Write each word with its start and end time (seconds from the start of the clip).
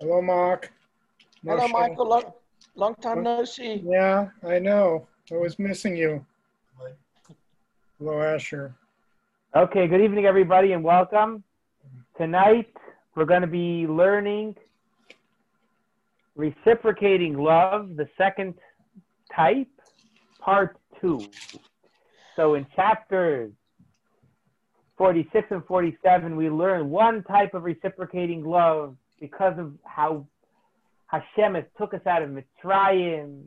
Hello, 0.00 0.22
Mark. 0.22 0.72
Hello, 1.44 1.58
Moshe. 1.58 1.72
Michael. 1.72 2.08
Long, 2.08 2.32
long 2.74 2.94
time 3.02 3.22
no 3.22 3.44
see. 3.44 3.82
Yeah, 3.84 4.28
I 4.42 4.58
know. 4.58 5.06
I 5.30 5.34
was 5.34 5.58
missing 5.58 5.94
you. 5.94 6.24
Hello, 7.98 8.22
Asher. 8.22 8.74
Okay, 9.54 9.86
good 9.88 10.00
evening, 10.00 10.24
everybody, 10.24 10.72
and 10.72 10.82
welcome. 10.82 11.44
Tonight, 12.16 12.72
we're 13.14 13.26
going 13.26 13.42
to 13.42 13.46
be 13.46 13.86
learning 13.86 14.56
reciprocating 16.34 17.36
love, 17.36 17.94
the 17.96 18.08
second 18.16 18.54
type, 19.36 19.68
part 20.38 20.78
two. 20.98 21.28
So, 22.36 22.54
in 22.54 22.66
chapters 22.74 23.52
46 24.96 25.48
and 25.50 25.64
47, 25.66 26.36
we 26.36 26.48
learn 26.48 26.88
one 26.88 27.22
type 27.24 27.52
of 27.52 27.64
reciprocating 27.64 28.42
love 28.44 28.96
because 29.20 29.58
of 29.58 29.72
how 29.84 30.26
Hashem 31.06 31.54
has 31.54 31.64
took 31.78 31.94
us 31.94 32.06
out 32.06 32.22
of 32.22 32.30
Mitzrayim, 32.30 33.44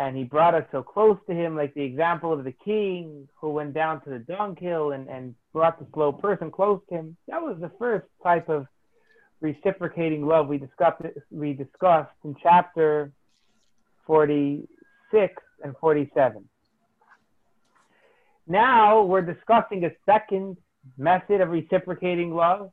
and 0.00 0.16
he 0.16 0.24
brought 0.24 0.54
us 0.54 0.64
so 0.70 0.82
close 0.82 1.18
to 1.28 1.34
him, 1.34 1.56
like 1.56 1.74
the 1.74 1.82
example 1.82 2.32
of 2.32 2.44
the 2.44 2.54
king 2.64 3.28
who 3.40 3.50
went 3.50 3.74
down 3.74 4.00
to 4.02 4.10
the 4.10 4.18
dunghill 4.20 4.92
and, 4.92 5.08
and 5.08 5.34
brought 5.52 5.78
the 5.78 5.86
slow 5.92 6.12
person 6.12 6.50
close 6.50 6.80
to 6.88 6.94
him. 6.94 7.16
That 7.26 7.42
was 7.42 7.56
the 7.60 7.70
first 7.78 8.06
type 8.22 8.48
of 8.48 8.66
reciprocating 9.40 10.24
love 10.24 10.46
we 10.48 10.58
discussed, 10.58 11.02
we 11.30 11.52
discussed 11.52 12.12
in 12.24 12.36
chapter 12.42 13.12
46 14.06 15.34
and 15.64 15.74
47. 15.80 16.48
Now 18.46 19.02
we're 19.02 19.22
discussing 19.22 19.84
a 19.84 19.90
second 20.06 20.56
method 20.96 21.40
of 21.40 21.50
reciprocating 21.50 22.34
love. 22.34 22.70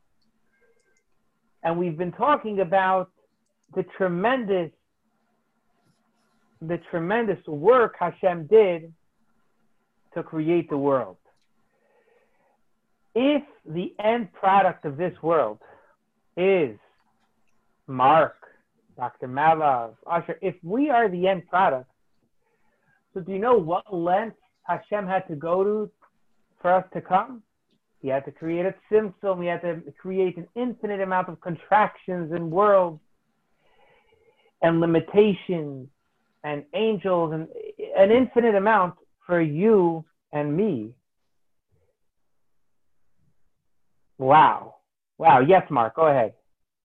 And 1.65 1.79
we've 1.79 1.97
been 1.97 2.11
talking 2.11 2.61
about 2.61 3.09
the 3.73 3.83
tremendous 3.97 4.71
the 6.61 6.79
tremendous 6.89 7.45
work 7.47 7.95
Hashem 7.99 8.47
did 8.47 8.93
to 10.13 10.23
create 10.23 10.69
the 10.69 10.77
world. 10.77 11.17
If 13.13 13.43
the 13.65 13.93
end 13.99 14.31
product 14.31 14.85
of 14.85 14.95
this 14.95 15.13
world 15.21 15.59
is 16.37 16.77
Mark, 17.87 18.35
Dr. 18.95 19.27
Malav, 19.27 19.95
Usher, 20.09 20.37
if 20.41 20.55
we 20.63 20.89
are 20.89 21.09
the 21.09 21.27
end 21.27 21.47
product, 21.47 21.89
so 23.13 23.19
do 23.19 23.31
you 23.31 23.39
know 23.39 23.57
what 23.57 23.93
length 23.93 24.37
Hashem 24.63 25.07
had 25.07 25.27
to 25.27 25.35
go 25.35 25.63
to 25.63 25.91
for 26.61 26.73
us 26.73 26.85
to 26.93 27.01
come? 27.01 27.43
He 28.05 28.11
had 28.11 28.23
to 28.25 28.31
create 28.31 28.67
a 28.67 28.75
tzimtzum, 28.87 29.41
he 29.41 29.47
had 29.47 29.61
to 29.61 29.81
create 29.99 30.37
an 30.37 30.47
infinite 30.53 31.01
amount 31.01 31.27
of 31.27 31.41
contractions 31.41 32.31
and 32.31 32.51
worlds 32.51 33.01
and 34.61 34.79
limitations 34.79 35.87
and 36.43 36.65
angels 36.75 37.33
and 37.33 37.47
an 37.97 38.11
infinite 38.11 38.53
amount 38.53 38.93
for 39.25 39.41
you 39.41 40.05
and 40.31 40.55
me. 40.55 40.93
Wow. 44.19 44.75
Wow. 45.17 45.39
Yes, 45.39 45.63
Mark, 45.71 45.95
go 45.95 46.05
ahead. 46.05 46.33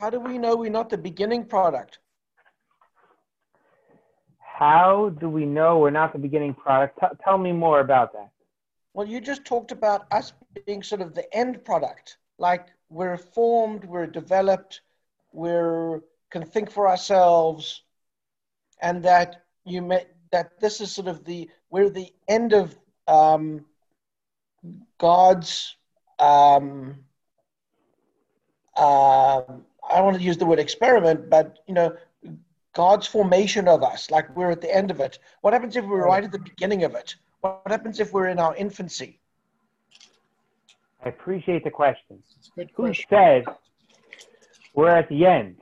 How 0.01 0.09
do 0.09 0.21
we 0.21 0.39
know 0.39 0.57
we're 0.57 0.71
not 0.71 0.89
the 0.89 0.97
beginning 0.97 1.45
product? 1.45 1.99
How 4.39 5.15
do 5.21 5.29
we 5.29 5.45
know 5.45 5.81
we're 5.81 5.91
not 5.91 6.15
the 6.15 6.19
beginning 6.19 6.55
product? 6.55 6.99
T- 6.99 7.19
tell 7.23 7.37
me 7.37 7.53
more 7.53 7.81
about 7.81 8.15
that. 8.15 8.31
Well, 8.95 9.07
you 9.07 9.21
just 9.21 9.45
talked 9.45 9.71
about 9.71 10.07
us 10.11 10.33
being 10.67 10.83
sort 10.83 11.01
of 11.01 11.15
the 11.15 11.33
end 11.37 11.65
product. 11.65 12.19
Like 12.39 12.69
we're 12.89 13.17
formed, 13.17 13.85
we're 13.85 14.07
developed, 14.07 14.81
we're 15.33 16.01
can 16.31 16.45
think 16.45 16.71
for 16.71 16.89
ourselves, 16.89 17.83
and 18.81 19.03
that 19.03 19.45
you 19.65 19.83
may 19.83 20.07
that 20.33 20.61
this 20.61 20.81
is 20.81 20.93
sort 20.93 21.09
of 21.09 21.25
the 21.25 21.49
we're 21.71 21.91
the 21.91 22.13
end 22.29 22.53
of 22.53 22.77
um, 23.07 23.65
God's. 24.99 25.77
Um, 26.19 26.99
uh, 28.77 29.43
I 29.91 29.97
don't 29.97 30.05
want 30.05 30.17
to 30.19 30.23
use 30.23 30.37
the 30.37 30.47
word 30.47 30.59
experiment, 30.59 31.29
but 31.29 31.59
you 31.67 31.75
know, 31.75 31.97
God's 32.73 33.07
formation 33.07 33.69
of 33.69 33.83
us. 33.83 34.11
Like 34.11 34.35
we're 34.37 34.51
at 34.51 34.61
the 34.61 34.75
end 34.75 34.91
of 34.91 35.01
it. 35.01 35.19
What 35.41 35.53
happens 35.53 35.77
if 35.77 35.85
we're 35.85 36.07
right 36.07 36.25
at 36.25 36.33
the 36.33 36.39
beginning 36.39 36.85
of 36.85 36.95
it? 36.95 37.17
What 37.41 37.63
happens 37.67 38.01
if 38.01 38.13
we're 38.13 38.29
in 38.29 38.39
our 38.39 38.55
infancy? 38.55 39.20
I 41.05 41.09
appreciate 41.09 41.65
the 41.65 41.71
question. 41.71 42.23
It's 42.57 42.71
Who 42.77 42.93
said 43.09 43.45
we're 44.75 44.89
at 44.89 45.09
the 45.09 45.27
end? 45.27 45.57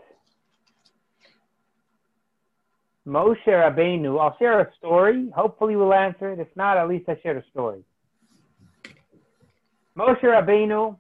Moshe 3.07 3.47
Rabbeinu. 3.47 4.21
I'll 4.21 4.37
share 4.39 4.61
a 4.61 4.71
story. 4.77 5.31
Hopefully, 5.35 5.77
we'll 5.77 5.95
answer 5.95 6.31
it. 6.33 6.39
If 6.39 6.49
not, 6.57 6.77
at 6.77 6.89
least 6.89 7.09
I 7.09 7.19
shared 7.23 7.39
a 7.39 7.45
story. 7.51 7.83
Moshe 9.97 10.23
Rabbeinu, 10.23 10.97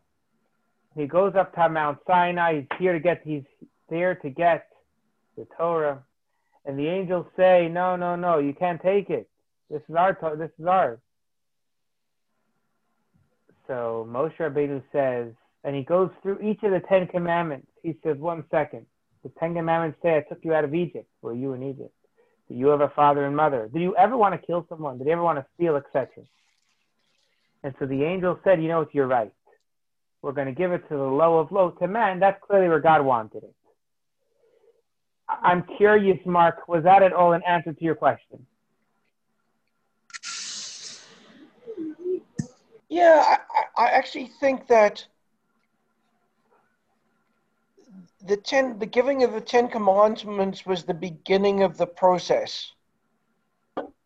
he 0.97 1.07
goes 1.07 1.35
up 1.37 1.55
to 1.55 1.69
Mount 1.69 1.99
Sinai. 2.07 2.61
He's 2.61 2.79
here 2.79 2.93
to 2.95 3.01
get. 3.01 3.21
He's 3.25 3.45
there 3.91 4.15
to 4.17 4.31
get 4.31 4.69
the 5.37 5.47
Torah, 5.57 6.03
and 6.65 6.79
the 6.79 6.87
angels 6.87 7.27
say, 7.37 7.69
"No, 7.69 7.97
no, 7.97 8.17
no, 8.17 8.39
you 8.39 8.55
can't 8.55 8.81
take 8.81 9.11
it. 9.11 9.29
This 9.71 9.83
is 9.89 9.95
our. 9.95 10.17
This 10.37 10.51
is 10.59 10.67
ours." 10.67 10.99
So 13.69 14.09
Moshe 14.11 14.37
Rabbeinu 14.39 14.83
says, 14.91 15.33
and 15.63 15.77
he 15.77 15.83
goes 15.83 16.11
through 16.23 16.41
each 16.41 16.63
of 16.63 16.73
the 16.73 16.81
Ten 16.89 17.07
Commandments. 17.07 17.69
He 17.83 17.95
says, 18.03 18.17
one 18.17 18.43
second. 18.51 18.87
The 19.23 19.31
Ten 19.39 19.55
Commandments 19.55 19.99
say, 20.03 20.17
I 20.17 20.21
took 20.23 20.39
you 20.43 20.55
out 20.55 20.65
of 20.65 20.75
Egypt. 20.75 21.07
Were 21.23 21.35
you 21.35 21.53
in 21.53 21.63
Egypt? 21.63 21.93
Do 22.49 22.55
you 22.55 22.69
have 22.69 22.81
a 22.81 22.89
father 22.89 23.27
and 23.27 23.37
mother? 23.37 23.69
Did 23.73 23.83
you 23.83 23.95
ever 23.97 24.17
want 24.17 24.41
to 24.41 24.45
kill 24.45 24.65
someone? 24.69 24.97
Did 24.99 25.07
you 25.07 25.13
ever 25.13 25.23
want 25.23 25.39
to 25.39 25.47
steal, 25.55 25.77
etc.? 25.77 26.25
And 27.63 27.75
so 27.79 27.87
the 27.87 28.03
angel 28.05 28.41
said, 28.43 28.63
you 28.63 28.69
know 28.69 28.79
what, 28.81 28.95
you're 28.95 29.07
right. 29.07 29.33
We're 30.23 30.33
going 30.33 30.47
to 30.47 30.55
give 30.55 30.73
it 30.73 30.89
to 30.89 30.97
the 30.97 31.03
low 31.03 31.39
of 31.39 31.53
low, 31.53 31.71
to 31.73 31.87
man. 31.87 32.19
That's 32.19 32.41
clearly 32.43 32.69
where 32.69 32.81
God 32.81 33.05
wanted 33.05 33.43
it. 33.43 33.55
I'm 35.29 35.65
curious, 35.77 36.19
Mark, 36.25 36.69
was 36.69 36.85
that 36.85 37.03
at 37.03 37.13
all 37.13 37.35
an 37.35 37.43
answer 37.47 37.75
to 37.75 37.85
your 37.85 37.95
question? 37.95 38.47
Yeah, 42.89 43.37
I, 43.79 43.89
actually 43.89 44.27
think 44.27 44.67
that 44.67 45.07
the 48.27 48.37
ten, 48.37 48.79
the 48.79 48.87
giving 48.87 49.23
of 49.23 49.33
the 49.33 49.41
Ten 49.41 49.69
Commandments 49.69 50.67
was 50.67 50.85
the 50.85 50.95
beginning 50.95 51.63
of 51.63 51.79
the 51.79 51.87
process. 51.87 52.73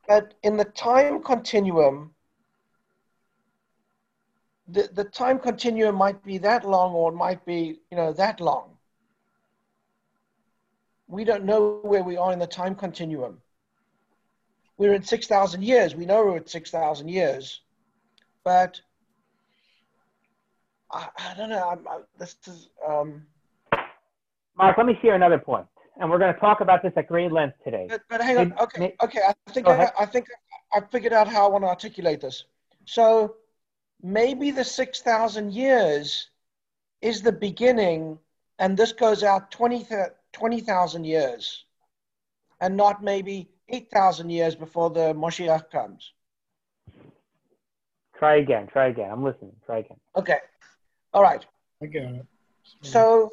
But 0.06 0.34
in 0.42 0.56
the 0.56 0.64
time 0.64 1.22
continuum, 1.22 2.14
the, 4.68 4.88
the 4.92 5.04
time 5.04 5.38
continuum 5.38 5.96
might 5.96 6.22
be 6.22 6.38
that 6.38 6.64
long 6.64 6.92
or 6.94 7.10
it 7.10 7.16
might 7.16 7.44
be, 7.44 7.80
you 7.90 7.96
know, 7.96 8.12
that 8.12 8.40
long. 8.40 8.76
We 11.08 11.24
don't 11.24 11.44
know 11.44 11.80
where 11.82 12.04
we 12.04 12.16
are 12.16 12.32
in 12.32 12.38
the 12.38 12.46
time 12.46 12.74
continuum. 12.74 13.40
We're 14.76 14.94
in 14.94 15.02
6,000 15.02 15.62
years. 15.62 15.94
We 15.94 16.06
know 16.06 16.24
we're 16.24 16.36
at 16.36 16.48
6,000 16.48 17.08
years 17.08 17.60
but 18.44 18.80
I, 20.92 21.08
I 21.19 21.34
don't 21.36 21.50
know. 21.50 21.69
I'm, 21.69 21.88
I, 21.88 22.00
this 22.19 22.36
is 22.47 22.69
um, 22.86 23.22
Mark, 24.56 24.76
let 24.76 24.86
me 24.86 24.98
share 25.03 25.14
another 25.14 25.38
point, 25.38 25.66
and 25.98 26.10
we're 26.10 26.19
going 26.19 26.32
to 26.32 26.41
talk 26.41 26.60
about 26.60 26.82
this 26.82 26.92
at 26.97 27.08
great 27.08 27.32
length 27.32 27.56
today. 27.64 27.86
but, 27.88 28.03
but 28.08 28.20
hang 28.20 28.38
on. 28.38 28.54
Okay, 28.60 28.78
may- 28.78 28.97
okay. 29.02 29.20
I 29.26 29.52
think 29.52 29.69
I. 29.69 29.91
I 29.98 30.06
think 30.06 30.26
I 30.75 30.81
figured 30.91 31.12
out 31.12 31.28
how 31.28 31.47
I 31.47 31.50
want 31.50 31.64
to 31.64 31.69
articulate 31.69 32.20
this. 32.20 32.44
So 32.84 33.36
maybe 34.02 34.50
the 34.50 34.64
six 34.64 35.00
thousand 35.00 35.52
years 35.52 36.28
is 37.00 37.22
the 37.22 37.32
beginning, 37.32 38.19
and 38.58 38.76
this 38.76 38.92
goes 38.92 39.22
out 39.22 39.50
20 39.50 39.86
20,000 40.32 41.05
years, 41.05 41.64
and 42.61 42.76
not 42.76 43.02
maybe 43.02 43.49
eight 43.69 43.90
thousand 43.90 44.31
years 44.31 44.55
before 44.55 44.90
the 44.90 45.12
Moshiach 45.14 45.70
comes. 45.70 46.12
Try 48.19 48.37
again. 48.37 48.69
Try 48.69 48.88
again. 48.88 49.11
I'm 49.11 49.25
listening. 49.25 49.52
Try 49.66 49.78
again. 49.78 49.96
Okay, 50.16 50.38
all 51.12 51.23
right. 51.23 51.44
I 51.82 51.87
get 51.87 52.05
it. 52.05 52.26
So 52.82 53.31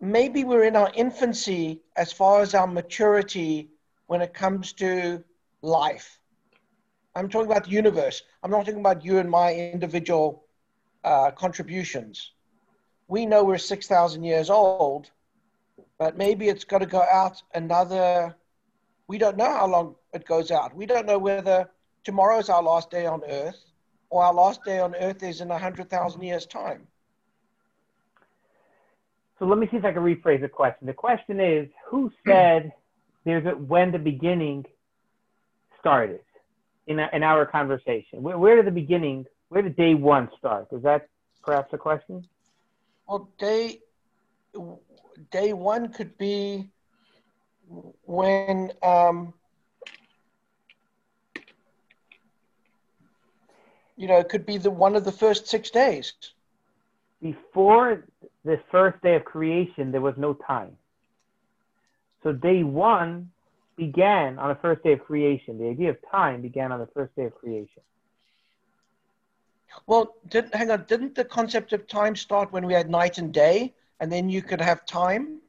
maybe 0.00 0.44
we're 0.44 0.64
in 0.64 0.76
our 0.76 0.90
infancy 0.94 1.80
as 1.96 2.12
far 2.12 2.40
as 2.40 2.54
our 2.54 2.66
maturity 2.66 3.70
when 4.06 4.20
it 4.20 4.34
comes 4.34 4.72
to 4.74 5.22
life. 5.62 6.18
I'm 7.14 7.28
talking 7.28 7.50
about 7.50 7.64
the 7.64 7.70
universe. 7.70 8.22
I'm 8.42 8.50
not 8.50 8.64
talking 8.64 8.80
about 8.80 9.04
you 9.04 9.18
and 9.18 9.30
my 9.30 9.54
individual 9.54 10.44
uh, 11.04 11.30
contributions. 11.32 12.32
We 13.08 13.26
know 13.26 13.44
we're 13.44 13.58
6,000 13.58 14.22
years 14.22 14.50
old, 14.50 15.10
but 15.98 16.16
maybe 16.16 16.48
it's 16.48 16.64
got 16.64 16.78
to 16.78 16.86
go 16.86 17.02
out 17.02 17.42
another. 17.54 18.36
We 19.08 19.18
don't 19.18 19.36
know 19.36 19.52
how 19.52 19.66
long 19.66 19.96
it 20.12 20.24
goes 20.24 20.50
out. 20.50 20.74
We 20.74 20.86
don't 20.86 21.06
know 21.06 21.18
whether 21.18 21.68
tomorrow's 22.04 22.48
our 22.48 22.62
last 22.62 22.90
day 22.90 23.06
on 23.06 23.22
Earth 23.28 23.69
or 24.10 24.24
our 24.24 24.34
last 24.34 24.64
day 24.64 24.80
on 24.80 24.94
Earth 24.96 25.22
is 25.22 25.40
in 25.40 25.48
100,000 25.48 26.22
years' 26.22 26.46
time. 26.46 26.86
So 29.38 29.46
let 29.46 29.58
me 29.58 29.66
see 29.70 29.78
if 29.78 29.84
I 29.84 29.92
can 29.92 30.02
rephrase 30.02 30.42
the 30.42 30.48
question. 30.48 30.86
The 30.86 30.92
question 30.92 31.40
is, 31.40 31.68
who 31.88 32.10
said 32.26 32.72
there's 33.24 33.46
a, 33.46 33.50
when 33.50 33.90
the 33.90 33.98
beginning 33.98 34.66
started 35.78 36.20
in, 36.86 36.98
a, 36.98 37.08
in 37.12 37.22
our 37.22 37.46
conversation? 37.46 38.22
Where, 38.22 38.36
where 38.36 38.56
did 38.56 38.66
the 38.66 38.70
beginning, 38.70 39.24
where 39.48 39.62
did 39.62 39.76
day 39.76 39.94
one 39.94 40.28
start? 40.38 40.66
Is 40.72 40.82
that 40.82 41.08
perhaps 41.42 41.72
a 41.72 41.78
question? 41.78 42.26
Well, 43.08 43.30
day 43.38 43.80
day 45.30 45.52
one 45.52 45.92
could 45.92 46.16
be 46.18 46.70
when 48.04 48.72
um, 48.82 49.32
you 54.00 54.08
know 54.08 54.18
it 54.18 54.30
could 54.30 54.46
be 54.46 54.56
the 54.56 54.70
one 54.70 54.96
of 54.96 55.04
the 55.04 55.12
first 55.12 55.46
six 55.46 55.70
days. 55.70 56.14
Before 57.20 58.06
the 58.46 58.58
first 58.70 59.02
day 59.02 59.14
of 59.16 59.26
creation, 59.26 59.92
there 59.92 60.00
was 60.00 60.14
no 60.16 60.32
time. 60.32 60.72
So 62.22 62.32
day 62.32 62.62
one 62.62 63.30
began 63.76 64.38
on 64.38 64.48
the 64.48 64.60
first 64.62 64.82
day 64.82 64.94
of 64.94 65.00
creation. 65.04 65.58
The 65.58 65.68
idea 65.68 65.90
of 65.90 65.98
time 66.10 66.40
began 66.40 66.72
on 66.72 66.80
the 66.80 66.88
first 66.94 67.14
day 67.14 67.24
of 67.24 67.34
creation. 67.34 67.82
Well, 69.86 70.14
didn't 70.28 70.54
hang 70.54 70.70
on. 70.70 70.86
Didn't 70.88 71.14
the 71.14 71.26
concept 71.26 71.74
of 71.74 71.86
time 71.86 72.16
start 72.16 72.52
when 72.52 72.64
we 72.66 72.72
had 72.72 72.88
night 72.88 73.18
and 73.18 73.32
day, 73.32 73.74
and 74.00 74.10
then 74.10 74.30
you 74.30 74.40
could 74.40 74.62
have 74.62 74.86
time? 74.86 75.40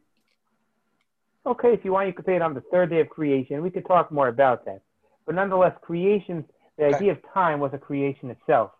Okay, 1.45 1.73
if 1.73 1.85
you 1.85 1.93
want, 1.93 2.07
you 2.07 2.13
could 2.13 2.25
say 2.25 2.35
it 2.35 2.41
on 2.41 2.53
the 2.53 2.63
third 2.69 2.89
day 2.89 2.99
of 2.99 3.09
creation. 3.09 3.61
We 3.61 3.71
could 3.71 3.85
talk 3.85 4.11
more 4.11 4.27
about 4.27 4.65
that. 4.65 4.81
But 5.25 5.35
nonetheless, 5.35 5.73
creation, 5.81 6.43
the 6.81 6.87
Okay. 6.87 6.95
idea 6.95 7.11
of 7.11 7.19
time 7.31 7.59
was 7.59 7.71
a 7.73 7.77
creation 7.77 8.31
itself. 8.31 8.71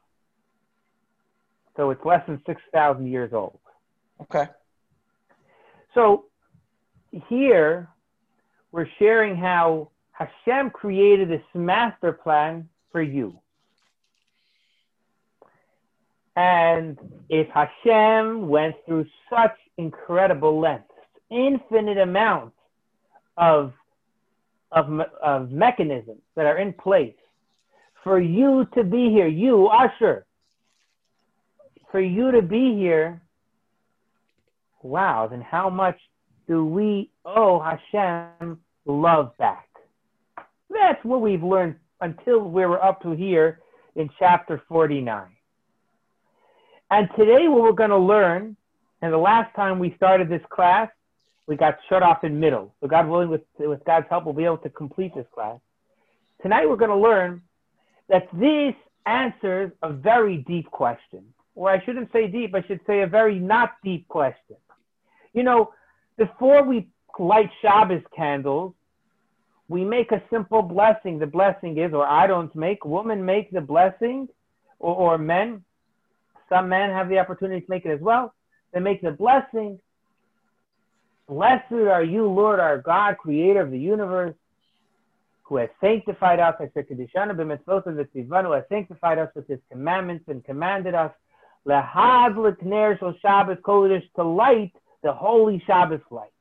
So 1.77 1.92
it's 1.92 2.03
less 2.03 2.25
than 2.25 2.42
6,000 2.48 3.06
years 3.06 3.31
old. 3.31 3.59
Okay. 4.24 4.48
So 5.94 6.25
here 7.30 7.88
we're 8.71 8.88
sharing 8.98 9.36
how 9.36 9.92
Hashem 10.13 10.71
created 10.71 11.30
this 11.30 11.44
master 11.53 12.12
plan 12.12 12.68
for 12.92 13.03
you. 13.03 13.39
And 16.36 16.98
if 17.30 17.48
Hashem 17.50 18.48
went 18.48 18.75
through 18.88 19.06
such 19.30 19.56
incredible 19.77 20.59
lengths, 20.59 20.88
infinite 21.30 22.00
amounts 22.00 22.57
of, 23.38 23.74
of, 24.71 25.01
of 25.21 25.51
mechanisms 25.51 26.21
that 26.36 26.48
are 26.48 26.57
in 26.57 26.74
place 26.74 27.13
for 28.03 28.19
you 28.19 28.68
to 28.74 28.83
be 28.83 29.09
here, 29.09 29.27
you, 29.27 29.68
Usher, 29.68 30.25
for 31.92 32.01
you 32.01 32.31
to 32.31 32.42
be 32.42 32.75
here, 32.75 33.21
wow, 34.81 35.27
then 35.27 35.42
how 35.42 35.69
much 35.69 36.00
do 36.48 36.65
we 36.65 37.09
owe 37.25 37.59
Hashem 37.59 38.59
love 38.86 39.38
back? 39.38 39.68
That's 40.69 41.03
what 41.03 41.21
we've 41.21 41.44
learned 41.44 41.75
until 42.00 42.39
we 42.39 42.65
were 42.65 42.83
up 42.83 43.01
to 43.03 43.12
here 43.12 43.59
in 43.95 44.09
chapter 44.18 44.62
49. 44.68 45.27
And 46.89 47.09
today, 47.18 47.48
what 47.48 47.62
we're 47.62 47.71
going 47.74 47.89
to 47.89 47.98
learn, 47.98 48.56
and 49.01 49.13
the 49.13 49.18
last 49.18 49.56
time 49.56 49.80
we 49.80 49.94
started 49.95 50.27
this 50.27 50.42
class, 50.50 50.89
we 51.48 51.56
got 51.56 51.77
shut 51.89 52.03
off 52.03 52.24
in 52.24 52.39
middle. 52.39 52.74
So, 52.81 52.88
God 52.88 53.07
willing, 53.07 53.30
with, 53.30 53.42
with 53.59 53.83
God's 53.86 54.07
help, 54.09 54.25
we'll 54.25 54.33
be 54.33 54.45
able 54.45 54.57
to 54.59 54.69
complete 54.69 55.13
this 55.15 55.25
class. 55.33 55.59
Tonight, 56.42 56.68
we're 56.68 56.77
going 56.77 56.92
to 56.92 56.98
learn 56.98 57.42
that 58.12 58.28
this 58.34 58.75
answers 59.06 59.72
a 59.81 59.92
very 59.92 60.38
deep 60.38 60.69
question. 60.69 61.24
Or 61.56 61.72
I 61.72 61.84
shouldn't 61.84 62.12
say 62.12 62.28
deep, 62.28 62.54
I 62.54 62.62
should 62.68 62.81
say 62.86 63.02
a 63.02 63.08
very 63.08 63.40
not 63.40 63.72
deep 63.84 64.08
question. 64.10 64.58
You 65.34 65.44
know, 65.44 65.74
before 66.18 66.63
we 66.63 66.88
light 67.18 67.50
Shabbos 67.62 68.04
candles, 68.16 68.74
we 69.69 69.86
make 69.86 70.12
a 70.12 70.22
simple 70.30 70.62
blessing. 70.62 71.19
The 71.19 71.25
blessing 71.25 71.78
is, 71.78 71.94
or 71.94 72.06
I 72.06 72.28
don't 72.28 72.54
make, 72.54 72.84
women 72.84 73.24
make 73.24 73.50
the 73.52 73.62
blessing, 73.62 74.28
or, 74.80 74.94
or 74.96 75.18
men. 75.18 75.63
Some 76.50 76.68
men 76.68 76.90
have 76.90 77.08
the 77.08 77.18
opportunity 77.18 77.62
to 77.62 77.69
make 77.69 77.86
it 77.86 77.92
as 77.92 78.02
well. 78.02 78.34
They 78.74 78.81
make 78.81 79.02
the 79.02 79.12
blessing. 79.12 79.80
Blessed 81.30 81.72
are 81.72 82.04
you, 82.04 82.28
Lord 82.28 82.60
our 82.60 82.78
God, 82.78 83.18
creator 83.18 83.62
of 83.62 83.72
the 83.72 83.80
universe, 83.80 84.36
who 85.51 85.57
has 85.57 85.69
sanctified 85.81 86.39
us, 86.39 86.56
who 86.57 86.63
has 86.63 86.71
sanctified 88.69 89.19
us 89.19 89.30
with 89.36 89.48
his 89.50 89.59
commandments 89.69 90.24
and 90.30 90.45
commanded 90.45 90.95
us 90.95 91.12
Lahad 91.68 92.38
shel 93.00 93.13
Shabbos 93.21 93.57
Kodesh 93.57 94.09
to 94.15 94.24
light 94.24 94.71
the 95.03 95.12
holy 95.12 95.62
Shabbos 95.68 96.00
light. 96.09 96.31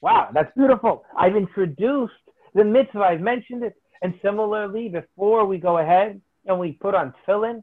Wow, 0.00 0.30
that's 0.34 0.50
beautiful. 0.56 1.04
I've 1.16 1.36
introduced 1.36 2.14
the 2.52 2.64
mitzvah. 2.64 3.02
I've 3.02 3.20
mentioned 3.20 3.62
it. 3.62 3.74
And 4.02 4.12
similarly, 4.20 4.88
before 4.88 5.46
we 5.46 5.58
go 5.58 5.78
ahead 5.78 6.20
and 6.44 6.58
we 6.58 6.72
put 6.72 6.96
on 6.96 7.14
tefillin, 7.24 7.62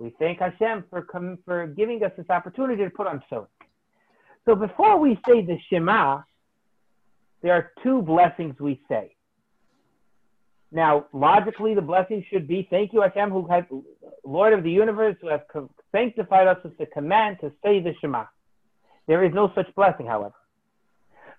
we 0.00 0.12
thank 0.18 0.40
Hashem 0.40 0.82
for 0.90 1.02
com- 1.02 1.38
for 1.44 1.68
giving 1.68 2.02
us 2.02 2.10
this 2.16 2.28
opportunity 2.28 2.82
to 2.82 2.90
put 2.90 3.06
on 3.06 3.22
tefillin. 3.30 3.46
So 4.46 4.56
before 4.56 4.98
we 4.98 5.16
say 5.28 5.42
the 5.42 5.58
Shema, 5.70 6.22
there 7.40 7.52
are 7.52 7.70
two 7.84 8.02
blessings 8.02 8.58
we 8.58 8.82
say. 8.88 9.14
Now, 10.70 11.06
logically, 11.12 11.74
the 11.74 11.80
blessing 11.80 12.24
should 12.30 12.46
be, 12.46 12.66
thank 12.68 12.92
you, 12.92 13.00
Hashem, 13.00 13.30
who 13.30 13.46
has, 13.48 13.64
Lord 14.24 14.52
of 14.52 14.62
the 14.62 14.70
universe, 14.70 15.16
who 15.20 15.28
has 15.28 15.40
sanctified 15.92 16.46
us 16.46 16.58
with 16.62 16.76
the 16.76 16.86
command 16.86 17.38
to 17.40 17.50
say 17.64 17.80
the 17.80 17.94
Shema. 18.00 18.24
There 19.06 19.24
is 19.24 19.32
no 19.32 19.50
such 19.54 19.74
blessing, 19.74 20.06
however. 20.06 20.34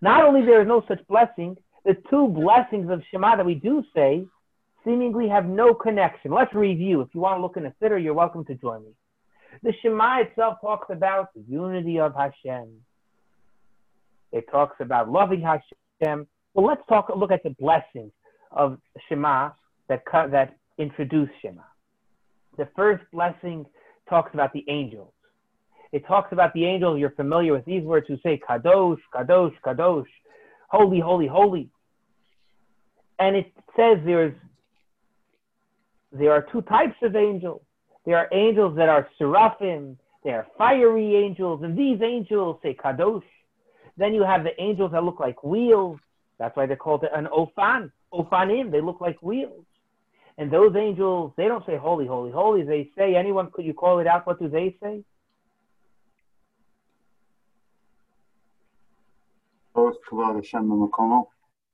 Not 0.02 0.24
only 0.24 0.46
there 0.46 0.62
is 0.62 0.68
no 0.68 0.84
such 0.88 1.06
blessing, 1.08 1.58
the 1.86 1.96
two 2.10 2.28
blessings 2.30 2.90
of 2.90 3.04
Shema 3.12 3.36
that 3.36 3.46
we 3.46 3.56
do 3.56 3.84
say 3.94 4.26
seemingly 4.84 5.30
have 5.30 5.46
no 5.46 5.74
connection. 5.74 6.32
Let's 6.32 6.54
review. 6.54 7.02
If 7.02 7.10
you 7.14 7.22
want 7.22 7.38
to 7.38 7.42
look 7.42 7.58
in 7.58 7.66
a 7.66 7.74
siddur, 7.82 8.02
you're 8.02 8.14
welcome 8.14 8.46
to 8.46 8.56
join 8.56 8.84
me. 8.84 8.92
The 9.62 9.74
Shema 9.82 10.22
itself 10.22 10.58
talks 10.62 10.88
about 10.90 11.34
the 11.36 11.44
unity 11.48 12.00
of 12.00 12.16
Hashem. 12.16 12.70
It 14.32 14.46
talks 14.52 14.78
about 14.80 15.12
loving 15.12 15.42
Hashem. 15.42 16.28
Well, 16.54 16.66
let's 16.66 16.82
talk. 16.88 17.12
Look 17.16 17.32
at 17.32 17.44
the 17.44 17.56
blessings 17.60 18.12
of 18.52 18.78
Shema 19.08 19.52
that 19.88 20.04
that 20.32 20.56
introduce 20.78 21.30
Shema. 21.42 21.62
The 22.58 22.68
first 22.76 23.04
blessing 23.12 23.66
talks 24.10 24.34
about 24.34 24.54
the 24.54 24.66
angels. 24.68 25.14
It 25.92 26.06
talks 26.06 26.32
about 26.32 26.54
the 26.54 26.66
angels. 26.66 27.00
You're 27.00 27.12
familiar 27.12 27.54
with 27.54 27.66
these 27.66 27.84
words 27.84 28.06
who 28.08 28.18
say 28.22 28.40
Kadosh, 28.48 29.00
Kadosh, 29.14 29.54
Kadosh, 29.66 30.06
holy, 30.68 31.00
holy, 31.00 31.28
holy. 31.28 31.70
And 33.18 33.36
it 33.36 33.52
says 33.76 33.98
there's 34.06 34.34
there 36.12 36.32
are 36.32 36.46
two 36.52 36.62
types 36.64 36.96
of 37.04 37.16
angels. 37.16 37.62
There 38.06 38.18
are 38.18 38.28
angels 38.32 38.76
that 38.78 38.90
are 38.90 39.08
seraphim. 39.18 39.98
They 40.24 40.32
are 40.32 40.48
fiery 40.58 41.16
angels, 41.16 41.62
and 41.64 41.78
these 41.78 42.02
angels 42.02 42.60
say 42.64 42.76
Kadosh. 42.76 43.24
Then 43.98 44.14
you 44.14 44.24
have 44.24 44.44
the 44.44 44.60
angels 44.62 44.92
that 44.94 45.04
look 45.04 45.20
like 45.20 45.44
wheels. 45.44 46.00
That's 46.40 46.56
why 46.56 46.66
they're 46.66 46.78
called 46.78 47.06
an 47.14 47.28
Ophan. 47.28 47.92
Ophanim, 48.14 48.72
they 48.72 48.82
look 48.82 49.02
like 49.02 49.22
wheels. 49.22 49.66
And 50.38 50.52
those 50.52 50.76
angels, 50.76 51.34
they 51.36 51.48
don't 51.48 51.66
say 51.66 51.76
holy, 51.76 52.08
holy, 52.08 52.32
holy. 52.32 52.64
They 52.64 52.90
say, 52.98 53.16
anyone, 53.16 53.52
could 53.52 53.66
you 53.66 53.74
call 53.74 54.00
it 54.00 54.08
out? 54.08 54.26
What 54.26 54.40
do 54.40 54.48
they 54.48 54.76
say? 54.82 55.04
Baruch 59.76 60.04
kavod 60.10 60.36
Hashem 60.36 60.70
b'makomo. 60.70 61.28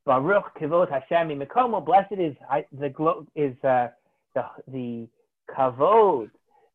Kivot 0.07 0.91
Hashem 0.91 1.29
mikomo. 1.29 1.83
Blessed 1.83 2.19
is 2.19 2.35
the 2.71 3.25
is 3.35 3.55
uh, 3.63 3.87
the 4.35 4.45
the 4.67 5.07
kavod, 5.49 6.29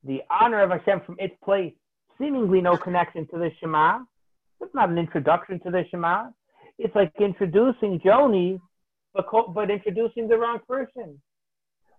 the 0.05 0.23
honor 0.31 0.63
of 0.63 0.71
Hashem 0.71 1.03
from 1.07 1.17
its 1.19 1.35
place. 1.45 1.75
Seemingly 2.19 2.61
no 2.61 2.77
connection 2.77 3.27
to 3.29 3.39
the 3.39 3.51
Shema. 3.61 4.01
It's 4.61 4.75
not 4.75 4.91
an 4.91 4.99
introduction 4.99 5.61
to 5.61 5.71
the 5.71 5.85
Shema. 5.91 6.31
It's 6.79 6.95
like 6.95 7.13
introducing 7.21 8.01
Joni, 8.01 8.61
but 9.15 9.27
co- 9.29 9.49
but 9.49 9.71
introducing 9.71 10.29
the 10.29 10.39
wrong 10.39 10.61
person. 10.69 11.21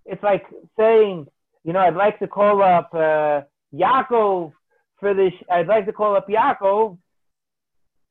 It's 0.06 0.24
like 0.24 0.46
saying, 0.78 1.28
you 1.64 1.74
know, 1.74 1.80
I'd 1.80 1.96
like 1.96 2.20
to 2.20 2.28
call 2.28 2.64
up 2.64 2.90
uh, 2.94 3.42
Yaakov 3.74 4.52
for 5.00 5.14
this. 5.14 5.34
I'd 5.50 5.68
like 5.68 5.86
to 5.86 5.94
call 5.94 6.16
up 6.16 6.28
Yaakov, 6.28 6.98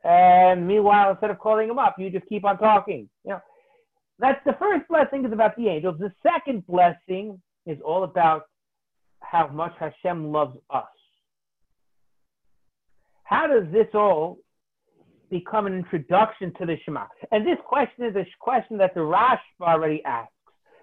and 0.05 0.67
meanwhile, 0.67 1.11
instead 1.11 1.31
of 1.31 1.39
calling 1.39 1.69
him 1.69 1.79
up, 1.79 1.97
you 1.99 2.11
just 2.11 2.27
keep 2.27 2.45
on 2.45 2.59
talking. 2.59 3.09
You 3.25 3.31
know, 3.33 3.41
that's 4.19 4.41
the 4.45 4.55
first 4.59 4.87
blessing 4.89 5.25
is 5.25 5.33
about 5.33 5.57
the 5.57 5.69
angels. 5.69 5.97
The 5.99 6.13
second 6.23 6.67
blessing 6.67 7.41
is 7.67 7.79
all 7.85 8.05
about 8.05 8.45
how 9.21 9.49
much 9.49 9.73
Hashem 9.79 10.33
loves 10.33 10.57
us. 10.71 10.85
How 13.25 13.47
does 13.47 13.71
this 13.73 13.87
all 13.95 14.39
become 15.31 15.67
an 15.67 15.75
introduction 15.75 16.53
to 16.59 16.67
the 16.67 16.77
Shema? 16.85 17.07
And 17.33 17.47
this 17.47 17.59
question 17.65 18.05
is 18.05 18.17
a 18.17 18.27
question 18.41 18.77
that 18.79 18.95
the 18.95 19.01
Rashba 19.01 19.39
already 19.63 20.05
asks. 20.05 20.33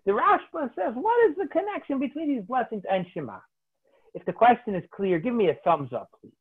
The 0.06 0.14
Rashba 0.14 0.70
says, 0.76 0.94
what 0.96 1.30
is 1.30 1.36
the 1.36 1.48
connection 1.48 2.00
between 2.00 2.30
these 2.30 2.44
blessings 2.44 2.84
and 2.90 3.06
Shema? 3.14 3.40
If 4.14 4.26
the 4.26 4.34
question 4.34 4.74
is 4.74 4.84
clear, 4.96 5.20
give 5.20 5.34
me 5.34 5.50
a 5.50 5.56
thumbs 5.64 5.92
up, 5.94 6.10
please. 6.20 6.32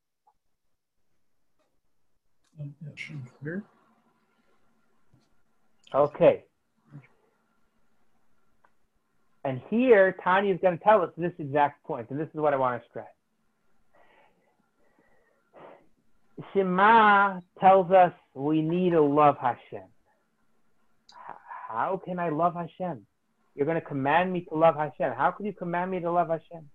Okay. 5.95 6.45
And 9.45 9.61
here, 9.69 10.17
Tanya 10.25 10.55
is 10.55 10.61
going 10.61 10.79
to 10.79 10.83
tell 10.83 11.03
us 11.03 11.11
this 11.17 11.33
exact 11.39 11.85
point, 11.85 12.11
and 12.11 12.19
this 12.19 12.29
is 12.29 12.41
what 12.41 12.55
I 12.55 12.57
want 12.57 12.83
to 12.83 12.89
stress. 12.89 13.07
Shema 16.53 17.41
tells 17.61 17.91
us 17.91 18.13
we 18.35 18.61
need 18.63 18.91
to 18.91 19.01
love 19.01 19.37
Hashem. 19.41 19.87
How 21.69 22.01
can 22.05 22.19
I 22.19 22.29
love 22.29 22.55
Hashem? 22.55 23.07
You're 23.55 23.67
going 23.67 23.81
to 23.81 23.87
command 23.87 24.33
me 24.33 24.43
to 24.43 24.55
love 24.55 24.77
Hashem. 24.77 25.13
How 25.17 25.31
could 25.31 25.47
you 25.47 25.53
command 25.53 25.91
me 25.91 26.01
to 26.01 26.11
love 26.11 26.29
Hashem? 26.29 26.69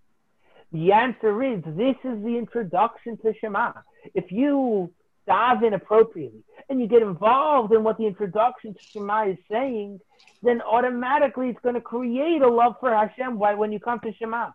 The 0.71 0.91
answer 0.93 1.43
is 1.43 1.61
this 1.65 1.95
is 2.03 2.23
the 2.23 2.37
introduction 2.37 3.17
to 3.17 3.33
Shema. 3.39 3.73
If 4.15 4.31
you 4.31 4.91
dive 5.27 5.63
in 5.63 5.73
appropriately 5.73 6.43
and 6.69 6.81
you 6.81 6.87
get 6.87 7.01
involved 7.03 7.73
in 7.73 7.83
what 7.83 7.97
the 7.97 8.07
introduction 8.07 8.73
to 8.73 8.79
Shema 8.91 9.29
is 9.29 9.37
saying, 9.49 9.99
then 10.41 10.61
automatically 10.61 11.49
it's 11.49 11.59
going 11.61 11.75
to 11.75 11.81
create 11.81 12.41
a 12.41 12.47
love 12.47 12.75
for 12.79 12.93
Hashem 12.93 13.37
when 13.37 13.71
you 13.71 13.79
come 13.79 13.99
to 13.99 14.13
Shema. 14.13 14.51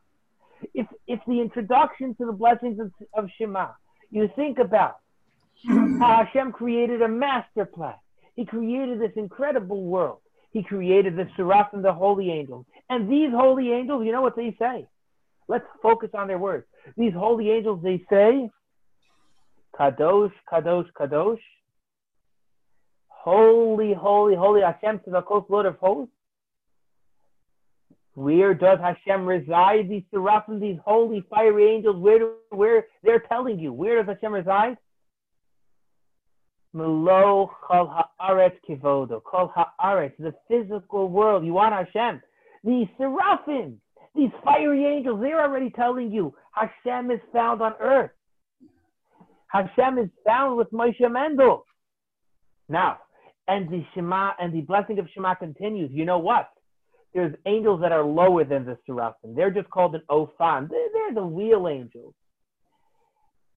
If, 0.75 0.87
if 1.07 1.21
the 1.29 1.41
introduction 1.41 2.15
to 2.17 2.27
the 2.27 2.33
blessings 2.33 2.81
of, 2.81 2.91
of 3.15 3.31
Shema, 3.39 3.69
you 4.11 4.29
think 4.37 4.59
about 4.59 4.99
how 5.99 6.25
Hashem 6.25 6.53
created 6.53 7.03
a 7.03 7.09
master 7.09 7.65
plan. 7.65 7.95
He 8.35 8.45
created 8.45 9.01
this 9.01 9.13
incredible 9.17 9.83
world. 9.83 10.19
He 10.53 10.63
created 10.63 11.17
the 11.17 11.29
Seraphim, 11.37 11.83
the 11.83 11.93
holy 11.93 12.31
angels. 12.31 12.67
And 12.89 13.11
these 13.11 13.31
holy 13.31 13.73
angels, 13.73 14.05
you 14.07 14.13
know 14.13 14.23
what 14.23 14.37
they 14.37 14.57
say? 14.59 14.87
Let's 15.49 15.65
focus 15.83 16.11
on 16.15 16.29
their 16.29 16.39
words. 16.39 16.67
These 16.97 17.13
holy 17.15 17.51
angels, 17.51 17.81
they 17.83 18.05
say, 18.11 18.51
Kadosh, 19.79 20.33
Kadosh, 20.51 20.89
Kadosh. 20.99 21.41
Holy, 23.09 23.93
holy, 23.93 24.35
holy 24.37 24.61
Hashem 24.61 25.01
Tzivakos, 25.01 25.49
Lord 25.51 25.67
of 25.67 25.77
hosts. 25.79 26.13
Where 28.17 28.55
does 28.55 28.79
Hashem 28.81 29.27
reside? 29.27 29.91
These 29.91 30.05
seraphim, 30.11 30.59
these 30.59 30.79
holy 30.83 31.23
fiery 31.29 31.71
angels, 31.71 31.97
where, 31.97 32.31
where 32.49 32.87
they're 33.03 33.21
telling 33.21 33.59
you, 33.59 33.75
where 33.75 34.03
does 34.03 34.07
Hashem 34.07 34.33
reside? 34.33 34.79
Melo 36.73 37.51
kol 37.63 37.95
haaretz 38.19 38.57
kivodo, 38.67 39.23
kol 39.23 39.53
haaretz, 39.55 40.15
the 40.19 40.33
physical 40.49 41.11
world. 41.11 41.45
You 41.45 41.53
want 41.53 41.75
Hashem? 41.75 42.23
These 42.65 42.87
seraphim, 42.97 43.79
these 44.15 44.31
fiery 44.43 44.87
angels, 44.87 45.21
they're 45.21 45.43
already 45.43 45.69
telling 45.69 46.11
you 46.11 46.35
Hashem 46.53 47.11
is 47.11 47.21
found 47.35 47.61
on 47.61 47.75
earth. 47.81 48.13
Hashem 49.49 49.99
is 49.99 50.09
found 50.25 50.57
with 50.57 50.71
Moshe 50.73 51.01
Mendel. 51.01 51.67
Now, 52.71 52.97
and 53.47 53.69
the 53.69 53.85
Shema 53.95 54.33
and 54.41 54.55
the 54.55 54.63
blessing 54.63 54.99
of 54.99 55.07
Shema 55.13 55.35
continues. 55.35 55.91
You 55.93 56.07
know 56.07 56.19
what? 56.19 56.49
There's 57.17 57.35
angels 57.47 57.81
that 57.81 57.93
are 57.93 58.05
lower 58.05 58.45
than 58.45 58.67
the 58.67 58.77
seraphim. 58.85 59.35
They're 59.35 59.51
just 59.51 59.71
called 59.71 59.95
an 59.95 60.03
Ophan. 60.11 60.69
They're, 60.69 60.89
they're 60.93 61.15
the 61.15 61.23
real 61.23 61.67
angels. 61.67 62.13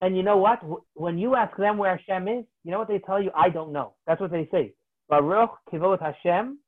And 0.00 0.16
you 0.16 0.22
know 0.22 0.38
what? 0.38 0.60
When 0.94 1.18
you 1.18 1.36
ask 1.36 1.54
them 1.58 1.76
where 1.76 1.94
Hashem 1.94 2.26
is, 2.26 2.46
you 2.64 2.70
know 2.70 2.78
what 2.78 2.88
they 2.88 3.00
tell 3.00 3.22
you? 3.22 3.30
I 3.36 3.50
don't 3.50 3.70
know. 3.70 3.92
That's 4.06 4.18
what 4.18 4.30
they 4.30 4.48
say. 4.50 4.72
Baruch 5.10 5.50
kivot 5.70 6.00
Hashem. 6.00 6.58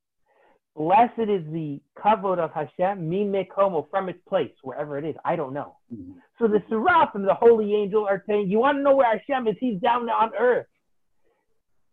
Blessed 0.76 1.30
is 1.30 1.50
the 1.50 1.80
kavod 1.99 2.38
of 2.38 2.50
Hashem, 2.52 3.08
mi 3.08 3.25
mekomo, 3.25 3.88
from 3.88 4.11
its 4.11 4.20
place, 4.28 4.52
wherever 4.62 4.99
it 4.99 5.06
is. 5.06 5.16
I 5.25 5.34
don't 5.34 5.54
know. 5.54 5.76
Mm-hmm. 5.94 6.12
So 6.38 6.46
the 6.46 6.62
seraphim, 6.68 7.22
the 7.22 7.32
holy 7.32 7.75
angel, 7.75 8.06
are 8.06 8.22
saying, 8.26 8.50
"You 8.50 8.58
want 8.58 8.76
to 8.76 8.82
know 8.82 8.96
where 8.96 9.18
Hashem 9.18 9.49
is? 9.49 9.56
He's 9.61 9.80
down 9.80 10.11
on 10.11 10.32
earth." 10.38 10.66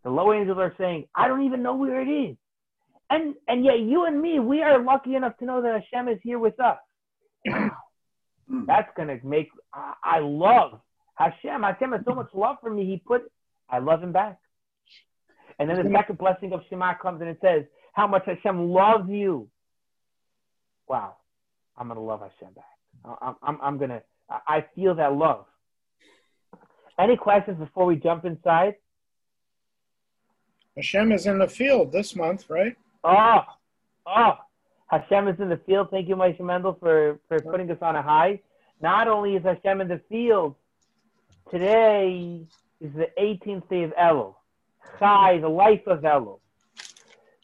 The 0.03 0.09
low 0.09 0.33
angels 0.33 0.57
are 0.57 0.73
saying, 0.77 1.07
"I 1.15 1.29
don't 1.29 1.45
even 1.45 1.63
know 1.63 1.75
where 1.75 2.01
it 2.01 2.09
is." 2.09 2.35
And 3.09 3.35
and 3.47 3.65
yet 3.65 3.79
you 3.79 4.05
and 4.05 4.21
me, 4.21 4.39
we 4.39 4.61
are 4.61 4.83
lucky 4.83 5.15
enough 5.15 5.37
to 5.37 5.45
know 5.45 5.61
that 5.61 5.81
Hashem 5.81 6.07
is 6.09 6.19
here 6.21 6.39
with 6.39 6.59
us. 6.59 6.77
That's 8.67 8.89
gonna 8.95 9.17
make 9.23 9.49
I, 9.73 9.93
I 10.03 10.19
love 10.19 10.79
Hashem. 11.15 11.63
Hashem 11.63 11.91
has 11.91 12.01
so 12.07 12.13
much 12.13 12.29
love 12.33 12.57
for 12.61 12.69
me. 12.69 12.85
He 12.85 13.01
put 13.05 13.23
I 13.69 13.79
love 13.79 14.03
him 14.03 14.11
back. 14.11 14.37
And 15.57 15.69
then 15.69 15.83
the 15.83 15.91
second 15.91 16.17
blessing 16.17 16.53
of 16.53 16.61
Shema 16.69 16.93
comes 17.01 17.19
and 17.21 17.29
it 17.29 17.39
says 17.41 17.65
how 17.93 18.07
much 18.07 18.23
Hashem 18.25 18.69
loves 18.69 19.09
you. 19.09 19.49
Wow, 20.87 21.15
I'm 21.77 21.87
gonna 21.87 21.99
love 21.99 22.21
Hashem 22.21 22.53
back. 22.53 22.65
I'm 23.21 23.35
I'm, 23.41 23.57
I'm 23.61 23.77
gonna 23.77 24.01
I 24.29 24.65
feel 24.75 24.95
that 24.95 25.13
love. 25.13 25.45
Any 26.99 27.17
questions 27.17 27.57
before 27.57 27.85
we 27.85 27.95
jump 27.95 28.25
inside? 28.25 28.75
Hashem 30.75 31.11
is 31.11 31.25
in 31.25 31.39
the 31.39 31.47
field 31.47 31.91
this 31.91 32.15
month, 32.15 32.49
right? 32.49 32.75
Oh, 33.03 33.41
oh, 34.05 34.33
Hashem 34.87 35.27
is 35.27 35.39
in 35.39 35.49
the 35.49 35.59
field. 35.65 35.89
Thank 35.91 36.09
you, 36.09 36.15
Moshe 36.15 36.39
Mendel, 36.39 36.77
for, 36.79 37.19
for 37.27 37.39
putting 37.39 37.69
us 37.71 37.77
on 37.81 37.95
a 37.95 38.01
high. 38.01 38.41
Not 38.81 39.07
only 39.07 39.35
is 39.35 39.43
Hashem 39.43 39.81
in 39.81 39.87
the 39.87 40.01
field, 40.09 40.55
today 41.51 42.41
is 42.81 42.91
the 42.93 43.07
18th 43.19 43.69
day 43.69 43.83
of 43.83 43.91
Elul. 43.91 44.35
Chai, 44.99 45.39
the 45.39 45.49
life 45.49 45.85
of 45.85 46.01
Elul. 46.01 46.39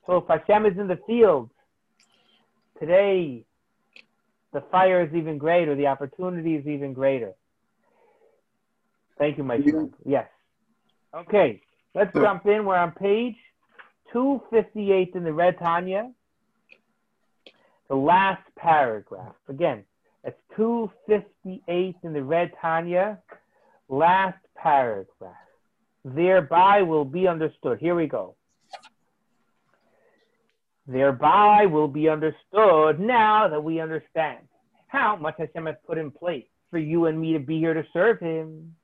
So 0.06 0.18
if 0.18 0.28
Hashem 0.28 0.66
is 0.66 0.78
in 0.78 0.88
the 0.88 1.00
field, 1.08 1.50
today 2.80 3.46
the 4.54 4.62
fire 4.72 5.04
is 5.04 5.14
even 5.14 5.38
greater, 5.38 5.76
the 5.76 5.88
opportunity 5.88 6.56
is 6.56 6.66
even 6.68 6.94
greater. 6.94 7.34
Thank 9.18 9.38
you, 9.38 9.44
Moshe 9.44 9.66
Mendel. 9.66 9.94
Yes. 10.06 10.28
Okay, 11.14 11.62
let's 11.94 12.14
jump 12.14 12.46
in. 12.46 12.66
We're 12.66 12.76
on 12.76 12.92
page 12.92 13.38
258 14.16 15.12
in 15.14 15.26
the 15.26 15.34
Red 15.34 15.60
Tanya, 15.60 16.10
the 17.90 17.96
last 17.96 18.44
paragraph. 18.56 19.36
Again, 19.50 19.84
that's 20.24 20.40
258 20.56 21.98
in 22.02 22.14
the 22.14 22.24
Red 22.24 22.54
Tanya, 22.62 23.20
last 23.90 24.38
paragraph. 24.56 25.36
Thereby 26.06 26.82
will 26.84 27.04
be 27.04 27.28
understood. 27.28 27.78
Here 27.80 27.94
we 27.94 28.08
go. 28.08 28.36
Thereby 30.88 31.66
will 31.66 31.90
be 31.90 32.08
understood 32.08 33.02
now 33.02 33.50
that 33.50 33.62
we 33.62 33.82
understand 33.82 34.48
how 34.88 35.18
much 35.18 35.36
Hashem 35.40 35.66
has 35.66 35.76
put 35.86 35.98
in 35.98 36.10
place 36.10 36.46
for 36.72 36.78
you 36.78 37.08
and 37.08 37.20
me 37.20 37.34
to 37.34 37.40
be 37.40 37.60
here 37.60 37.74
to 37.74 37.84
serve 37.92 38.22
Him. 38.22 38.76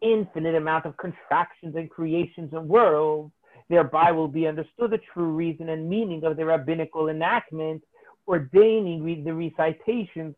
Infinite 0.00 0.54
amount 0.54 0.86
of 0.86 0.96
contractions 0.96 1.76
and 1.76 1.90
creations 1.90 2.54
and 2.54 2.66
worlds 2.70 3.32
thereby 3.68 4.12
will 4.12 4.28
be 4.28 4.46
understood 4.46 4.90
the 4.90 5.00
true 5.12 5.32
reason 5.32 5.68
and 5.70 5.88
meaning 5.88 6.24
of 6.24 6.36
the 6.36 6.44
rabbinical 6.44 7.08
enactment 7.08 7.82
ordaining 8.28 9.24
the 9.24 9.32
recitations 9.32 10.34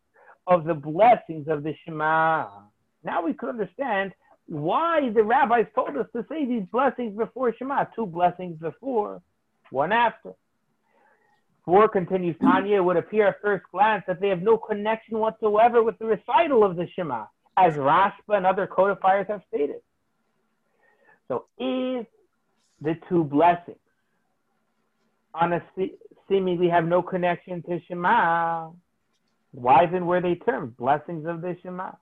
of 0.47 0.65
the 0.65 0.75
blessings 0.75 1.49
of 1.49 1.63
the 1.63 1.75
Shema. 1.85 2.49
Now 3.05 3.25
we 3.25 3.33
could 3.33 3.51
understand 3.51 4.13
why 4.47 5.11
the 5.15 5.23
rabbis 5.23 5.67
told 5.75 5.97
us 5.97 6.07
to 6.15 6.25
say 6.29 6.47
these 6.47 6.65
blessings 6.73 7.17
before 7.17 7.55
Shema, 7.55 7.85
two 7.95 8.07
blessings 8.07 8.59
before, 8.59 9.23
one 9.71 9.93
after. 9.93 10.33
Four 11.65 11.89
continues 11.89 12.37
Tanya, 12.41 12.77
it 12.77 12.85
would 12.85 12.97
appear 12.97 13.29
at 13.29 13.43
first 13.43 13.65
glance 13.71 14.03
that 14.07 14.21
they 14.23 14.29
have 14.29 14.41
no 14.41 14.57
connection 14.57 15.19
whatsoever 15.19 15.83
with 15.83 15.99
the 15.99 16.07
recital 16.07 16.65
of 16.65 16.77
the 16.77 16.89
Shema, 16.97 17.27
as 17.59 17.75
Rashba 17.75 18.37
and 18.37 18.47
other 18.47 18.67
codifiers 18.67 19.27
have 19.29 19.43
stated. 19.49 19.83
So 21.29 21.45
if 21.59 22.07
the 22.81 22.95
two 23.09 23.25
blessings 23.25 23.77
on 25.35 25.53
a 25.53 25.63
seemingly 26.29 26.69
have 26.69 26.85
no 26.85 27.03
connection 27.03 27.63
to 27.63 27.81
Shema, 27.89 28.71
why 29.53 29.87
then 29.87 30.07
were 30.07 30.21
they 30.21 30.35
termed 30.35 30.77
blessings 30.77 31.27
of 31.27 31.41
the 31.41 31.57
Shema? 31.63 31.93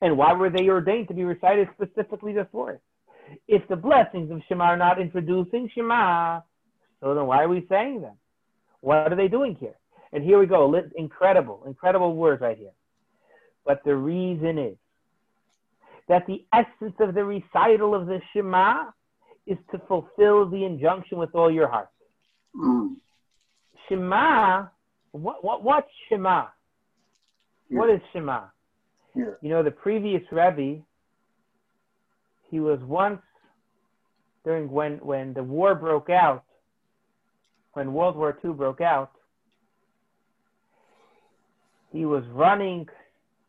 And 0.00 0.16
why 0.16 0.32
were 0.32 0.50
they 0.50 0.68
ordained 0.68 1.08
to 1.08 1.14
be 1.14 1.24
recited 1.24 1.68
specifically 1.74 2.32
before 2.32 2.72
it? 2.72 2.80
If 3.48 3.66
the 3.68 3.76
blessings 3.76 4.30
of 4.30 4.42
Shema 4.48 4.64
are 4.64 4.76
not 4.76 5.00
introducing 5.00 5.70
Shema, 5.74 6.40
so 7.00 7.14
then 7.14 7.26
why 7.26 7.42
are 7.42 7.48
we 7.48 7.66
saying 7.68 8.02
them? 8.02 8.16
What 8.80 9.12
are 9.12 9.16
they 9.16 9.28
doing 9.28 9.56
here? 9.58 9.76
And 10.12 10.22
here 10.22 10.38
we 10.38 10.46
go. 10.46 10.74
Incredible, 10.96 11.62
incredible 11.66 12.14
words 12.14 12.42
right 12.42 12.58
here. 12.58 12.72
But 13.64 13.82
the 13.84 13.96
reason 13.96 14.58
is 14.58 14.76
that 16.08 16.26
the 16.26 16.44
essence 16.52 16.94
of 17.00 17.14
the 17.14 17.24
recital 17.24 17.94
of 17.94 18.06
the 18.06 18.20
Shema 18.32 18.90
is 19.46 19.58
to 19.70 19.78
fulfill 19.88 20.48
the 20.48 20.64
injunction 20.64 21.18
with 21.18 21.34
all 21.34 21.50
your 21.50 21.68
heart. 21.68 21.88
Mm. 22.56 22.96
Shema, 23.88 24.66
what, 25.12 25.44
what, 25.44 25.62
what's 25.62 25.88
Shema? 26.08 26.46
What 27.70 27.90
is 27.90 28.00
Shema? 28.12 28.44
Here. 29.14 29.38
You 29.42 29.50
know, 29.50 29.62
the 29.62 29.70
previous 29.70 30.22
Rebbe, 30.30 30.82
he 32.50 32.60
was 32.60 32.78
once 32.82 33.20
during 34.44 34.70
when 34.70 34.98
when 34.98 35.32
the 35.34 35.42
war 35.42 35.74
broke 35.74 36.10
out, 36.10 36.44
when 37.72 37.92
World 37.92 38.16
War 38.16 38.38
II 38.44 38.52
broke 38.52 38.80
out, 38.80 39.12
he 41.90 42.04
was 42.04 42.24
running 42.32 42.86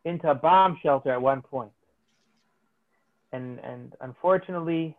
into 0.05 0.29
a 0.29 0.35
bomb 0.35 0.77
shelter 0.81 1.11
at 1.11 1.21
one 1.21 1.41
point. 1.41 1.71
and 3.33 3.59
and 3.59 3.93
unfortunately, 4.01 4.95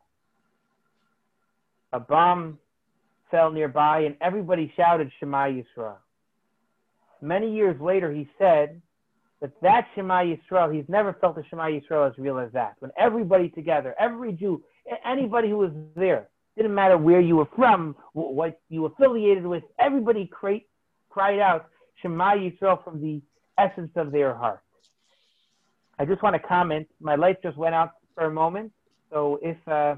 a 1.94 2.00
bomb 2.00 2.58
fell 3.30 3.52
nearby, 3.52 4.00
and 4.00 4.16
everybody 4.20 4.70
shouted 4.76 5.10
Shema 5.18 5.46
Yisrael. 5.46 5.96
Many 7.22 7.54
years 7.54 7.80
later, 7.80 8.12
he 8.12 8.28
said 8.36 8.82
that 9.40 9.52
that 9.62 9.86
Shema 9.94 10.24
Yisrael, 10.24 10.74
he's 10.74 10.88
never 10.88 11.12
felt 11.20 11.38
a 11.38 11.44
Shema 11.48 11.66
Yisrael 11.66 12.10
as 12.10 12.18
real 12.18 12.38
as 12.38 12.50
that. 12.52 12.74
When 12.80 12.90
everybody 12.98 13.48
together, 13.48 13.94
every 13.98 14.32
Jew, 14.32 14.60
anybody 15.06 15.48
who 15.48 15.58
was 15.58 15.70
there, 15.94 16.28
didn't 16.56 16.74
matter 16.74 16.98
where 16.98 17.20
you 17.20 17.36
were 17.36 17.48
from, 17.56 17.96
what 18.12 18.60
you 18.68 18.86
affiliated 18.86 19.46
with, 19.46 19.62
everybody 19.78 20.26
cried, 20.26 20.62
cried 21.08 21.38
out 21.38 21.68
Shema 22.02 22.32
Yisrael 22.34 22.82
from 22.82 23.00
the 23.00 23.22
essence 23.56 23.92
of 23.94 24.10
their 24.10 24.34
heart. 24.34 24.60
I 26.00 26.04
just 26.04 26.22
want 26.24 26.34
to 26.34 26.40
comment. 26.40 26.88
My 27.00 27.14
light 27.14 27.40
just 27.40 27.56
went 27.56 27.76
out 27.76 27.92
for 28.16 28.24
a 28.24 28.30
moment, 28.32 28.72
so 29.12 29.38
if 29.42 29.56
uh, 29.68 29.96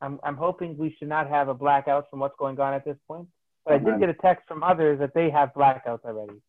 I'm, 0.00 0.18
I'm 0.22 0.36
hoping 0.36 0.76
we 0.76 0.94
should 0.98 1.08
not 1.08 1.28
have 1.28 1.48
a 1.48 1.54
blackout 1.54 2.08
from 2.10 2.20
what's 2.20 2.36
going 2.38 2.58
on 2.58 2.72
at 2.74 2.84
this 2.84 2.96
point. 3.06 3.28
But 3.64 3.74
I 3.74 3.78
did 3.78 4.00
get 4.00 4.08
a 4.08 4.14
text 4.14 4.48
from 4.48 4.62
others 4.62 4.98
that 5.00 5.12
they 5.14 5.28
have 5.30 5.52
blackouts 5.52 6.04
already. 6.04 6.40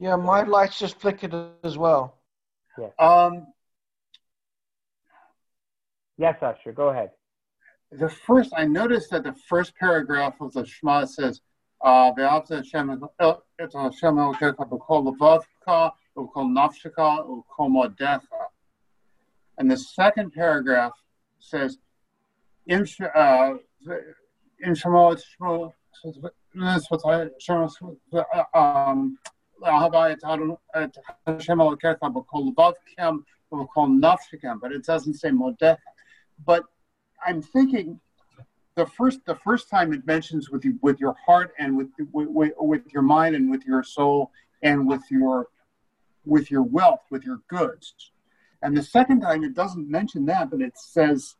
Yeah, 0.00 0.16
my 0.16 0.42
lights 0.42 0.78
just 0.78 1.00
flickered 1.00 1.32
as 1.62 1.78
well. 1.78 2.18
Yes. 2.78 2.92
Um, 2.98 3.46
Yes, 6.18 6.42
Usher, 6.42 6.72
go 6.72 6.88
ahead. 6.88 7.10
the 7.92 8.08
first, 8.08 8.52
I 8.56 8.64
noticed 8.64 9.10
that 9.10 9.22
the 9.22 9.34
first 9.34 9.74
paragraph 9.76 10.40
of 10.40 10.52
the 10.54 10.64
Shema 10.64 11.04
says, 11.04 11.42
uh, 11.82 12.10
"Ve'avta 12.12 12.56
Hashem 12.56 12.90
el- 13.20 13.44
et 13.58 13.72
Hashem 13.72 14.14
Elokecha 14.16 14.66
b'kol 14.68 15.14
levavka, 15.14 15.92
u'kol 16.16 16.48
nafsheka, 16.58 17.26
u'kol 17.28 17.68
modecha." 17.70 18.46
And 19.58 19.70
the 19.70 19.76
second 19.76 20.32
paragraph 20.32 20.92
says, 21.38 21.78
Uh, 22.68 22.74
uh, 23.14 23.54
um, 28.54 29.18
nafsikan 34.00 34.60
but 34.60 34.72
it 34.72 34.84
doesn't 34.84 35.14
say 35.14 35.30
modecha. 35.30 35.78
But 36.44 36.64
I'm 37.24 37.40
thinking 37.40 38.00
the 38.74 38.86
first 38.86 39.24
the 39.26 39.36
first 39.36 39.70
time 39.70 39.92
it 39.92 40.06
mentions 40.06 40.50
with 40.50 40.64
you, 40.64 40.78
with 40.82 41.00
your 41.00 41.14
heart 41.24 41.52
and 41.58 41.76
with, 41.76 41.88
with 42.12 42.52
with 42.58 42.82
your 42.92 43.02
mind 43.02 43.34
and 43.34 43.50
with 43.50 43.64
your 43.64 43.82
soul 43.82 44.30
and 44.62 44.86
with 44.86 45.02
your 45.10 45.48
with 46.24 46.50
your 46.50 46.62
wealth 46.62 47.02
with 47.10 47.24
your 47.24 47.40
goods 47.48 47.94
and 48.62 48.76
the 48.76 48.82
second 48.82 49.20
time 49.20 49.44
it 49.44 49.54
doesn't 49.54 49.88
mention 49.88 50.26
that 50.26 50.50
but 50.50 50.60
it 50.60 50.76
says 50.76 51.36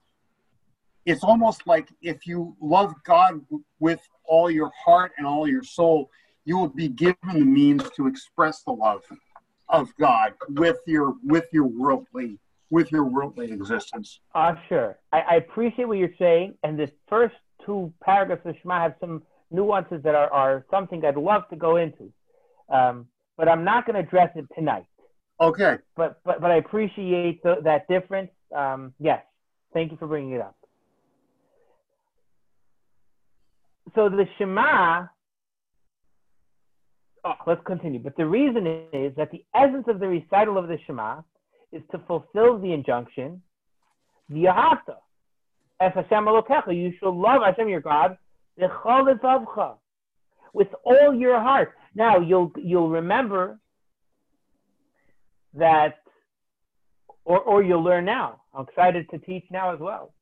it's 1.07 1.23
almost 1.23 1.67
like 1.67 1.89
if 2.03 2.27
you 2.27 2.57
love 2.61 2.93
god 3.05 3.41
with 3.79 4.01
all 4.25 4.51
your 4.51 4.71
heart 4.85 5.13
and 5.17 5.27
all 5.27 5.49
your 5.49 5.63
soul 5.63 6.11
you 6.45 6.59
will 6.59 6.69
be 6.69 6.89
given 6.89 7.17
the 7.33 7.45
means 7.45 7.89
to 7.97 8.07
express 8.07 8.63
the 8.63 8.73
love 8.73 9.03
of 9.69 9.89
god 9.99 10.35
with 10.51 10.79
your 10.87 11.15
with 11.25 11.47
your 11.53 11.67
worldly 11.67 12.39
with 12.71 12.91
your 12.91 13.05
worldly 13.05 13.51
existence 13.53 14.21
Uh, 14.35 14.55
sure. 14.69 14.99
I, 15.13 15.21
I 15.21 15.35
appreciate 15.37 15.87
what 15.87 15.99
you're 15.99 16.19
saying, 16.19 16.55
and 16.65 16.77
the 16.79 16.91
first 17.09 17.37
two 17.65 17.93
paragraphs 18.03 18.45
of 18.45 18.57
Shema 18.61 18.81
have 18.81 18.95
some 19.01 19.23
nuances 19.51 20.03
that 20.03 20.15
are, 20.17 20.31
are 20.33 20.67
something 20.71 21.05
I'd 21.05 21.17
love 21.17 21.49
to 21.51 21.57
go 21.57 21.77
into. 21.77 22.13
Um, 22.69 23.07
but 23.37 23.49
I'm 23.49 23.65
not 23.65 23.87
going 23.87 23.95
to 23.95 24.01
address 24.01 24.31
it 24.35 24.47
tonight. 24.55 24.87
okay 25.41 25.79
But 25.97 26.21
but 26.25 26.41
but 26.41 26.51
I 26.51 26.57
appreciate 26.57 27.43
the, 27.45 27.57
that 27.63 27.87
difference. 27.89 28.31
Um, 28.55 28.95
yes, 28.99 29.23
thank 29.73 29.93
you 29.93 29.97
for 29.99 30.09
bringing 30.09 30.33
it 30.33 30.41
up. 30.41 30.57
So 33.97 34.09
the 34.11 34.27
Shema. 34.39 35.07
Oh, 37.25 37.35
let's 37.47 37.63
continue. 37.67 37.99
But 37.99 38.17
the 38.17 38.27
reason 38.27 38.67
is 38.93 39.17
that 39.17 39.31
the 39.33 39.45
essence 39.55 39.87
of 39.89 39.99
the 39.99 40.07
recital 40.07 40.59
of 40.59 40.69
the 40.69 40.79
Shema 40.87 41.23
is 41.73 41.83
to 41.91 41.99
fulfill 42.07 42.59
the 42.59 42.73
injunction, 42.73 43.43
V'yahavta, 44.31 44.97
es 45.81 45.93
Hashem 45.95 46.27
Elokecha, 46.27 46.77
you 46.77 46.93
shall 47.01 47.19
love 47.19 47.43
Hashem 47.45 47.69
your 47.69 47.81
God, 47.81 48.17
with 50.53 50.69
all 50.85 51.15
your 51.15 51.41
heart. 51.41 51.73
Now 51.95 52.21
you'll 52.21 52.53
you'll 52.57 52.91
remember 52.91 53.59
that, 55.55 55.97
or 57.25 57.41
or 57.41 57.63
you'll 57.63 57.83
learn 57.83 58.05
now. 58.05 58.43
I'm 58.55 58.67
excited 58.69 59.09
to 59.11 59.19
teach 59.19 59.45
now 59.51 59.73
as 59.75 59.81
well. 59.81 60.13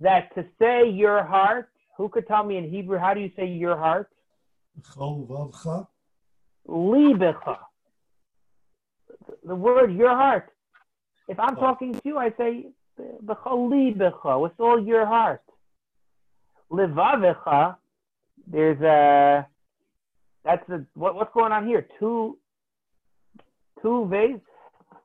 That 0.00 0.34
to 0.36 0.44
say 0.60 0.88
your 0.88 1.24
heart, 1.24 1.68
who 2.00 2.08
could 2.08 2.26
tell 2.26 2.44
me 2.44 2.56
in 2.56 2.70
Hebrew 2.70 2.96
how 2.96 3.12
do 3.12 3.20
you 3.20 3.30
say 3.36 3.46
your 3.46 3.76
heart? 3.76 4.08
Libecha. 6.66 7.58
The 9.44 9.54
word 9.54 9.92
your 9.92 10.16
heart. 10.16 10.48
If 11.28 11.38
I'm 11.38 11.56
talking 11.56 11.92
to 11.92 12.00
you, 12.02 12.16
I 12.16 12.30
say 12.38 12.68
libecha 12.98 14.40
with 14.40 14.52
all 14.58 14.82
your 14.82 15.04
heart. 15.04 15.42
Levavecha. 16.72 17.76
There's 18.50 18.80
a. 18.80 19.46
That's 20.42 20.66
the 20.68 20.86
what, 20.94 21.14
what's 21.16 21.34
going 21.34 21.52
on 21.52 21.66
here. 21.66 21.86
Two. 21.98 22.38
Two 23.82 24.04
ways. 24.04 24.40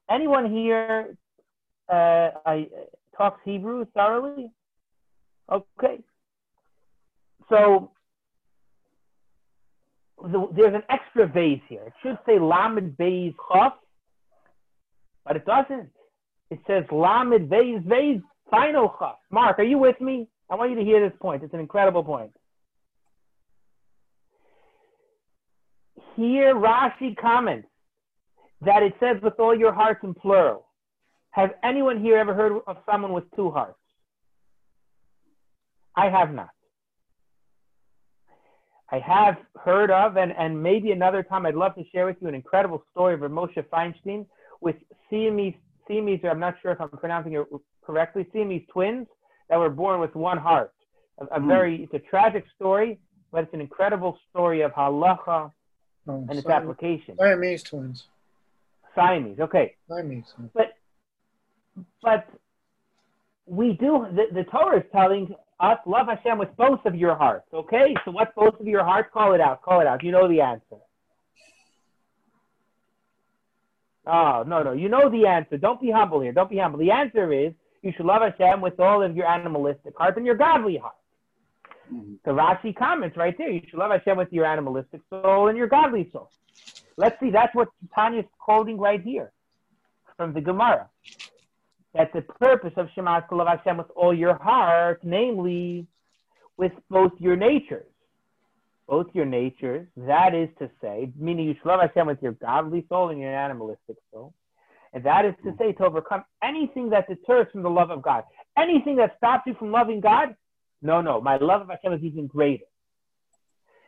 Anyone 0.10 0.50
here? 0.50 1.18
Uh, 1.92 2.30
I 2.46 2.70
talks 3.18 3.42
Hebrew 3.44 3.84
thoroughly. 3.94 4.50
Okay, 5.52 6.00
so 7.50 7.92
the, 10.22 10.48
there's 10.56 10.74
an 10.74 10.84
extra 10.90 11.28
vase 11.28 11.62
here. 11.68 11.84
It 11.88 11.94
should 12.02 12.18
say 12.26 12.40
Lamed 12.40 12.98
Beis 12.98 13.36
Chaf, 13.52 13.74
but 15.26 15.36
it 15.36 15.46
doesn't. 15.46 15.90
It 16.50 16.60
says 16.68 16.84
Lamed 16.92 17.50
Beis 17.50 17.84
Beis 17.84 18.22
Final 18.50 18.94
Chaf. 19.00 19.16
Mark, 19.32 19.60
are 19.60 19.64
you 19.64 19.78
with 19.78 20.00
me? 20.02 20.28
I 20.50 20.56
want 20.56 20.72
you 20.72 20.78
to 20.78 20.84
hear 20.84 21.08
this 21.08 21.18
point. 21.20 21.44
It's 21.44 21.54
an 21.54 21.60
incredible 21.60 22.04
point. 22.04 22.32
Here, 26.16 26.56
Rashi 26.56 27.16
comments 27.18 27.68
that 28.62 28.84
it 28.84 28.94
says 29.00 29.18
with 29.22 29.34
all 29.40 29.58
your 29.58 29.74
hearts 29.74 30.00
in 30.04 30.14
plural. 30.14 30.66
Has 31.32 31.50
anyone 31.64 32.02
here 32.02 32.18
ever 32.18 32.34
heard 32.34 32.54
of 32.68 32.78
someone 32.90 33.12
with 33.12 33.26
two 33.36 33.52
hearts? 33.52 33.78
I 35.96 36.10
have 36.10 36.34
not. 36.34 36.55
I 38.92 39.00
have 39.00 39.38
heard 39.64 39.90
of, 39.90 40.18
and, 40.18 40.32
and 40.38 40.62
maybe 40.62 40.92
another 40.92 41.24
time 41.24 41.46
I'd 41.46 41.56
love 41.56 41.76
to 41.76 41.84
share 41.92 42.06
with 42.06 42.18
you 42.22 42.28
an 42.28 42.36
incredible 42.36 42.84
story 42.92 43.16
of 43.16 43.20
Moshe 43.22 43.58
Feinstein 43.74 44.26
with 44.62 44.76
Siamese, 45.10 45.56
Siamese, 45.88 46.20
or 46.24 46.30
I'm 46.30 46.40
not 46.40 46.56
sure 46.62 46.72
if 46.72 46.80
I'm 46.80 46.90
pronouncing 46.90 47.34
it 47.34 47.46
correctly, 47.84 48.28
Siamese 48.32 48.64
twins 48.72 49.08
that 49.50 49.58
were 49.58 49.70
born 49.70 50.00
with 50.00 50.14
one 50.16 50.38
heart. 50.38 50.72
A, 51.20 51.26
a 51.36 51.40
Hmm. 51.40 51.48
very, 51.48 51.84
it's 51.84 51.94
a 51.94 52.00
tragic 52.00 52.46
story, 52.56 53.00
but 53.32 53.44
it's 53.44 53.54
an 53.54 53.62
incredible 53.62 54.20
story 54.30 54.62
of 54.62 54.72
halacha 54.72 55.52
Oh, 56.08 56.24
and 56.30 56.38
its 56.38 56.48
application. 56.48 57.18
Siamese 57.18 57.64
twins. 57.64 58.04
Siamese, 58.94 59.40
okay. 59.40 59.76
Siamese. 59.90 60.32
But 60.54 60.78
but 62.04 62.28
we 63.48 63.74
do 63.74 64.06
the, 64.14 64.26
the 64.32 64.44
Torah 64.44 64.80
is 64.80 64.86
telling 64.92 65.34
us 65.60 65.78
love 65.86 66.08
Hashem 66.08 66.38
with 66.38 66.56
both 66.58 66.86
of 66.86 66.96
your 66.96 67.16
hearts. 67.16 67.48
Okay, 67.54 67.96
so 68.04 68.12
what's 68.12 68.32
both 68.36 68.60
of 68.60 68.68
your 68.68 68.84
hearts? 68.84 69.10
Call 69.14 69.34
it 69.34 69.42
out. 69.42 69.62
Call 69.62 69.82
it 69.82 69.88
out. 69.88 70.04
You 70.04 70.12
know 70.12 70.28
the 70.28 70.42
answer. 70.42 70.78
Oh 74.08 74.44
no 74.46 74.62
no, 74.62 74.74
you 74.74 74.90
know 74.90 75.10
the 75.10 75.26
answer. 75.26 75.58
Don't 75.58 75.82
be 75.82 75.90
humble 75.90 76.22
here. 76.22 76.32
Don't 76.32 76.50
be 76.50 76.58
humble. 76.58 76.80
The 76.80 76.92
answer 76.92 77.32
is 77.32 77.54
you 77.82 77.92
should 77.96 78.06
love 78.06 78.22
Hashem 78.22 78.62
with 78.62 78.80
all 78.80 79.02
of 79.02 79.16
your 79.16 79.28
animalistic 79.28 79.98
heart 79.98 80.18
and 80.18 80.26
your 80.26 80.36
godly 80.36 80.78
heart. 80.78 80.96
Mm-hmm. 81.94 82.16
The 82.24 82.32
Rashi 82.32 82.76
comments 82.76 83.18
right 83.18 83.36
there. 83.38 83.50
You 83.50 83.62
should 83.70 83.80
love 83.80 83.92
Hashem 83.92 84.18
with 84.18 84.32
your 84.32 84.46
animalistic 84.46 85.02
soul 85.10 85.48
and 85.48 85.58
your 85.58 85.68
godly 85.68 86.10
soul. 86.12 86.30
Let's 86.98 87.20
see. 87.20 87.30
That's 87.30 87.54
what 87.54 87.70
Tanya's 87.94 88.26
quoting 88.40 88.78
right 88.78 89.02
here 89.02 89.32
from 90.18 90.34
the 90.34 90.42
Gemara. 90.42 90.90
That 91.96 92.12
the 92.14 92.22
purpose 92.22 92.74
of 92.78 92.88
Shema 92.94 93.20
is 93.20 93.24
to 93.30 93.36
love 93.36 93.48
Hashem 93.48 93.78
with 93.78 93.88
all 93.96 94.14
your 94.14 94.36
heart, 94.36 95.00
namely 95.04 95.88
with 96.58 96.74
both 96.90 97.14
your 97.20 97.36
natures. 97.36 97.88
Both 98.88 99.08
your 99.14 99.26
natures, 99.26 99.88
that 99.98 100.36
is 100.36 100.50
to 100.60 100.70
say, 100.80 101.12
meaning 101.18 101.48
you 101.48 101.56
should 101.56 101.66
love 101.66 101.82
Hashem 101.82 102.06
with 102.06 102.22
your 102.22 102.34
godly 102.34 102.86
soul 102.88 103.10
and 103.10 103.20
your 103.20 103.34
animalistic 103.34 103.96
soul. 104.14 104.36
And 104.94 105.04
that 105.06 105.26
is 105.26 105.34
to 105.44 105.52
hmm. 105.52 105.58
say, 105.58 105.72
to 105.74 105.86
overcome 105.86 106.24
anything 106.44 106.90
that 106.92 107.08
deters 107.08 107.48
from 107.52 107.64
the 107.64 107.70
love 107.70 107.90
of 107.90 108.02
God. 108.02 108.24
Anything 108.58 108.98
that 108.98 109.18
stops 109.18 109.44
you 109.48 109.56
from 109.56 109.72
loving 109.72 110.02
God, 110.02 110.36
no, 110.82 111.02
no, 111.02 111.20
my 111.20 111.38
love 111.38 111.62
of 111.62 111.70
Hashem 111.70 111.94
is 111.94 112.04
even 112.04 112.28
greater. 112.28 112.66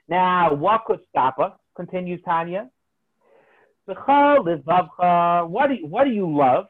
Now, 0.09 0.53
what 0.53 0.85
could 0.85 0.99
stop 1.09 1.37
us? 1.39 1.53
Continues 1.75 2.21
Tanya. 2.25 2.69
What 3.85 3.97
do 5.67 5.75
you, 5.75 5.87
what 5.87 6.05
do 6.05 6.09
you 6.09 6.35
love? 6.35 6.65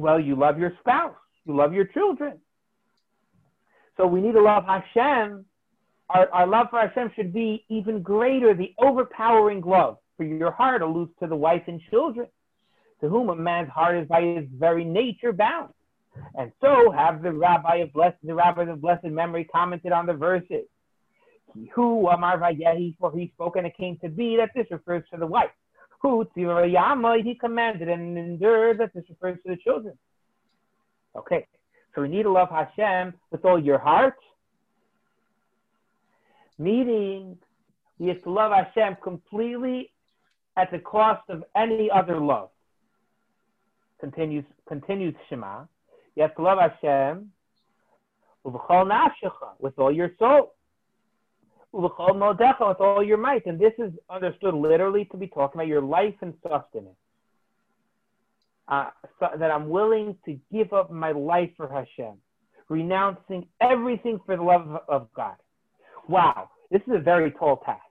Well, 0.00 0.18
you 0.18 0.34
love 0.34 0.58
your 0.58 0.72
spouse. 0.80 1.14
you 1.44 1.54
love 1.54 1.74
your 1.74 1.84
children. 1.84 2.38
So 3.96 4.06
we 4.06 4.22
need 4.22 4.32
to 4.32 4.40
love 4.40 4.64
Hashem. 4.64 5.44
Our, 6.08 6.28
our 6.30 6.46
love 6.46 6.68
for 6.70 6.80
Hashem 6.80 7.12
should 7.14 7.34
be 7.34 7.64
even 7.68 8.00
greater. 8.00 8.54
The 8.54 8.74
overpowering 8.78 9.60
love 9.60 9.98
for 10.16 10.24
your 10.24 10.52
heart 10.52 10.80
alludes 10.80 11.12
to 11.20 11.26
the 11.26 11.36
wife 11.36 11.62
and 11.66 11.80
children, 11.90 12.28
to 13.02 13.08
whom 13.08 13.28
a 13.28 13.36
man's 13.36 13.68
heart 13.68 13.98
is 13.98 14.08
by 14.08 14.22
his 14.22 14.46
very 14.58 14.84
nature 14.84 15.32
bound. 15.32 15.72
And 16.34 16.50
so 16.62 16.90
have 16.90 17.22
the 17.22 17.32
rabbi 17.32 17.76
of 17.76 17.92
blessed, 17.92 18.16
the 18.22 18.34
rabbi 18.34 18.64
of 18.64 18.80
blessed 18.80 19.04
memory 19.04 19.44
commented 19.44 19.92
on 19.92 20.06
the 20.06 20.14
verses. 20.14 20.64
He 21.54 21.70
who 21.74 22.08
Amar 22.08 22.38
Vayehi, 22.38 22.96
for 22.98 23.12
he 23.12 23.30
spoke 23.34 23.56
and 23.56 23.66
it 23.66 23.76
came 23.76 23.98
to 24.02 24.08
be 24.08 24.36
that 24.38 24.50
this 24.54 24.66
refers 24.70 25.04
to 25.12 25.18
the 25.18 25.26
wife. 25.26 25.50
He 26.02 27.34
commanded 27.34 27.88
and 27.88 28.16
endured 28.18 28.78
that 28.78 28.92
this 28.94 29.04
refers 29.08 29.38
to 29.42 29.50
the 29.50 29.56
children. 29.56 29.98
Okay, 31.16 31.46
so 31.94 32.02
we 32.02 32.08
need 32.08 32.22
to 32.22 32.30
love 32.30 32.48
Hashem 32.50 33.14
with 33.30 33.44
all 33.44 33.58
your 33.58 33.78
heart. 33.78 34.16
Meaning, 36.58 37.38
we 37.98 38.08
have 38.08 38.22
to 38.22 38.30
love 38.30 38.52
Hashem 38.52 38.96
completely 39.02 39.92
at 40.56 40.70
the 40.70 40.78
cost 40.78 41.22
of 41.28 41.44
any 41.56 41.90
other 41.90 42.20
love. 42.20 42.50
Continues, 44.00 44.44
continues 44.68 45.14
Shema. 45.28 45.64
You 46.16 46.22
have 46.22 46.34
to 46.36 46.42
love 46.42 46.58
Hashem 46.58 47.30
with 48.42 48.54
all 49.78 49.92
your 49.92 50.10
soul. 50.18 50.54
With 51.72 51.92
all 51.98 53.04
your 53.04 53.16
might. 53.16 53.46
And 53.46 53.58
this 53.58 53.72
is 53.78 53.92
understood 54.08 54.54
literally 54.54 55.04
to 55.06 55.16
be 55.16 55.28
talking 55.28 55.60
about 55.60 55.68
your 55.68 55.82
life 55.82 56.14
and 56.20 56.34
sustenance. 56.42 56.96
Uh, 58.68 58.90
so 59.18 59.26
that 59.36 59.50
I'm 59.50 59.68
willing 59.68 60.16
to 60.24 60.38
give 60.52 60.72
up 60.72 60.92
my 60.92 61.10
life 61.10 61.50
for 61.56 61.68
Hashem, 61.68 62.14
renouncing 62.68 63.48
everything 63.60 64.20
for 64.24 64.36
the 64.36 64.42
love 64.42 64.82
of 64.88 65.08
God. 65.12 65.34
Wow, 66.08 66.50
this 66.70 66.80
is 66.86 66.94
a 66.94 67.00
very 67.00 67.32
tall 67.32 67.56
task. 67.66 67.82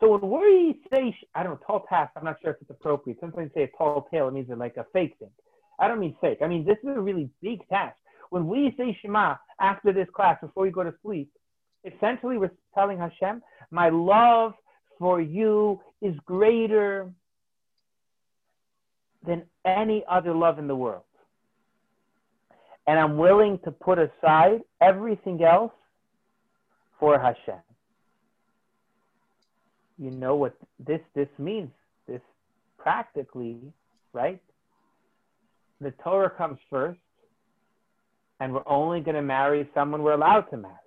So 0.00 0.16
when 0.16 0.28
we 0.28 0.80
say, 0.92 1.16
I 1.36 1.44
don't 1.44 1.52
know, 1.52 1.60
tall 1.64 1.86
task, 1.88 2.12
I'm 2.16 2.24
not 2.24 2.36
sure 2.42 2.50
if 2.50 2.56
it's 2.60 2.70
appropriate. 2.70 3.18
Sometimes 3.20 3.52
say 3.54 3.62
a 3.62 3.68
tall 3.78 4.08
tale, 4.10 4.26
it 4.26 4.34
means 4.34 4.48
like 4.56 4.76
a 4.76 4.86
fake 4.92 5.14
thing. 5.20 5.30
I 5.78 5.86
don't 5.86 6.00
mean 6.00 6.16
fake. 6.20 6.38
I 6.42 6.48
mean, 6.48 6.64
this 6.64 6.78
is 6.82 6.96
a 6.96 7.00
really 7.00 7.30
big 7.40 7.66
task. 7.68 7.96
When 8.30 8.48
we 8.48 8.74
say 8.76 8.98
Shema 9.00 9.36
after 9.60 9.92
this 9.92 10.08
class, 10.14 10.38
before 10.40 10.64
we 10.64 10.70
go 10.70 10.82
to 10.82 10.94
sleep, 11.02 11.30
essentially 11.84 12.38
we're 12.38 12.50
telling 12.74 12.98
Hashem, 12.98 13.42
my 13.70 13.88
love 13.88 14.54
for 14.98 15.20
you 15.20 15.80
is 16.00 16.14
greater 16.26 17.10
than 19.26 19.42
any 19.64 20.04
other 20.10 20.34
love 20.34 20.58
in 20.58 20.66
the 20.66 20.76
world. 20.76 21.02
And 22.86 22.98
I'm 22.98 23.16
willing 23.16 23.58
to 23.64 23.70
put 23.70 23.98
aside 23.98 24.60
everything 24.82 25.42
else 25.42 25.72
for 27.00 27.18
Hashem. 27.18 27.60
You 29.98 30.10
know 30.10 30.36
what 30.36 30.56
this 30.84 31.00
this 31.14 31.28
means? 31.38 31.70
This 32.06 32.20
practically, 32.78 33.58
right? 34.12 34.40
The 35.80 35.92
Torah 36.02 36.30
comes 36.30 36.58
first, 36.68 36.98
and 38.40 38.52
we're 38.52 38.66
only 38.66 39.00
going 39.00 39.14
to 39.14 39.22
marry 39.22 39.68
someone 39.72 40.02
we're 40.02 40.12
allowed 40.12 40.42
to 40.50 40.56
marry. 40.56 40.83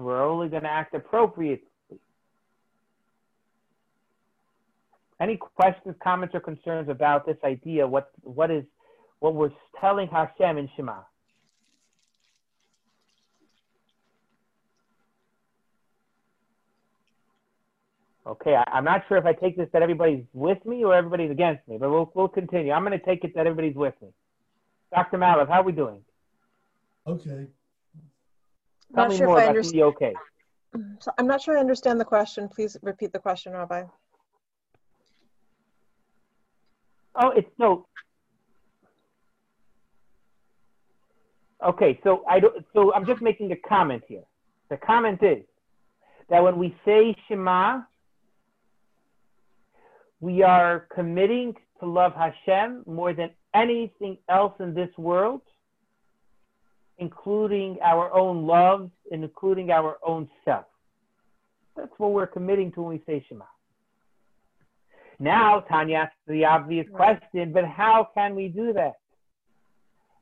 And 0.00 0.06
we're 0.06 0.26
only 0.26 0.48
going 0.48 0.62
to 0.62 0.70
act 0.70 0.94
appropriately. 0.94 1.68
Any 5.20 5.36
questions, 5.36 5.94
comments, 6.02 6.34
or 6.34 6.40
concerns 6.40 6.88
about 6.88 7.26
this 7.26 7.36
idea? 7.44 7.86
What 7.86 8.10
what 8.22 8.50
is 8.50 8.64
what 9.18 9.34
we're 9.34 9.50
telling 9.78 10.08
Hashem 10.08 10.56
in 10.56 10.70
Shema? 10.74 11.00
Okay, 18.26 18.54
I, 18.54 18.78
am 18.78 18.84
not 18.84 19.02
sure 19.06 19.18
if 19.18 19.26
I 19.26 19.34
take 19.34 19.58
this 19.58 19.68
that 19.74 19.82
everybody's 19.82 20.24
with 20.32 20.64
me 20.64 20.82
or 20.82 20.94
everybody's 20.94 21.30
against 21.30 21.68
me, 21.68 21.76
but 21.76 21.90
we'll 21.90 22.10
we'll 22.14 22.28
continue. 22.28 22.72
I'm 22.72 22.86
going 22.86 22.98
to 22.98 23.04
take 23.04 23.22
it 23.22 23.34
that 23.34 23.46
everybody's 23.46 23.76
with 23.76 23.94
me. 24.00 24.08
Dr. 24.94 25.18
Maliv, 25.18 25.48
how 25.48 25.60
are 25.60 25.64
we 25.64 25.72
doing? 25.72 26.00
Okay. 27.06 27.48
Tell 28.94 29.04
Not 29.04 29.10
me 29.10 29.16
sure 29.16 29.26
more 29.26 29.36
if 29.38 29.40
I 29.40 29.44
about 29.44 29.56
understand. 29.56 29.80
the 29.80 29.82
okay. 29.84 30.14
So 31.00 31.12
I'm 31.18 31.26
not 31.26 31.42
sure 31.42 31.56
I 31.56 31.60
understand 31.60 32.00
the 32.00 32.04
question. 32.04 32.48
Please 32.48 32.76
repeat 32.82 33.12
the 33.12 33.18
question, 33.18 33.52
Rabbi. 33.52 33.84
Oh, 37.16 37.30
it's 37.30 37.50
no. 37.58 37.86
Okay, 41.64 42.00
so 42.04 42.24
I 42.28 42.40
don't. 42.40 42.64
So 42.72 42.92
I'm 42.94 43.04
just 43.04 43.20
making 43.20 43.52
a 43.52 43.56
comment 43.56 44.02
here. 44.08 44.22
The 44.70 44.76
comment 44.76 45.22
is 45.22 45.44
that 46.30 46.42
when 46.42 46.56
we 46.58 46.74
say 46.84 47.14
Shema, 47.28 47.80
we 50.20 50.42
are 50.42 50.86
committing 50.94 51.54
to 51.80 51.86
love 51.86 52.12
Hashem 52.14 52.84
more 52.86 53.12
than 53.12 53.30
anything 53.54 54.18
else 54.28 54.54
in 54.60 54.74
this 54.74 54.90
world, 54.96 55.42
including 57.00 57.78
our 57.82 58.12
own 58.12 58.46
loves 58.46 58.90
and 59.10 59.24
including 59.24 59.70
our 59.70 59.96
own 60.06 60.28
self. 60.44 60.66
That's 61.76 61.92
what 61.98 62.12
we're 62.12 62.26
committing 62.26 62.70
to 62.72 62.82
when 62.82 62.98
we 62.98 63.02
say 63.06 63.24
Shema. 63.28 63.46
Now, 65.18 65.60
Tanya 65.60 65.96
asks 65.96 66.14
the 66.26 66.44
obvious 66.44 66.86
question, 66.94 67.52
but 67.52 67.64
how 67.64 68.08
can 68.14 68.34
we 68.34 68.48
do 68.48 68.72
that? 68.74 68.94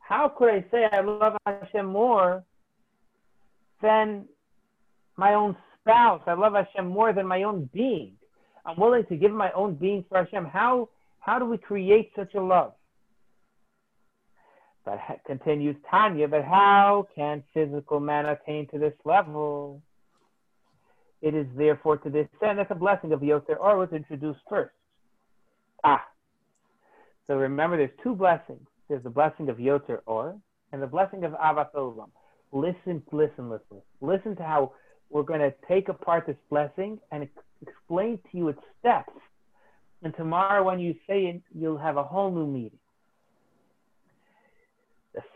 How 0.01 0.29
could 0.29 0.49
I 0.49 0.65
say 0.71 0.87
I 0.91 1.01
love 1.01 1.37
Hashem 1.47 1.87
more 1.87 2.45
than 3.83 4.25
my 5.17 5.35
own 5.35 5.57
spouse? 5.81 6.23
I 6.27 6.35
love 6.35 6.55
Hashem 6.55 6.87
more 6.87 7.13
than 7.13 7.27
my 7.27 7.43
own 7.43 7.69
being. 7.73 8.13
I'm 8.65 8.79
willing 8.79 9.05
to 9.07 9.17
give 9.17 9.33
my 9.33 9.51
own 9.53 9.75
being 9.75 10.05
for 10.09 10.19
Hashem. 10.19 10.47
How, 10.47 10.89
how 11.21 11.39
do 11.39 11.45
we 11.45 11.59
create 11.59 12.11
such 12.17 12.35
a 12.35 12.41
love? 12.41 12.73
But 14.89 15.21
continues 15.27 15.77
Tanya, 15.91 16.29
but 16.29 16.45
how 16.45 17.09
can 17.15 17.45
physical 17.53 18.01
man 18.01 18.25
attain 18.25 18.67
to 18.69 18.79
this 18.79 18.95
level? 19.05 19.83
It 21.21 21.35
is 21.35 21.47
therefore 21.59 21.99
to 21.99 22.09
this 22.09 22.27
end 22.43 22.59
that 22.59 22.71
the 22.71 22.75
blessing 22.75 23.13
of 23.13 23.21
Yotzer 23.21 23.61
Or 23.61 23.77
was 23.77 23.91
introduced 23.93 24.41
first. 24.49 24.73
Ah. 25.85 26.03
So 27.27 27.37
remember, 27.37 27.77
there's 27.77 27.91
two 28.03 28.15
blessings. 28.15 28.67
There's 28.89 29.03
the 29.03 29.11
blessing 29.11 29.51
of 29.51 29.59
Yotzer 29.59 29.99
Or 30.07 30.37
and 30.73 30.81
the 30.81 30.87
blessing 30.87 31.25
of 31.25 31.33
Avat 31.33 31.73
Olam. 31.75 32.09
Listen, 32.53 33.03
listen, 33.13 33.51
listen. 33.51 33.83
Listen 34.01 34.37
to 34.37 34.43
how 34.43 34.73
we're 35.11 35.23
going 35.23 35.41
to 35.41 35.53
take 35.69 35.91
apart 35.91 36.25
this 36.27 36.37
blessing 36.49 36.99
and 37.13 37.29
explain 37.61 38.19
to 38.31 38.39
you 38.39 38.49
its 38.49 38.63
steps. 38.81 39.13
And 40.03 40.15
tomorrow, 40.17 40.65
when 40.65 40.79
you 40.79 40.95
say 41.07 41.27
it, 41.27 41.43
you'll 41.55 41.77
have 41.77 41.99
a 41.99 42.05
whole 42.05 42.31
new 42.31 42.47
meaning. 42.47 42.79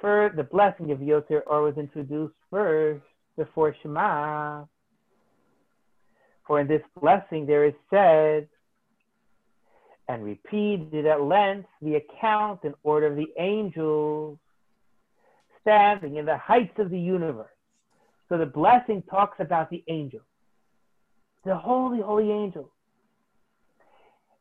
The 0.03 0.49
blessing 0.51 0.91
of 0.91 0.99
Yotzer 0.99 1.43
Or 1.47 1.63
was 1.63 1.77
introduced 1.77 2.35
first 2.51 3.05
before 3.37 3.75
Shema. 3.83 4.65
For 6.47 6.61
in 6.61 6.67
this 6.67 6.83
blessing 7.01 7.47
there 7.47 7.65
is 7.65 7.75
said, 7.89 8.49
and 10.09 10.25
repeated 10.25 11.07
at 11.07 11.23
length 11.23 11.69
the 11.81 11.95
account 11.95 12.61
and 12.65 12.75
order 12.83 13.07
of 13.07 13.17
the 13.17 13.33
angels 13.39 14.39
standing 15.61 16.17
in 16.17 16.27
the 16.27 16.37
heights 16.37 16.77
of 16.79 16.91
the 16.91 16.99
universe. 16.99 17.47
So 18.29 18.37
the 18.37 18.47
blessing 18.47 19.05
talks 19.09 19.39
about 19.39 19.71
the 19.71 19.85
angels, 19.87 20.25
the 21.45 21.57
holy, 21.57 22.01
holy 22.01 22.33
angels. 22.33 22.71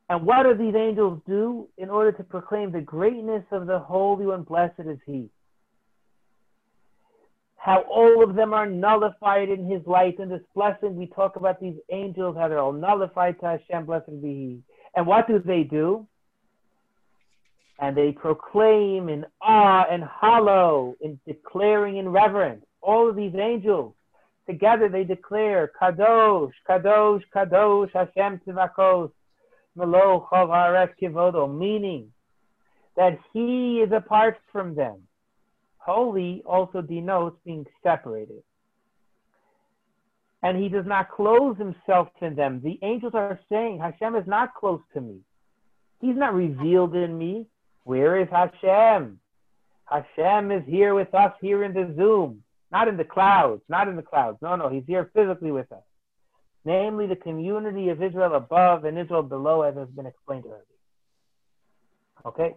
And 0.08 0.26
what 0.26 0.42
do 0.42 0.54
these 0.54 0.74
angels 0.74 1.20
do 1.26 1.68
in 1.78 1.88
order 1.88 2.10
to 2.12 2.24
proclaim 2.24 2.72
the 2.72 2.80
greatness 2.80 3.44
of 3.52 3.66
the 3.66 3.78
Holy 3.78 4.26
One? 4.26 4.42
Blessed 4.42 4.80
is 4.80 4.98
He. 5.06 5.30
How 7.62 7.82
all 7.82 8.24
of 8.24 8.34
them 8.34 8.52
are 8.52 8.66
nullified 8.66 9.48
in 9.48 9.70
His 9.70 9.86
light. 9.86 10.18
In 10.18 10.28
this 10.28 10.42
blessing, 10.52 10.96
we 10.96 11.06
talk 11.06 11.36
about 11.36 11.60
these 11.60 11.76
angels, 11.92 12.36
how 12.36 12.48
they're 12.48 12.58
all 12.58 12.72
nullified 12.72 13.38
to 13.38 13.46
Hashem, 13.46 13.86
blessed 13.86 14.20
be 14.20 14.28
He. 14.28 14.62
And 14.96 15.06
what 15.06 15.28
do 15.28 15.38
they 15.38 15.62
do? 15.62 16.04
And 17.78 17.96
they 17.96 18.10
proclaim 18.10 19.08
in 19.08 19.24
awe 19.40 19.86
and 19.88 20.02
hollow, 20.02 20.96
in 21.00 21.20
declaring 21.24 21.98
in 21.98 22.08
reverence. 22.08 22.64
All 22.80 23.08
of 23.08 23.14
these 23.14 23.34
angels 23.36 23.94
together 24.44 24.88
they 24.88 25.04
declare 25.04 25.70
Kadosh, 25.80 26.50
Kadosh, 26.68 27.22
Kadosh, 27.32 27.92
Hashem 27.92 28.40
Tzivakos, 28.44 29.12
Melo 29.76 30.28
Chol 30.32 30.48
Haaretz 30.48 30.94
Kivodo, 31.00 31.46
meaning 31.46 32.12
that 32.96 33.20
he 33.32 33.78
is 33.78 33.92
apart 33.92 34.36
from 34.50 34.74
them. 34.74 35.02
Holy 35.84 36.42
also 36.46 36.80
denotes 36.80 37.36
being 37.44 37.66
separated. 37.82 38.42
And 40.42 40.56
he 40.56 40.68
does 40.68 40.86
not 40.86 41.10
close 41.10 41.56
himself 41.56 42.08
in 42.20 42.34
them. 42.34 42.60
The 42.62 42.78
angels 42.82 43.14
are 43.14 43.38
saying, 43.50 43.78
Hashem 43.78 44.16
is 44.16 44.26
not 44.26 44.54
close 44.54 44.80
to 44.94 45.00
me. 45.00 45.20
He's 46.00 46.16
not 46.16 46.34
revealed 46.34 46.94
in 46.94 47.16
me. 47.16 47.46
Where 47.84 48.20
is 48.20 48.28
Hashem? 48.30 49.18
Hashem 49.84 50.50
is 50.52 50.62
here 50.66 50.94
with 50.94 51.12
us 51.14 51.32
here 51.40 51.64
in 51.64 51.74
the 51.74 51.92
Zoom, 51.96 52.42
not 52.70 52.88
in 52.88 52.96
the 52.96 53.04
clouds, 53.04 53.62
not 53.68 53.88
in 53.88 53.96
the 53.96 54.02
clouds. 54.02 54.38
No, 54.40 54.56
no, 54.56 54.68
he's 54.68 54.86
here 54.86 55.10
physically 55.14 55.50
with 55.50 55.70
us. 55.72 55.82
Namely, 56.64 57.06
the 57.06 57.16
community 57.16 57.88
of 57.88 58.00
Israel 58.02 58.34
above 58.34 58.84
and 58.84 58.96
Israel 58.96 59.22
below, 59.24 59.62
as 59.62 59.74
has 59.74 59.88
been 59.88 60.06
explained 60.06 60.44
earlier. 60.46 60.62
Okay? 62.24 62.54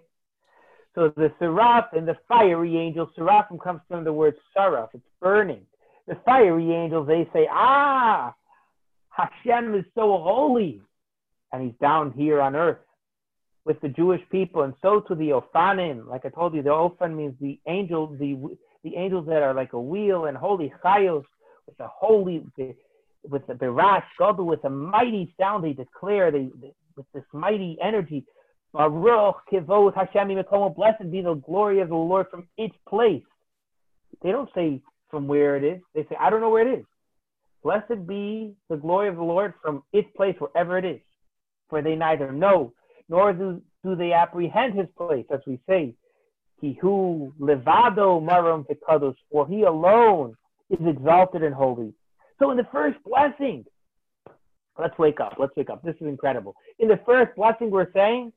So 0.96 1.14
the 1.16 1.32
seraph 1.40 1.88
and 1.94 2.08
the 2.08 2.18
fiery 2.28 2.78
angels, 2.78 3.10
seraphim 3.16 3.60
comes 3.60 3.82
from 3.88 4.04
the 4.04 4.14
word 4.14 4.36
saraf, 4.56 4.90
it's 4.94 5.04
burning. 5.22 5.62
The 6.08 6.18
fiery 6.26 6.72
angels, 6.72 7.08
they 7.08 7.30
say, 7.34 7.48
ah, 7.52 8.34
Hashem 9.10 9.76
is 9.76 9.86
so 9.94 10.18
holy. 10.18 10.82
And 11.52 11.64
he's 11.64 11.80
down 11.80 12.12
here 12.12 12.42
on 12.42 12.56
earth 12.56 12.80
with 13.66 13.82
the 13.82 13.90
Jewish 13.90 14.22
people, 14.32 14.62
and 14.62 14.74
so 14.82 15.02
to 15.02 15.16
the 15.16 15.30
Ophanim. 15.30 16.08
Like 16.08 16.26
I 16.26 16.30
told 16.30 16.54
you, 16.54 16.62
the 16.62 16.70
Ophan 16.70 17.16
means 17.16 17.34
the 17.42 17.60
angel, 17.68 18.08
the 18.08 18.58
the 18.84 18.96
angels 18.96 19.26
that 19.28 19.42
are 19.42 19.54
like 19.54 19.74
a 19.74 19.80
wheel, 19.80 20.26
and 20.26 20.38
holy 20.38 20.72
chayos 20.84 21.24
with 21.66 21.76
the 21.78 21.88
holy, 21.88 22.46
with 23.28 23.48
the 23.48 23.54
berash, 23.54 24.04
with 24.20 24.64
a 24.64 24.70
mighty 24.70 25.34
sound. 25.40 25.64
They 25.64 25.74
declare 25.74 26.30
they, 26.30 26.50
with 26.96 27.08
this 27.14 27.24
mighty 27.34 27.78
energy. 27.82 28.24
Baruch 28.76 29.38
kivot 29.50 29.96
Hashem 29.96 30.28
blessed 30.76 31.10
be 31.10 31.22
the 31.22 31.36
glory 31.36 31.80
of 31.80 31.88
the 31.88 31.96
Lord 31.96 32.28
from 32.30 32.46
its 32.58 32.76
place. 32.90 33.24
They 34.22 34.32
don't 34.32 34.50
say 34.54 34.82
from 35.10 35.28
where 35.28 35.56
it 35.56 35.64
is. 35.64 35.82
They 35.94 36.04
say, 36.04 36.18
I 36.20 36.30
don't 36.30 36.42
know 36.42 36.50
where 36.50 36.68
it 36.68 36.80
is. 36.80 36.86
Blessed 37.64 38.06
be 38.06 38.54
the 38.70 38.76
glory 38.76 39.08
of 39.08 39.16
the 39.16 39.24
Lord 39.24 39.54
from 39.62 39.82
its 39.94 40.10
place, 40.18 40.36
wherever 40.40 40.78
it 40.78 40.84
is. 40.84 41.00
For 41.70 41.82
they 41.82 41.96
neither 41.96 42.34
know 42.34 42.74
nor 43.08 43.32
do, 43.32 43.62
do 43.84 43.96
they 43.96 44.12
apprehend 44.12 44.78
his 44.78 44.88
place, 44.98 45.26
as 45.34 45.40
we 45.48 45.58
say. 45.70 45.96
He 46.60 46.78
who 46.82 47.34
levado 47.40 48.22
marum 48.22 48.66
pekados, 48.68 49.16
for 49.32 49.48
he 49.48 49.64
alone 49.64 50.36
is 50.70 50.86
exalted 50.86 51.44
and 51.44 51.56
holy. 51.56 51.94
So 52.40 52.52
in 52.52 52.58
the 52.58 52.68
first 52.74 52.98
blessing, 53.06 53.66
let's 54.78 54.98
wake 55.00 55.22
up. 55.22 55.36
Let's 55.40 55.56
wake 55.56 55.70
up. 55.70 55.82
This 55.82 55.96
is 56.02 56.08
incredible. 56.08 56.56
In 56.80 56.90
the 56.90 57.00
first 57.06 57.36
blessing, 57.38 57.72
we're 57.72 57.92
saying, 57.94 58.34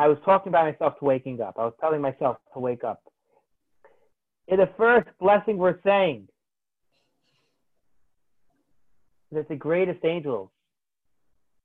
I 0.00 0.08
was 0.08 0.16
talking 0.24 0.48
about 0.48 0.64
myself 0.64 0.98
to 0.98 1.04
waking 1.04 1.42
up. 1.42 1.56
I 1.58 1.64
was 1.66 1.74
telling 1.78 2.00
myself 2.00 2.38
to 2.54 2.58
wake 2.58 2.84
up. 2.84 3.02
In 4.48 4.56
the 4.56 4.70
first 4.78 5.08
blessing, 5.20 5.58
we're 5.58 5.78
saying 5.84 6.26
that 9.30 9.46
the 9.50 9.56
greatest 9.56 10.02
angels 10.02 10.48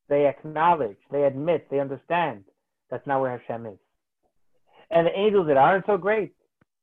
they 0.10 0.28
acknowledge, 0.28 0.98
they 1.12 1.24
admit, 1.24 1.68
they 1.72 1.80
understand 1.80 2.44
that's 2.92 3.08
not 3.08 3.22
where 3.22 3.38
Hashem 3.38 3.68
is. 3.68 3.80
And 4.92 5.08
the 5.08 5.18
angels 5.18 5.48
that 5.48 5.56
aren't 5.56 5.86
so 5.86 5.96
great, 5.96 6.34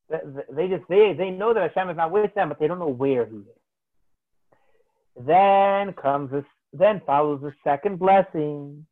they 0.09 0.69
just 0.69 0.85
they 0.89 1.13
they 1.13 1.29
know 1.29 1.53
that 1.53 1.71
Hashem 1.71 1.91
is 1.91 1.99
not 1.99 2.13
with 2.13 2.33
them, 2.35 2.49
but 2.49 2.61
they 2.61 2.67
don't 2.67 2.79
know 2.79 2.89
where 2.89 3.27
He 3.27 3.37
is. 3.37 5.27
Then 5.27 5.93
comes 5.93 6.31
this. 6.31 6.45
Then 6.73 7.03
follows 7.05 7.43
the 7.43 7.53
second 7.63 7.99
blessing 7.99 8.87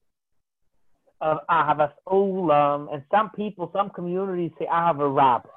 of 1.21 1.39
Ahavas 1.51 1.93
Olam, 2.07 2.49
oh, 2.49 2.51
um, 2.51 2.89
and 2.93 3.03
some 3.11 3.31
people, 3.31 3.71
some 3.73 3.91
communities 3.91 4.53
say 4.59 4.67
Ahava 4.67 5.15
Rabbah. 5.15 5.49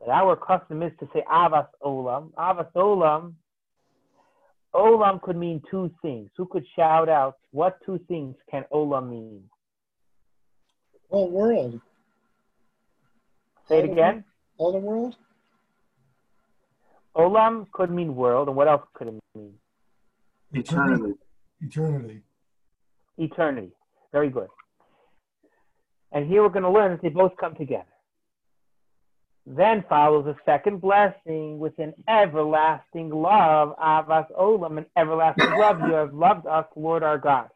But 0.00 0.08
our 0.08 0.34
custom 0.36 0.82
is 0.82 0.92
to 1.00 1.08
say 1.12 1.22
Avas 1.30 1.68
Olam. 1.84 2.32
Avas 2.32 2.72
Olam 2.74 3.34
Olam 4.74 5.20
could 5.20 5.36
mean 5.36 5.62
two 5.70 5.90
things. 6.00 6.30
Who 6.36 6.46
could 6.46 6.64
shout 6.76 7.08
out 7.08 7.38
what 7.50 7.78
two 7.84 7.98
things 8.08 8.36
can 8.50 8.64
Olam 8.72 9.10
mean? 9.10 9.42
Whole 11.10 11.30
world. 11.30 11.80
Say 13.68 13.80
it 13.80 13.84
again. 13.90 14.24
All 14.58 14.72
the 14.72 14.78
world. 14.78 15.16
Olam 17.16 17.66
could 17.72 17.90
mean 17.90 18.14
world, 18.14 18.46
and 18.46 18.56
what 18.56 18.68
else 18.68 18.82
could 18.94 19.08
it 19.08 19.14
mean? 19.34 19.54
Eternity. 20.52 21.14
Eternity. 21.60 22.22
Eternity. 23.18 23.72
Very 24.12 24.30
good. 24.30 24.48
And 26.12 26.28
here 26.28 26.42
we're 26.42 26.48
going 26.48 26.64
to 26.64 26.70
learn 26.70 26.90
that 26.92 27.02
they 27.02 27.08
both 27.08 27.36
come 27.38 27.54
together. 27.54 27.84
Then 29.46 29.84
follows 29.88 30.26
a 30.26 30.36
second 30.44 30.80
blessing 30.80 31.58
with 31.58 31.78
an 31.78 31.94
everlasting 32.08 33.10
love, 33.10 33.74
Avas 33.78 34.26
Olam, 34.38 34.78
an 34.78 34.86
everlasting 34.96 35.58
love. 35.58 35.80
You 35.80 35.94
have 35.94 36.12
loved 36.12 36.46
us, 36.46 36.66
Lord 36.76 37.02
our 37.02 37.18
God. 37.18 37.48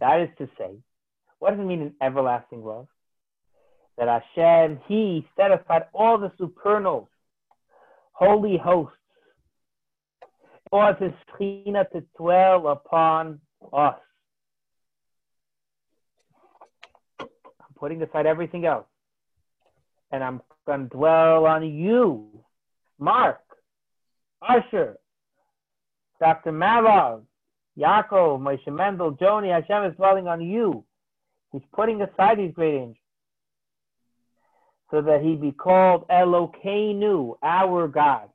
That 0.00 0.20
is 0.20 0.28
to 0.38 0.48
say, 0.58 0.70
what 1.38 1.50
does 1.50 1.60
it 1.60 1.64
mean 1.64 1.82
an 1.82 1.94
everlasting 2.02 2.64
love? 2.64 2.88
That 3.98 4.22
Hashem, 4.36 4.80
He 4.86 5.26
set 5.36 5.50
aside 5.50 5.84
all 5.92 6.18
the 6.18 6.32
supernals, 6.38 7.08
holy 8.12 8.56
hosts, 8.56 8.96
caused 10.70 11.00
His 11.00 11.12
Shekhinah 11.28 11.90
to 11.90 12.04
dwell 12.16 12.68
upon 12.68 13.40
us. 13.72 13.98
I'm 17.20 17.26
putting 17.80 18.02
aside 18.02 18.26
everything 18.26 18.66
else 18.66 18.86
and 20.12 20.24
I'm 20.24 20.40
going 20.66 20.88
to 20.88 20.96
dwell 20.96 21.46
on 21.46 21.62
you, 21.68 22.26
Mark, 22.98 23.40
Usher, 24.42 24.96
Dr. 26.18 26.52
Malov, 26.52 27.22
Yaakov, 27.78 28.40
Moshe 28.40 28.66
Mendel, 28.68 29.12
Joni, 29.12 29.52
Hashem 29.52 29.90
is 29.90 29.96
dwelling 29.96 30.26
on 30.26 30.40
you. 30.40 30.84
He's 31.52 31.62
putting 31.74 32.02
aside 32.02 32.38
these 32.38 32.52
great 32.52 32.74
angels 32.74 32.96
so 34.90 35.00
that 35.02 35.22
he 35.22 35.36
be 35.36 35.52
called 35.52 36.06
Elokeinu, 36.08 37.36
our 37.42 37.88
God. 37.88 38.28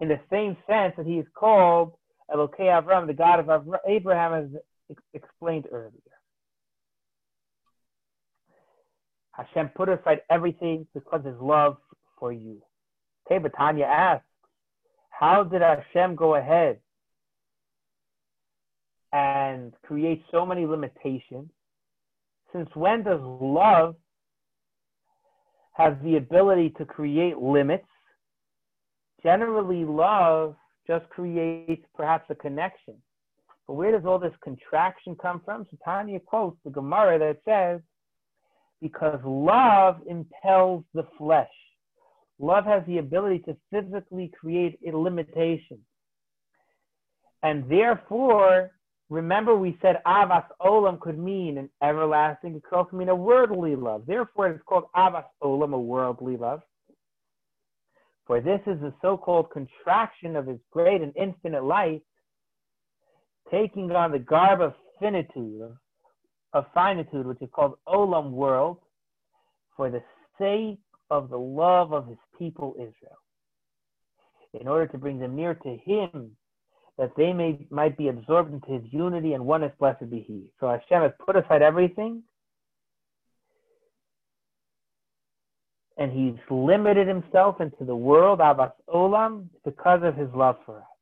In 0.00 0.08
the 0.08 0.20
same 0.30 0.56
sense 0.68 0.92
that 0.98 1.06
he 1.06 1.14
is 1.18 1.26
called 1.34 1.92
Elokei 2.30 2.68
Avram, 2.68 3.06
the 3.06 3.14
God 3.14 3.40
of 3.40 3.68
Abraham, 3.86 4.34
as 4.34 4.96
explained 5.14 5.66
earlier. 5.72 5.92
Hashem 9.36 9.70
put 9.74 9.88
aside 9.88 10.22
everything 10.30 10.86
because 10.94 11.24
his 11.24 11.36
love 11.40 11.76
for 12.18 12.32
you. 12.32 12.62
Okay, 13.26 13.38
but 13.38 13.52
Tanya 13.56 13.84
asks, 13.84 14.24
how 15.10 15.44
did 15.44 15.62
Hashem 15.62 16.14
go 16.14 16.36
ahead 16.36 16.78
and 19.12 19.72
create 19.82 20.22
so 20.30 20.46
many 20.46 20.66
limitations? 20.66 21.50
Since 22.52 22.68
when 22.74 23.02
does 23.02 23.20
love 23.20 23.96
have 25.72 26.02
the 26.02 26.16
ability 26.16 26.70
to 26.78 26.84
create 26.84 27.38
limits? 27.38 27.86
Generally, 29.22 29.84
love 29.84 30.54
just 30.86 31.08
creates 31.10 31.84
perhaps 31.94 32.24
a 32.30 32.34
connection. 32.34 32.94
But 33.66 33.74
where 33.74 33.92
does 33.92 34.06
all 34.06 34.18
this 34.18 34.32
contraction 34.42 35.16
come 35.20 35.42
from? 35.44 35.66
So 35.70 35.76
Tanya 35.84 36.20
quotes 36.20 36.56
the 36.64 36.70
Gemara 36.70 37.18
that 37.18 37.38
says, 37.44 37.80
because 38.80 39.18
love 39.24 40.00
impels 40.06 40.84
the 40.94 41.06
flesh. 41.18 41.48
Love 42.38 42.64
has 42.66 42.82
the 42.86 42.98
ability 42.98 43.40
to 43.40 43.56
physically 43.70 44.30
create 44.38 44.78
a 44.86 44.96
limitation. 44.96 45.78
And 47.42 47.68
therefore, 47.70 48.72
remember 49.08 49.56
we 49.56 49.78
said 49.80 49.96
Avas 50.06 50.44
Olam 50.60 51.00
could 51.00 51.18
mean 51.18 51.58
an 51.58 51.70
everlasting, 51.82 52.56
it 52.56 52.62
could 52.64 52.76
also 52.76 52.96
mean 52.96 53.08
a 53.08 53.14
worldly 53.14 53.76
love. 53.76 54.04
Therefore, 54.06 54.48
it's 54.48 54.62
called 54.66 54.84
Avas 54.94 55.24
Olam, 55.42 55.72
a 55.72 55.78
worldly 55.78 56.36
love. 56.36 56.60
For 58.26 58.40
this 58.40 58.60
is 58.66 58.80
the 58.80 58.92
so 59.00 59.16
called 59.16 59.50
contraction 59.50 60.34
of 60.34 60.46
his 60.46 60.58
great 60.72 61.00
and 61.00 61.12
infinite 61.16 61.64
light, 61.64 62.02
taking 63.50 63.92
on 63.92 64.10
the 64.10 64.18
garb 64.18 64.60
of 64.60 64.74
finitude, 65.00 65.62
of 65.62 65.76
finitude, 66.74 67.26
which 67.26 67.40
is 67.42 67.48
called 67.52 67.78
Olam 67.88 68.30
world, 68.30 68.78
for 69.76 69.90
the 69.90 70.02
sake 70.38 70.78
of 71.10 71.28
the 71.30 71.38
love 71.38 71.92
of 71.92 72.06
his 72.06 72.18
people 72.38 72.74
Israel, 72.76 73.18
in 74.58 74.68
order 74.68 74.86
to 74.86 74.98
bring 74.98 75.18
them 75.18 75.36
near 75.36 75.54
to 75.54 75.76
him, 75.76 76.36
that 76.98 77.12
they 77.16 77.32
may 77.32 77.66
might 77.70 77.96
be 77.96 78.08
absorbed 78.08 78.52
into 78.52 78.72
his 78.72 78.82
unity 78.92 79.34
and 79.34 79.44
oneness, 79.44 79.72
blessed 79.78 80.08
be 80.10 80.20
he. 80.20 80.50
So 80.60 80.68
Hashem 80.68 81.02
has 81.02 81.12
put 81.24 81.36
aside 81.36 81.62
everything, 81.62 82.22
and 85.98 86.10
he's 86.10 86.38
limited 86.50 87.06
himself 87.06 87.60
into 87.60 87.84
the 87.84 87.96
world, 87.96 88.38
Avas 88.40 88.72
Olam, 88.88 89.48
because 89.64 90.00
of 90.02 90.16
his 90.16 90.28
love 90.34 90.56
for 90.64 90.78
us 90.78 90.95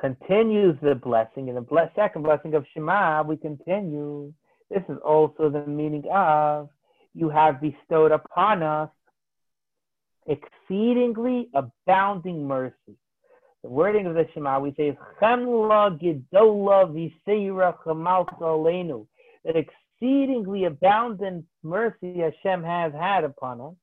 continues 0.00 0.76
the 0.82 0.94
blessing. 0.94 1.48
In 1.48 1.54
the 1.54 1.90
second 1.94 2.22
blessing 2.22 2.54
of 2.54 2.64
Shema, 2.72 3.22
we 3.22 3.36
continue. 3.36 4.32
This 4.70 4.82
is 4.88 4.98
also 5.04 5.50
the 5.50 5.66
meaning 5.66 6.04
of 6.12 6.68
you 7.14 7.28
have 7.28 7.60
bestowed 7.60 8.12
upon 8.12 8.62
us 8.62 8.88
exceedingly 10.26 11.48
abounding 11.54 12.46
mercy. 12.46 12.96
The 13.62 13.68
wording 13.68 14.06
of 14.06 14.14
the 14.14 14.26
Shema 14.32 14.58
we 14.60 14.72
say 14.76 14.96
Chemla 15.20 16.00
Gidola 16.00 16.92
Visera 16.92 17.76
Chamalka 17.84 18.40
Alenu. 18.40 19.06
that 19.44 19.56
exceedingly 19.56 20.64
abundant 20.64 21.44
mercy 21.62 22.20
Hashem 22.20 22.62
has 22.62 22.92
had 22.92 23.24
upon 23.24 23.60
us, 23.60 23.74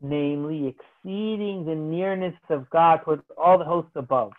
namely 0.00 0.68
exceeding 0.68 1.64
the 1.64 1.74
nearness 1.74 2.34
of 2.50 2.68
God 2.70 3.00
towards 3.04 3.22
all 3.36 3.58
the 3.58 3.64
hosts 3.64 3.92
above. 3.94 4.32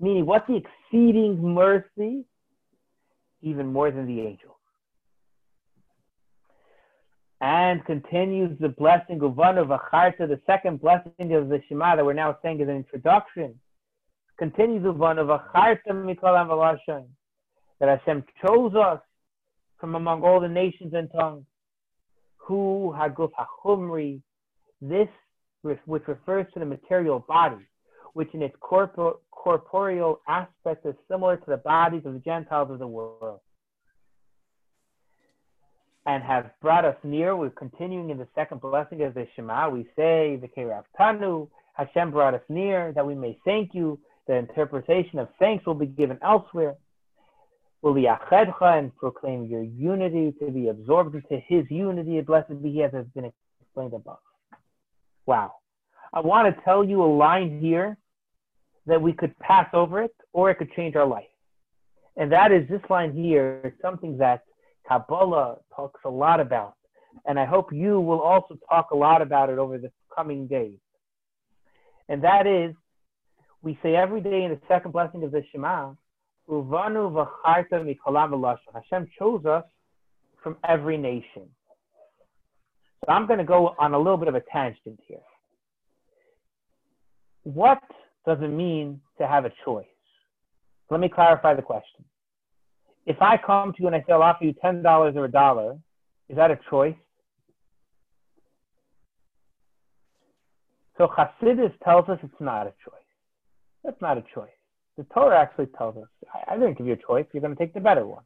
Meaning, 0.00 0.26
what's 0.26 0.46
the 0.46 0.56
exceeding 0.56 1.54
mercy? 1.54 2.24
Even 3.42 3.72
more 3.72 3.90
than 3.90 4.06
the 4.06 4.20
angels. 4.20 4.56
And 7.40 7.84
continues 7.84 8.56
the 8.60 8.68
blessing 8.68 9.20
of 9.22 9.36
one 9.36 9.58
of 9.58 9.70
Acharta, 9.70 10.28
the 10.28 10.40
second 10.46 10.80
blessing 10.80 11.34
of 11.34 11.48
the 11.48 11.60
Shema 11.68 11.96
that 11.96 12.04
we're 12.04 12.12
now 12.12 12.38
saying 12.42 12.60
is 12.60 12.68
an 12.68 12.76
introduction. 12.76 13.58
Continues 14.38 14.84
the 14.84 14.92
one 14.92 15.18
of 15.18 15.28
Acharta 15.28 15.90
Mikol 15.90 16.38
Am 16.38 16.48
V'lashon, 16.48 17.04
that 17.80 17.88
Hashem 17.88 18.24
chose 18.44 18.74
us 18.74 19.00
from 19.78 19.96
among 19.96 20.22
all 20.22 20.40
the 20.40 20.48
nations 20.48 20.94
and 20.94 21.10
tongues. 21.12 21.44
Who 22.38 22.94
Haguf 22.96 23.30
Hachumri, 23.38 24.20
this 24.82 25.08
which 25.62 26.02
refers 26.08 26.46
to 26.52 26.58
the 26.58 26.66
material 26.66 27.20
body, 27.20 27.64
which 28.14 28.28
in 28.34 28.42
its 28.42 28.56
corpor- 28.60 29.18
corporeal 29.30 30.20
aspect 30.28 30.84
is 30.84 30.94
similar 31.08 31.36
to 31.36 31.50
the 31.50 31.56
bodies 31.56 32.02
of 32.04 32.14
the 32.14 32.18
Gentiles 32.18 32.70
of 32.70 32.80
the 32.80 32.86
world. 32.86 33.40
And 36.04 36.22
have 36.24 36.50
brought 36.60 36.84
us 36.84 36.96
near. 37.04 37.36
We're 37.36 37.50
continuing 37.50 38.10
in 38.10 38.18
the 38.18 38.26
second 38.34 38.60
blessing 38.60 39.02
of 39.02 39.14
the 39.14 39.28
Shema. 39.36 39.70
We 39.70 39.84
say, 39.96 40.36
the 40.36 40.48
Kerav 40.48 40.82
Tanu, 40.98 41.48
Hashem 41.74 42.10
brought 42.10 42.34
us 42.34 42.42
near 42.48 42.92
that 42.92 43.06
we 43.06 43.14
may 43.14 43.38
thank 43.44 43.72
you. 43.72 44.00
The 44.26 44.34
interpretation 44.34 45.20
of 45.20 45.28
thanks 45.38 45.64
will 45.64 45.74
be 45.74 45.86
given 45.86 46.18
elsewhere. 46.22 46.74
Will 47.82 47.94
be 47.94 48.08
achedcha 48.08 48.78
and 48.78 48.96
proclaim 48.96 49.44
your 49.44 49.62
unity 49.62 50.34
to 50.40 50.50
be 50.50 50.68
absorbed 50.68 51.14
into 51.14 51.40
his 51.46 51.64
unity. 51.70 52.20
Blessed 52.20 52.60
be 52.60 52.72
he 52.72 52.82
as 52.82 52.92
has 52.92 53.06
been 53.14 53.30
explained 53.60 53.94
above. 53.94 54.18
Wow. 55.26 55.54
I 56.12 56.20
want 56.20 56.54
to 56.54 56.62
tell 56.62 56.84
you 56.84 57.02
a 57.02 57.06
line 57.06 57.60
here 57.60 57.96
that 58.86 59.00
we 59.00 59.12
could 59.12 59.38
pass 59.38 59.68
over 59.72 60.02
it 60.02 60.14
or 60.32 60.50
it 60.50 60.56
could 60.56 60.72
change 60.72 60.96
our 60.96 61.06
life. 61.06 61.24
And 62.16 62.30
that 62.32 62.52
is 62.52 62.68
this 62.68 62.82
line 62.90 63.12
here 63.12 63.60
is 63.64 63.72
something 63.80 64.18
that 64.18 64.42
Kabbalah 64.86 65.56
talks 65.74 66.00
a 66.04 66.10
lot 66.10 66.40
about. 66.40 66.74
And 67.26 67.38
I 67.38 67.44
hope 67.44 67.72
you 67.72 68.00
will 68.00 68.20
also 68.20 68.58
talk 68.68 68.90
a 68.90 68.96
lot 68.96 69.22
about 69.22 69.48
it 69.50 69.58
over 69.58 69.78
the 69.78 69.90
coming 70.14 70.46
days. 70.46 70.78
And 72.08 72.22
that 72.24 72.46
is, 72.46 72.74
we 73.62 73.78
say 73.82 73.94
every 73.94 74.20
day 74.20 74.44
in 74.44 74.50
the 74.50 74.60
second 74.68 74.92
blessing 74.92 75.22
of 75.22 75.30
the 75.30 75.44
Shema, 75.52 75.92
Uvanu 76.48 77.26
Hashem 77.44 79.08
chose 79.18 79.46
us 79.46 79.64
from 80.42 80.56
every 80.68 80.98
nation. 80.98 81.48
So 83.04 83.12
I'm 83.12 83.26
going 83.26 83.38
to 83.38 83.44
go 83.44 83.74
on 83.78 83.94
a 83.94 83.98
little 83.98 84.16
bit 84.16 84.28
of 84.28 84.34
a 84.34 84.42
tangent 84.52 85.00
here. 85.06 85.18
What 87.42 87.82
does 88.26 88.38
it 88.40 88.48
mean 88.48 89.00
to 89.18 89.26
have 89.26 89.44
a 89.44 89.52
choice? 89.64 89.86
Let 90.90 91.00
me 91.00 91.08
clarify 91.08 91.54
the 91.54 91.62
question. 91.62 92.04
If 93.06 93.20
I 93.20 93.36
come 93.44 93.72
to 93.72 93.80
you 93.80 93.86
and 93.88 93.96
I 93.96 94.00
say 94.00 94.12
I'll 94.12 94.22
offer 94.22 94.44
you 94.44 94.52
ten 94.52 94.82
dollars 94.82 95.14
or 95.16 95.24
a 95.24 95.30
dollar, 95.30 95.76
is 96.28 96.36
that 96.36 96.52
a 96.52 96.58
choice? 96.70 96.94
So 100.98 101.08
Hasidus 101.08 101.72
tells 101.82 102.08
us 102.08 102.18
it's 102.22 102.32
not 102.40 102.66
a 102.68 102.74
choice. 102.84 103.02
That's 103.82 104.00
not 104.00 104.18
a 104.18 104.24
choice. 104.32 104.50
The 104.96 105.04
Torah 105.12 105.40
actually 105.40 105.66
tells 105.78 105.96
us, 105.96 106.08
I, 106.32 106.54
I 106.54 106.58
didn't 106.58 106.78
give 106.78 106.86
you 106.86 106.92
a 106.92 106.96
choice. 106.96 107.26
You're 107.32 107.40
going 107.40 107.56
to 107.56 107.58
take 107.58 107.74
the 107.74 107.80
better 107.80 108.06
one. 108.06 108.22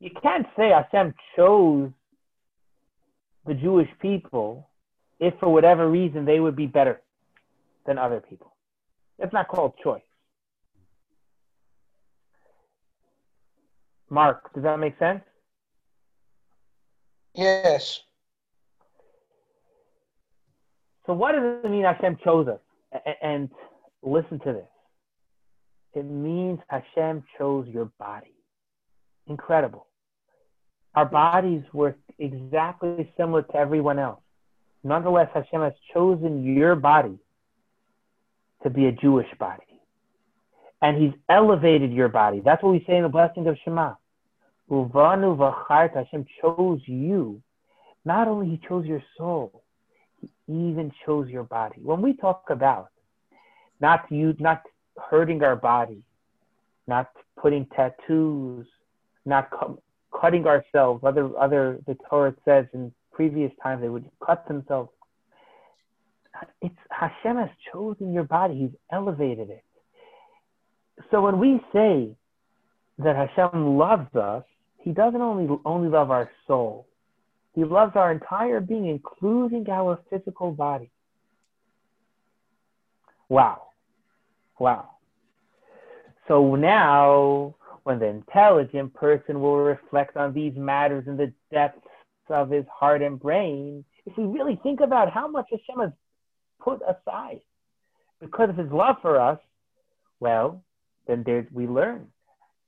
You 0.00 0.10
can't 0.20 0.46
say 0.58 0.70
Hashem 0.70 1.14
chose 1.36 1.90
the 3.46 3.54
Jewish 3.54 3.88
people 4.00 4.68
if 5.20 5.34
for 5.38 5.48
whatever 5.48 5.88
reason 5.88 6.24
they 6.24 6.40
would 6.40 6.56
be 6.56 6.66
better 6.66 7.00
than 7.86 7.98
other 7.98 8.20
people. 8.20 8.54
That's 9.18 9.32
not 9.32 9.48
called 9.48 9.74
choice. 9.82 10.02
Mark, 14.10 14.52
does 14.54 14.62
that 14.64 14.78
make 14.78 14.98
sense? 14.98 15.22
Yes. 17.34 18.00
So 21.06 21.14
what 21.14 21.32
does 21.32 21.64
it 21.64 21.70
mean 21.70 21.84
Hashem 21.84 22.18
chose 22.24 22.48
us? 22.48 22.60
And 23.22 23.50
listen 24.02 24.38
to 24.40 24.52
this. 24.52 24.68
It 25.94 26.04
means 26.04 26.60
Hashem 26.68 27.24
chose 27.38 27.66
your 27.68 27.86
body. 27.98 28.34
Incredible. 29.26 29.86
Our 30.94 31.06
bodies 31.06 31.62
were 31.72 31.96
exactly 32.18 33.12
similar 33.16 33.42
to 33.42 33.56
everyone 33.56 33.98
else. 33.98 34.20
Nonetheless, 34.84 35.28
Hashem 35.34 35.60
has 35.60 35.72
chosen 35.92 36.44
your 36.44 36.76
body 36.76 37.18
to 38.62 38.70
be 38.70 38.86
a 38.86 38.92
Jewish 38.92 39.26
body. 39.38 39.62
And 40.82 41.02
he's 41.02 41.14
elevated 41.28 41.92
your 41.92 42.08
body. 42.08 42.42
That's 42.44 42.62
what 42.62 42.72
we 42.72 42.84
say 42.86 42.96
in 42.96 43.02
the 43.02 43.08
blessing 43.08 43.46
of 43.46 43.56
Shema. 43.64 43.94
Uvanu 44.70 45.36
v'chart, 45.36 45.94
Hashem 45.94 46.26
chose 46.40 46.80
you. 46.86 47.42
Not 48.04 48.28
only 48.28 48.48
he 48.50 48.60
chose 48.68 48.84
your 48.86 49.02
soul, 49.16 49.62
he 50.46 50.52
even 50.52 50.92
chose 51.04 51.28
your 51.28 51.44
body. 51.44 51.80
When 51.82 52.02
we 52.02 52.14
talk 52.14 52.44
about 52.50 52.88
not 53.80 54.04
you, 54.10 54.34
not 54.38 54.62
hurting 55.10 55.42
our 55.42 55.56
body, 55.56 56.02
not 56.86 57.10
putting 57.40 57.66
tattoos, 57.66 58.66
not 59.24 59.50
cutting 60.24 60.46
ourselves. 60.46 61.02
Other, 61.04 61.30
other, 61.38 61.78
the 61.86 61.96
Torah 62.08 62.34
says 62.44 62.66
in 62.72 62.92
previous 63.12 63.52
times 63.62 63.82
they 63.82 63.88
would 63.88 64.08
cut 64.24 64.46
themselves 64.48 64.88
it's 66.60 66.74
Hashem 66.90 67.36
has 67.36 67.50
chosen 67.72 68.12
your 68.12 68.24
body. 68.24 68.54
He's 68.58 68.78
elevated 68.90 69.50
it. 69.50 69.64
So 71.10 71.20
when 71.20 71.38
we 71.38 71.60
say 71.72 72.16
that 72.98 73.16
Hashem 73.16 73.76
loves 73.78 74.14
us, 74.14 74.44
He 74.78 74.92
doesn't 74.92 75.20
only 75.20 75.48
only 75.64 75.88
love 75.88 76.10
our 76.10 76.30
soul. 76.46 76.86
He 77.54 77.64
loves 77.64 77.92
our 77.94 78.10
entire 78.10 78.60
being, 78.60 78.86
including 78.86 79.68
our 79.70 80.00
physical 80.10 80.50
body. 80.50 80.90
Wow. 83.28 83.68
Wow. 84.58 84.90
So 86.26 86.56
now, 86.56 87.54
when 87.84 87.98
the 87.98 88.06
intelligent 88.06 88.92
person 88.94 89.40
will 89.40 89.58
reflect 89.58 90.16
on 90.16 90.32
these 90.32 90.54
matters 90.56 91.04
in 91.06 91.16
the 91.16 91.32
depths 91.52 91.86
of 92.28 92.50
his 92.50 92.64
heart 92.72 93.02
and 93.02 93.20
brain, 93.20 93.84
if 94.06 94.16
we 94.16 94.24
really 94.24 94.58
think 94.62 94.80
about 94.80 95.12
how 95.12 95.28
much 95.28 95.46
Hashem 95.50 95.80
has 95.80 95.92
put 96.60 96.80
aside 96.82 97.40
because 98.20 98.48
of 98.50 98.56
his 98.56 98.72
love 98.72 98.96
for 99.02 99.20
us, 99.20 99.38
well, 100.20 100.64
then 101.06 101.22
there's, 101.24 101.46
we 101.52 101.66
learn. 101.66 102.08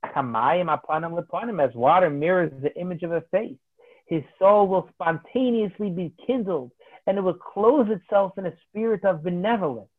Kamayim 0.05 0.67
apanim 0.67 1.19
lepanim, 1.19 1.67
as 1.67 1.73
water 1.75 2.09
mirrors 2.09 2.51
the 2.61 2.75
image 2.79 3.03
of 3.03 3.11
a 3.11 3.21
face. 3.31 3.57
His 4.05 4.23
soul 4.39 4.67
will 4.67 4.87
spontaneously 4.93 5.89
be 5.89 6.13
kindled 6.25 6.71
and 7.07 7.17
it 7.17 7.21
will 7.21 7.33
clothe 7.33 7.89
itself 7.89 8.37
in 8.37 8.45
a 8.45 8.53
spirit 8.69 9.03
of 9.03 9.23
benevolence, 9.23 9.89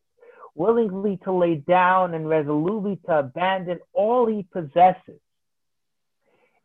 willingly 0.59 1.17
to 1.23 1.31
lay 1.31 1.55
down 1.55 2.13
and 2.13 2.27
resolutely 2.27 2.99
to 3.05 3.19
abandon 3.19 3.79
all 3.93 4.27
he 4.27 4.45
possesses 4.51 5.21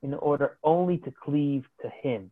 in 0.03 0.13
order 0.15 0.59
only 0.65 0.99
to 0.99 1.13
cleave 1.13 1.65
to 1.81 1.89
him. 1.89 2.31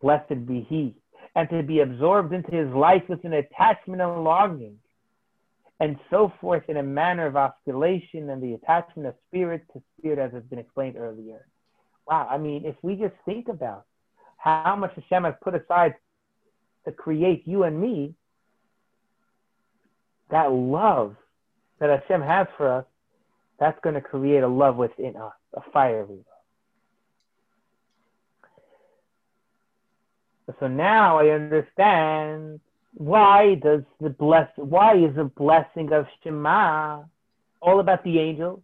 Blessed 0.00 0.46
be 0.46 0.64
he 0.68 0.94
and 1.34 1.50
to 1.50 1.62
be 1.64 1.80
absorbed 1.80 2.32
into 2.32 2.52
his 2.52 2.72
life 2.74 3.02
with 3.08 3.24
an 3.24 3.32
attachment 3.32 4.00
and 4.00 4.22
longing, 4.22 4.78
and 5.80 5.98
so 6.10 6.32
forth 6.40 6.62
in 6.68 6.76
a 6.76 6.82
manner 6.82 7.26
of 7.26 7.34
osculation 7.34 8.30
and 8.30 8.40
the 8.40 8.54
attachment 8.54 9.08
of 9.08 9.14
spirit 9.28 9.64
to 9.72 9.82
spirit, 9.98 10.18
as 10.18 10.32
has 10.32 10.44
been 10.44 10.60
explained 10.60 10.96
earlier. 10.96 11.46
Wow, 12.06 12.28
I 12.30 12.38
mean, 12.38 12.64
if 12.64 12.76
we 12.82 12.94
just 12.94 13.14
think 13.24 13.48
about 13.48 13.84
how 14.36 14.76
much 14.76 14.94
Hashem 14.94 15.24
has 15.24 15.34
put 15.42 15.54
aside 15.54 15.94
to 16.84 16.92
create 16.92 17.42
you 17.46 17.64
and 17.64 17.80
me, 17.80 18.14
that 20.32 20.50
love 20.50 21.14
that 21.78 21.90
Hashem 21.90 22.22
has 22.22 22.48
for 22.56 22.68
us, 22.78 22.84
that's 23.60 23.78
going 23.82 23.94
to 23.94 24.00
create 24.00 24.42
a 24.42 24.48
love 24.48 24.76
within 24.76 25.14
us, 25.14 25.34
a 25.54 25.60
fiery 25.72 26.06
love. 26.08 26.24
So 30.58 30.66
now 30.66 31.18
I 31.18 31.28
understand 31.28 32.60
why 32.94 33.54
does 33.54 33.82
the 34.00 34.10
bless 34.10 34.48
why 34.56 34.96
is 34.96 35.14
the 35.14 35.24
blessing 35.24 35.92
of 35.92 36.06
Shema 36.22 37.04
all 37.60 37.80
about 37.80 38.02
the 38.04 38.18
angels? 38.18 38.60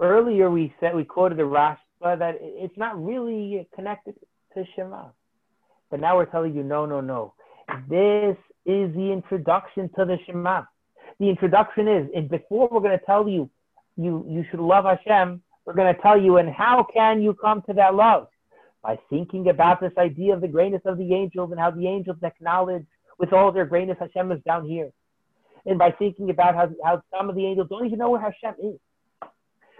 Earlier 0.00 0.50
we 0.50 0.74
said 0.80 0.94
we 0.94 1.04
quoted 1.04 1.38
the 1.38 1.44
Rashba 1.44 2.18
that 2.18 2.38
it's 2.40 2.76
not 2.76 3.02
really 3.02 3.68
connected 3.74 4.14
to 4.54 4.64
Shema. 4.74 5.04
But 5.90 6.00
now 6.00 6.16
we're 6.16 6.26
telling 6.26 6.54
you 6.54 6.62
no, 6.62 6.84
no, 6.86 7.00
no. 7.00 7.34
This 7.88 8.36
is 8.66 8.94
the 8.94 9.12
introduction 9.12 9.90
to 9.98 10.04
the 10.04 10.18
Shema. 10.26 10.62
The 11.20 11.28
introduction 11.28 11.86
is, 11.86 12.08
and 12.14 12.28
before 12.28 12.68
we're 12.70 12.80
going 12.80 12.98
to 12.98 13.04
tell 13.04 13.28
you 13.28 13.50
you, 13.96 14.24
you 14.28 14.44
should 14.50 14.60
love 14.60 14.84
Hashem, 14.84 15.42
we're 15.64 15.74
going 15.74 15.94
to 15.94 16.00
tell 16.00 16.20
you, 16.20 16.36
and 16.38 16.48
how 16.48 16.86
can 16.92 17.22
you 17.22 17.34
come 17.34 17.62
to 17.68 17.72
that 17.74 17.94
love? 17.94 18.28
By 18.82 18.98
thinking 19.08 19.48
about 19.48 19.80
this 19.80 19.92
idea 19.96 20.34
of 20.34 20.40
the 20.40 20.48
greatness 20.48 20.82
of 20.84 20.98
the 20.98 21.14
angels 21.14 21.50
and 21.50 21.60
how 21.60 21.70
the 21.70 21.86
angels 21.86 22.16
acknowledge 22.22 22.84
with 23.18 23.32
all 23.32 23.52
their 23.52 23.64
greatness 23.64 23.96
Hashem 23.98 24.30
is 24.32 24.42
down 24.44 24.66
here. 24.66 24.90
And 25.64 25.78
by 25.78 25.92
thinking 25.92 26.28
about 26.28 26.54
how, 26.54 26.68
how 26.84 27.02
some 27.16 27.30
of 27.30 27.36
the 27.36 27.46
angels 27.46 27.68
don't 27.70 27.86
even 27.86 27.98
know 27.98 28.10
where 28.10 28.20
Hashem 28.20 28.56
is. 28.62 28.78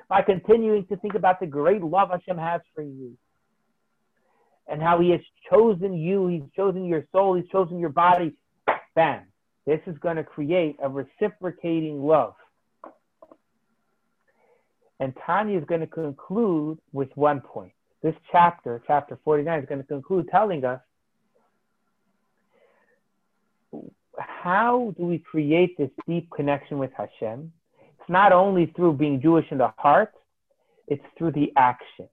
By 0.09 0.23
continuing 0.23 0.87
to 0.87 0.97
think 0.97 1.15
about 1.15 1.41
the 1.41 1.47
great 1.47 1.83
love 1.83 2.11
Hashem 2.11 2.39
has 2.39 2.61
for 2.75 2.83
you. 2.83 3.17
And 4.67 4.81
how 4.81 5.01
he 5.01 5.11
has 5.11 5.21
chosen 5.51 5.93
you, 5.93 6.29
he's 6.29 6.43
chosen 6.57 6.87
your 6.87 7.05
soul, 7.13 7.35
he's 7.35 7.49
chosen 7.51 7.79
your 7.79 7.91
body. 7.91 8.35
Bam. 8.95 9.23
This 9.67 9.81
is 9.87 9.97
going 9.99 10.17
to 10.17 10.25
create 10.25 10.77
a 10.83 10.89
reciprocating 10.89 12.03
love. 12.05 12.35
And 15.01 15.13
Tanya 15.27 15.59
is 15.59 15.65
going 15.65 15.81
to 15.81 15.87
conclude 15.87 16.79
with 16.93 17.09
one 17.15 17.41
point. 17.41 17.73
This 18.03 18.15
chapter, 18.31 18.83
chapter 18.87 19.19
49, 19.25 19.61
is 19.61 19.69
going 19.69 19.81
to 19.81 19.87
conclude 19.87 20.29
telling 20.31 20.65
us 20.65 20.81
how 24.19 24.95
do 24.97 25.05
we 25.07 25.19
create 25.19 25.77
this 25.79 25.91
deep 26.07 26.31
connection 26.31 26.79
with 26.79 26.91
Hashem? 26.97 27.51
It's 27.81 28.11
not 28.11 28.33
only 28.33 28.73
through 28.77 28.95
being 28.95 29.21
Jewish 29.21 29.47
in 29.51 29.59
the 29.59 29.73
heart, 29.79 30.13
it's 30.87 31.03
through 31.17 31.33
the 31.33 31.53
action. 31.57 32.09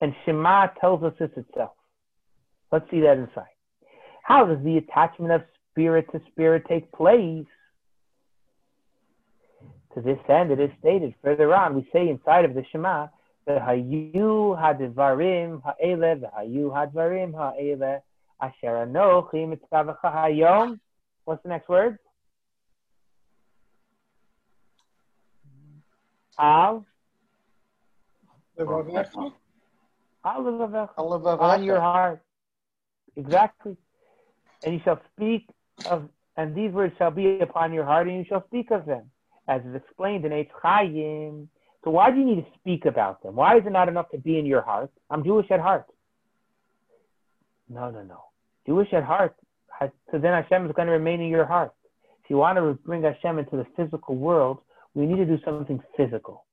And 0.00 0.14
Shema 0.24 0.68
tells 0.80 1.02
us 1.02 1.14
this 1.18 1.30
itself. 1.36 1.72
Let's 2.70 2.88
see 2.90 3.00
that 3.00 3.16
inside. 3.16 3.44
How 4.22 4.44
does 4.44 4.62
the 4.62 4.76
attachment 4.76 5.32
of 5.32 5.42
spirit 5.74 6.06
to 6.12 6.20
spirit 6.30 6.64
take 6.68 6.90
place? 6.92 7.46
To 9.94 10.00
this 10.00 10.18
end, 10.28 10.50
it 10.50 10.60
is 10.60 10.70
stated 10.80 11.14
further 11.22 11.54
on, 11.54 11.74
we 11.74 11.88
say 11.92 12.08
inside 12.08 12.44
of 12.44 12.54
the 12.54 12.64
Shema, 12.72 13.08
the 13.46 13.52
Hayu 13.52 14.58
Hadvarim 14.58 15.62
Ha'ele, 15.62 16.20
the 16.20 16.30
Hayu 16.36 16.70
Hadvarim 16.72 17.32
Ha'ele, 17.32 18.02
Asher 18.40 18.86
Anochi 18.86 19.48
Mitzvah 19.48 19.96
Hayom. 20.02 20.80
What's 21.24 21.42
the 21.42 21.48
next 21.48 21.68
word? 21.68 21.98
Al. 26.38 26.84
Levavecha? 28.58 29.32
Al 30.24 30.42
levavecha. 30.42 30.90
Al 30.98 31.40
On 31.40 31.62
your 31.62 31.80
heart. 31.80 32.22
Exactly. 33.16 33.76
And 34.64 34.74
you 34.74 34.80
shall 34.84 35.00
speak 35.14 35.46
of, 35.84 36.08
and 36.36 36.54
these 36.54 36.72
words 36.72 36.94
shall 36.98 37.10
be 37.10 37.40
upon 37.40 37.72
your 37.72 37.84
heart, 37.84 38.08
and 38.08 38.16
you 38.16 38.24
shall 38.28 38.44
speak 38.46 38.70
of 38.70 38.86
them, 38.86 39.10
as 39.48 39.62
is 39.62 39.74
explained 39.74 40.24
in 40.24 40.32
Eitz 40.32 40.50
Chaim. 40.62 41.48
So 41.84 41.90
why 41.90 42.10
do 42.10 42.18
you 42.18 42.24
need 42.24 42.44
to 42.44 42.46
speak 42.58 42.86
about 42.86 43.22
them? 43.22 43.34
Why 43.34 43.58
is 43.58 43.66
it 43.66 43.70
not 43.70 43.88
enough 43.88 44.10
to 44.10 44.18
be 44.18 44.38
in 44.38 44.46
your 44.46 44.62
heart? 44.62 44.90
I'm 45.10 45.22
Jewish 45.22 45.50
at 45.50 45.60
heart. 45.60 45.86
No, 47.68 47.90
no, 47.90 48.02
no. 48.02 48.24
Jewish 48.66 48.92
at 48.92 49.04
heart. 49.04 49.34
So 49.80 50.18
then 50.18 50.32
Hashem 50.32 50.66
is 50.66 50.72
going 50.72 50.86
to 50.86 50.92
remain 50.92 51.20
in 51.20 51.28
your 51.28 51.44
heart. 51.44 51.72
If 52.22 52.30
you 52.30 52.38
want 52.38 52.56
to 52.56 52.78
bring 52.86 53.02
Hashem 53.02 53.38
into 53.38 53.56
the 53.56 53.66
physical 53.76 54.16
world, 54.16 54.60
we 54.94 55.04
need 55.04 55.16
to 55.16 55.26
do 55.26 55.38
something 55.44 55.82
physical. 55.96 56.46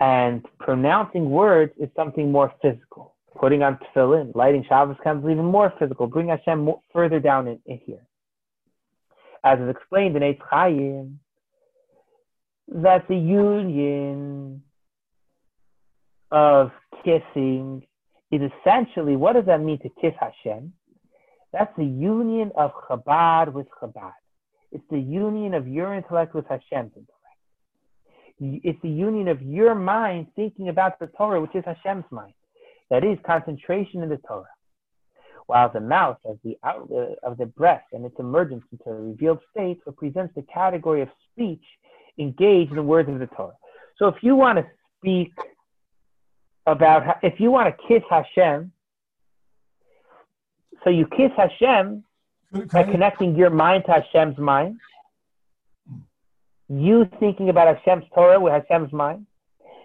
And 0.00 0.44
pronouncing 0.58 1.30
words 1.30 1.72
is 1.78 1.88
something 1.94 2.32
more 2.32 2.52
physical. 2.60 3.14
Putting 3.36 3.62
on 3.62 3.78
tefillin, 3.78 4.34
lighting 4.34 4.64
Shabbos 4.68 4.96
candles, 5.02 5.30
even 5.30 5.44
more 5.44 5.72
physical. 5.78 6.06
Bring 6.06 6.28
Hashem 6.28 6.60
more, 6.60 6.80
further 6.92 7.20
down 7.20 7.46
in, 7.46 7.60
in, 7.66 7.78
here. 7.84 8.02
As 9.44 9.60
is 9.60 9.68
explained 9.68 10.16
in 10.16 10.22
Eitz 10.22 10.40
Chaim, 10.50 11.20
that 12.68 13.06
the 13.08 13.16
union 13.16 14.62
of 16.30 16.70
kissing 17.04 17.86
is 18.30 18.42
essentially 18.42 19.16
what 19.16 19.34
does 19.34 19.46
that 19.46 19.60
mean 19.60 19.78
to 19.80 19.88
kiss 20.00 20.14
Hashem? 20.20 20.72
That's 21.52 21.74
the 21.76 21.84
union 21.84 22.52
of 22.56 22.72
Chabad 22.88 23.52
with 23.52 23.66
Chabad. 23.80 24.12
It's 24.70 24.84
the 24.90 25.00
union 25.00 25.54
of 25.54 25.66
your 25.66 25.94
intellect 25.94 26.34
with 26.34 26.46
Hashem's 26.46 26.92
intellect. 26.94 27.14
It's 28.40 28.80
the 28.82 28.90
union 28.90 29.28
of 29.28 29.40
your 29.42 29.74
mind 29.74 30.28
thinking 30.36 30.68
about 30.68 30.98
the 30.98 31.06
Torah, 31.06 31.40
which 31.40 31.54
is 31.54 31.64
Hashem's 31.64 32.04
mind. 32.10 32.34
That 32.90 33.04
is 33.04 33.18
concentration 33.26 34.02
in 34.02 34.08
the 34.08 34.18
Torah. 34.18 34.46
While 35.46 35.70
the 35.72 35.80
mouth, 35.80 36.18
as 36.28 36.36
the 36.44 36.58
outlet 36.62 37.18
of 37.22 37.38
the 37.38 37.44
uh, 37.44 37.46
breath 37.46 37.84
and 37.92 38.04
its 38.04 38.16
emergence 38.18 38.64
into 38.70 38.90
a 38.90 38.94
revealed 38.94 39.40
state, 39.50 39.78
represents 39.86 40.34
the 40.34 40.42
category 40.42 41.00
of 41.00 41.08
speech 41.32 41.62
engaged 42.18 42.70
in 42.70 42.76
the 42.76 42.82
words 42.82 43.08
of 43.08 43.18
the 43.18 43.26
Torah. 43.28 43.56
So 43.98 44.08
if 44.08 44.16
you 44.22 44.36
want 44.36 44.58
to 44.58 44.66
speak 44.98 45.32
about, 46.66 47.18
if 47.22 47.40
you 47.40 47.50
want 47.50 47.74
to 47.74 47.88
kiss 47.88 48.02
Hashem, 48.10 48.72
so 50.84 50.90
you 50.90 51.06
kiss 51.06 51.30
Hashem 51.36 52.04
by 52.72 52.82
connecting 52.84 53.34
your 53.34 53.50
mind 53.50 53.84
to 53.86 53.92
Hashem's 53.92 54.38
mind. 54.38 54.78
You 56.68 57.08
thinking 57.18 57.48
about 57.48 57.76
Hashem's 57.76 58.04
Torah 58.14 58.38
with 58.38 58.52
Hashem's 58.52 58.92
mind, 58.92 59.26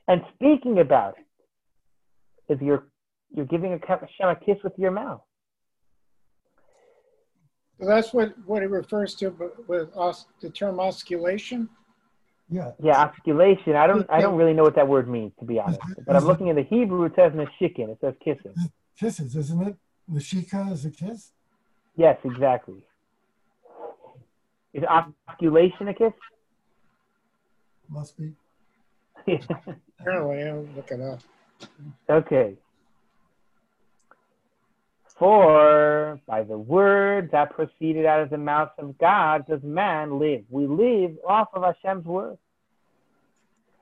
and 0.07 0.21
speaking 0.35 0.79
about 0.79 1.15
it 2.49 2.53
is 2.53 2.61
you're 2.61 2.85
you're 3.33 3.45
giving 3.45 3.73
a 3.73 3.79
Hashem 3.85 4.29
a 4.29 4.35
kiss 4.35 4.57
with 4.63 4.73
your 4.77 4.91
mouth. 4.91 5.21
So 7.79 7.87
that's 7.87 8.13
what, 8.13 8.33
what 8.45 8.63
it 8.63 8.69
refers 8.69 9.15
to 9.15 9.29
with 9.67 9.89
os, 9.95 10.27
the 10.41 10.49
term 10.49 10.77
osculation. 10.77 11.67
Yeah. 12.49 12.71
Yeah, 12.81 13.09
osculation. 13.09 13.75
I 13.75 13.87
don't 13.87 14.07
I 14.09 14.21
don't 14.21 14.37
really 14.37 14.53
know 14.53 14.63
what 14.63 14.75
that 14.75 14.87
word 14.87 15.09
means 15.09 15.33
to 15.39 15.45
be 15.45 15.59
honest. 15.59 15.79
But 16.05 16.15
I'm 16.15 16.25
looking 16.25 16.47
in 16.47 16.55
the 16.55 16.63
Hebrew. 16.63 17.05
It 17.05 17.13
says 17.15 17.33
neshikin. 17.33 17.89
It 17.89 17.97
says 17.99 18.13
kissing. 18.23 18.53
Kisses, 18.99 19.35
isn't 19.35 19.67
it? 19.67 19.75
Nashika 20.11 20.71
is 20.71 20.85
a 20.85 20.91
kiss? 20.91 21.31
Yes, 21.95 22.17
exactly. 22.23 22.83
Is 24.73 24.83
osculation 24.83 25.89
a 25.89 25.93
kiss? 25.93 26.13
Must 27.89 28.17
be. 28.17 28.33
Apparently, 29.99 30.43
I'll 30.43 30.67
look 30.75 30.91
it 30.91 31.01
up. 31.01 31.19
okay. 32.09 32.55
For 35.23 36.19
by 36.27 36.43
the 36.43 36.57
word 36.57 37.29
that 37.31 37.55
proceeded 37.55 38.05
out 38.05 38.19
of 38.19 38.29
the 38.29 38.37
mouth 38.37 38.71
of 38.77 38.97
God 38.97 39.47
does 39.47 39.63
man 39.63 40.19
live. 40.19 40.43
We 40.49 40.67
live 40.67 41.11
off 41.25 41.47
of 41.53 41.63
Hashem's 41.63 42.03
word. 42.03 42.37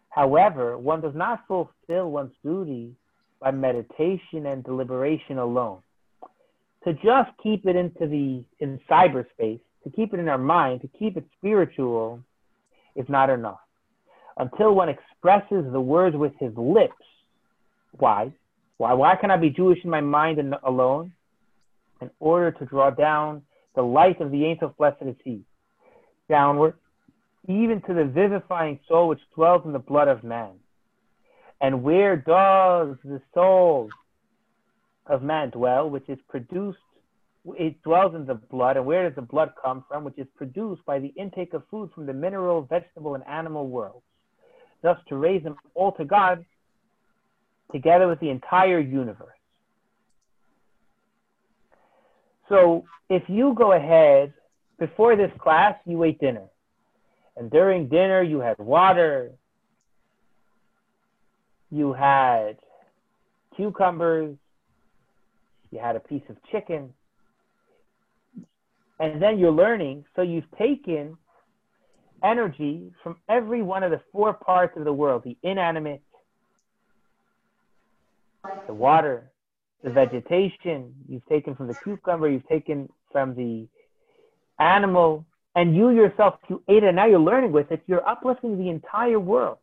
However, 0.09 0.77
one 0.77 1.01
does 1.01 1.15
not 1.15 1.47
fulfill 1.47 2.11
one's 2.11 2.35
duty 2.43 2.93
by 3.39 3.49
meditation 3.49 4.45
and 4.45 4.63
deliberation 4.63 5.39
alone 5.39 5.79
to 6.83 6.93
just 6.93 7.31
keep 7.41 7.65
it 7.65 7.75
into 7.75 8.05
the 8.05 8.43
in 8.59 8.79
cyberspace, 8.87 9.61
to 9.83 9.89
keep 9.95 10.13
it 10.13 10.19
in 10.19 10.29
our 10.29 10.37
mind, 10.37 10.81
to 10.81 10.89
keep 10.89 11.17
it 11.17 11.25
spiritual, 11.39 12.21
is 12.95 13.09
not 13.09 13.31
enough. 13.31 13.61
Until 14.37 14.75
one 14.75 14.89
expresses 14.89 15.65
the 15.71 15.81
words 15.81 16.15
with 16.15 16.33
his 16.39 16.55
lips. 16.55 16.93
Why? 17.97 18.31
Why? 18.77 18.93
Why 18.93 19.15
can 19.15 19.31
I 19.31 19.37
be 19.37 19.49
Jewish 19.49 19.83
in 19.83 19.89
my 19.89 20.01
mind 20.01 20.37
and 20.37 20.53
alone? 20.61 21.13
In 22.01 22.09
order 22.19 22.51
to 22.51 22.65
draw 22.65 22.89
down 22.89 23.43
the 23.75 23.83
light 23.83 24.19
of 24.19 24.31
the 24.31 24.47
Ein 24.47 24.57
Sof 24.59 24.75
blessed 24.77 25.03
is 25.03 25.15
he, 25.23 25.43
downward, 26.27 26.73
even 27.47 27.81
to 27.83 27.93
the 27.93 28.05
vivifying 28.05 28.79
soul 28.87 29.07
which 29.07 29.19
dwells 29.35 29.61
in 29.65 29.71
the 29.71 29.79
blood 29.79 30.07
of 30.07 30.23
man. 30.23 30.51
And 31.61 31.83
where 31.83 32.17
does 32.17 32.97
the 33.03 33.21
soul 33.33 33.89
of 35.05 35.21
man 35.21 35.51
dwell, 35.51 35.89
which 35.89 36.09
is 36.09 36.17
produced, 36.27 36.79
it 37.57 37.81
dwells 37.83 38.15
in 38.15 38.25
the 38.25 38.35
blood. 38.35 38.77
And 38.77 38.85
where 38.85 39.07
does 39.07 39.15
the 39.15 39.21
blood 39.21 39.53
come 39.63 39.83
from? 39.87 40.03
Which 40.03 40.17
is 40.17 40.27
produced 40.35 40.83
by 40.85 40.99
the 40.99 41.09
intake 41.09 41.53
of 41.53 41.63
food 41.69 41.91
from 41.93 42.05
the 42.05 42.13
mineral, 42.13 42.63
vegetable, 42.63 43.15
and 43.15 43.23
animal 43.27 43.67
worlds. 43.67 44.03
Thus, 44.81 44.97
to 45.09 45.17
raise 45.17 45.43
them 45.43 45.55
all 45.75 45.91
to 45.93 46.05
God, 46.05 46.43
together 47.71 48.07
with 48.07 48.19
the 48.19 48.29
entire 48.29 48.79
universe. 48.79 49.40
So, 52.51 52.83
if 53.09 53.23
you 53.29 53.55
go 53.57 53.71
ahead, 53.71 54.33
before 54.77 55.15
this 55.15 55.31
class, 55.39 55.75
you 55.85 56.03
ate 56.03 56.19
dinner. 56.19 56.47
And 57.37 57.49
during 57.49 57.87
dinner, 57.87 58.21
you 58.21 58.39
had 58.39 58.57
water, 58.59 59.31
you 61.71 61.93
had 61.93 62.57
cucumbers, 63.55 64.35
you 65.71 65.79
had 65.79 65.95
a 65.95 66.01
piece 66.01 66.23
of 66.29 66.35
chicken, 66.51 66.93
and 68.99 69.21
then 69.21 69.39
you're 69.39 69.51
learning. 69.51 70.03
So 70.15 70.21
you've 70.21 70.51
taken 70.59 71.17
energy 72.23 72.91
from 73.01 73.15
every 73.29 73.61
one 73.61 73.83
of 73.83 73.91
the 73.91 74.01
four 74.11 74.33
parts 74.33 74.75
of 74.77 74.83
the 74.83 74.93
world 74.93 75.23
the 75.23 75.37
inanimate, 75.43 76.01
the 78.67 78.73
water, 78.73 79.31
the 79.83 79.89
vegetation. 79.89 80.93
You've 81.07 81.25
taken 81.27 81.55
from 81.55 81.67
the 81.67 81.75
cucumber, 81.83 82.29
you've 82.29 82.47
taken 82.47 82.89
from 83.11 83.35
the 83.35 83.67
animal, 84.59 85.25
And 85.55 85.75
you 85.75 85.89
yourself, 85.89 86.35
you 86.49 86.63
ate 86.69 86.83
and 86.83 86.95
now 86.95 87.05
you're 87.05 87.19
learning 87.19 87.51
with 87.51 87.71
it, 87.71 87.81
you're 87.87 88.07
uplifting 88.07 88.57
the 88.57 88.69
entire 88.69 89.19
world. 89.19 89.57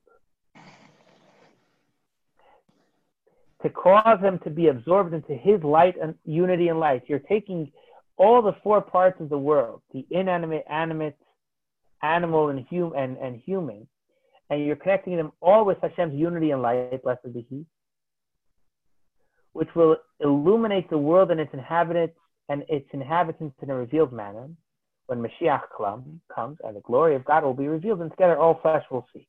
To 3.62 3.71
cause 3.71 4.21
them 4.21 4.39
to 4.45 4.51
be 4.51 4.69
absorbed 4.69 5.14
into 5.14 5.35
his 5.35 5.62
light 5.64 5.97
and 6.01 6.14
unity 6.25 6.69
and 6.69 6.79
light. 6.79 7.03
You're 7.07 7.19
taking 7.19 7.73
all 8.16 8.43
the 8.43 8.55
four 8.62 8.81
parts 8.81 9.21
of 9.21 9.31
the 9.31 9.39
world, 9.39 9.83
the 9.93 10.07
inanimate, 10.11 10.64
animate, 10.69 11.16
animal, 12.03 12.51
and, 12.51 12.64
hum- 12.71 12.93
and, 12.97 13.16
and 13.16 13.41
human, 13.41 13.89
and 14.51 14.64
you're 14.64 14.77
connecting 14.77 15.16
them 15.16 15.33
all 15.41 15.64
with 15.64 15.79
Hashem's 15.81 16.14
unity 16.14 16.51
and 16.51 16.62
light, 16.62 17.03
blessed 17.03 17.33
be 17.33 17.47
He, 17.49 17.64
which 19.53 19.69
will 19.75 19.97
illuminate 20.21 20.89
the 20.91 20.99
world 20.99 21.31
and 21.31 21.41
its 21.41 21.53
inhabitants 21.53 22.17
and 22.49 22.65
its 22.69 22.89
inhabitants 22.93 23.57
in 23.63 23.71
a 23.71 23.75
revealed 23.75 24.13
manner. 24.13 24.49
When 25.07 25.23
Mashiach 25.23 25.63
comes 25.75 26.59
and 26.63 26.77
the 26.77 26.81
glory 26.81 27.15
of 27.15 27.25
God 27.25 27.43
will 27.43 27.55
be 27.55 27.67
revealed, 27.67 28.03
and 28.03 28.11
together 28.11 28.39
all 28.39 28.61
flesh 28.61 28.85
will 28.91 29.07
see. 29.15 29.27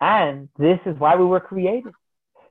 And 0.00 0.48
this 0.56 0.78
is 0.86 0.94
why 0.98 1.16
we 1.16 1.24
were 1.24 1.40
created. 1.40 1.92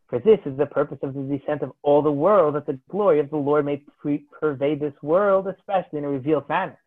For 0.10 0.20
this 0.20 0.40
is 0.46 0.58
the 0.58 0.66
purpose 0.66 1.00
of 1.04 1.14
the 1.14 1.22
descent 1.22 1.62
of 1.62 1.72
all 1.84 2.02
the 2.02 2.12
world, 2.12 2.56
that 2.56 2.66
the 2.66 2.80
glory 2.90 3.20
of 3.20 3.30
the 3.30 3.38
Lord 3.38 3.66
may 3.66 3.82
pre- 4.00 4.26
pervade 4.40 4.80
this 4.82 4.94
world, 5.02 5.48
especially 5.48 6.00
in 6.00 6.06
a 6.06 6.10
revealed 6.10 6.50
manner 6.50 6.78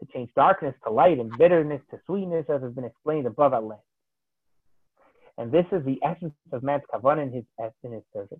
to 0.00 0.06
change 0.12 0.30
darkness 0.36 0.74
to 0.84 0.92
light 0.92 1.18
and 1.18 1.36
bitterness 1.38 1.80
to 1.90 2.00
sweetness, 2.06 2.46
as 2.48 2.62
has 2.62 2.72
been 2.72 2.84
explained 2.84 3.26
above 3.26 3.54
at 3.54 3.64
length. 3.64 3.84
And 5.42 5.50
this 5.50 5.66
is 5.72 5.84
the 5.84 5.98
essence 6.04 6.34
of 6.52 6.62
man's 6.62 6.84
kavanah 6.94 7.24
in 7.24 7.32
his 7.32 7.44
in 7.82 7.90
his 7.90 8.04
service. 8.12 8.38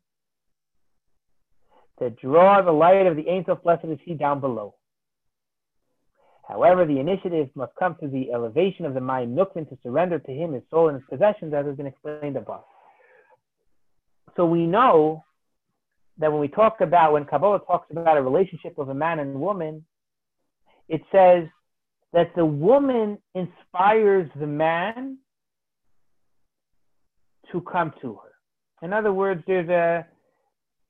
To 1.98 2.10
draw 2.10 2.62
the 2.62 2.70
light 2.70 3.08
of 3.08 3.16
the 3.16 3.28
Ein 3.28 3.44
Sof 3.44 3.60
blessed 3.64 3.86
is 3.86 3.98
he 4.04 4.14
down 4.14 4.38
below. 4.38 4.76
However, 6.46 6.86
the 6.86 7.00
initiative 7.00 7.48
must 7.56 7.72
come 7.76 7.96
through 7.96 8.10
the 8.10 8.30
elevation 8.32 8.86
of 8.86 8.94
the 8.94 9.00
mind 9.00 9.36
Nukvin 9.36 9.68
to 9.70 9.78
surrender 9.82 10.20
to 10.20 10.30
him 10.30 10.52
his 10.52 10.62
soul 10.70 10.90
and 10.90 10.96
his 11.00 11.06
possessions, 11.10 11.52
as 11.52 11.66
has 11.66 11.76
been 11.76 11.88
explained 11.88 12.36
above. 12.36 12.62
So 14.36 14.46
we 14.46 14.64
know 14.64 15.24
that 16.18 16.30
when 16.30 16.40
we 16.40 16.46
talk 16.46 16.82
about, 16.82 17.14
when 17.14 17.24
Kabbalah 17.24 17.62
talks 17.66 17.90
about 17.90 18.16
a 18.16 18.22
relationship 18.22 18.78
of 18.78 18.90
a 18.90 18.94
man 18.94 19.18
and 19.18 19.40
woman, 19.40 19.84
it 20.88 21.02
says 21.10 21.48
that 22.12 22.30
the 22.36 22.46
woman 22.46 23.18
inspires 23.34 24.30
the 24.38 24.46
man 24.46 25.18
to 27.52 27.60
come 27.60 27.92
to 28.00 28.14
her. 28.14 28.86
In 28.86 28.92
other 28.92 29.12
words, 29.12 29.42
there's 29.46 29.68
a 29.68 30.06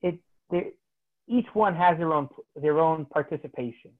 it 0.00 0.18
there, 0.50 0.70
each 1.28 1.46
one 1.52 1.74
has 1.74 1.98
their 1.98 2.12
own 2.12 2.28
their 2.56 2.80
own 2.80 3.04
participation. 3.06 3.90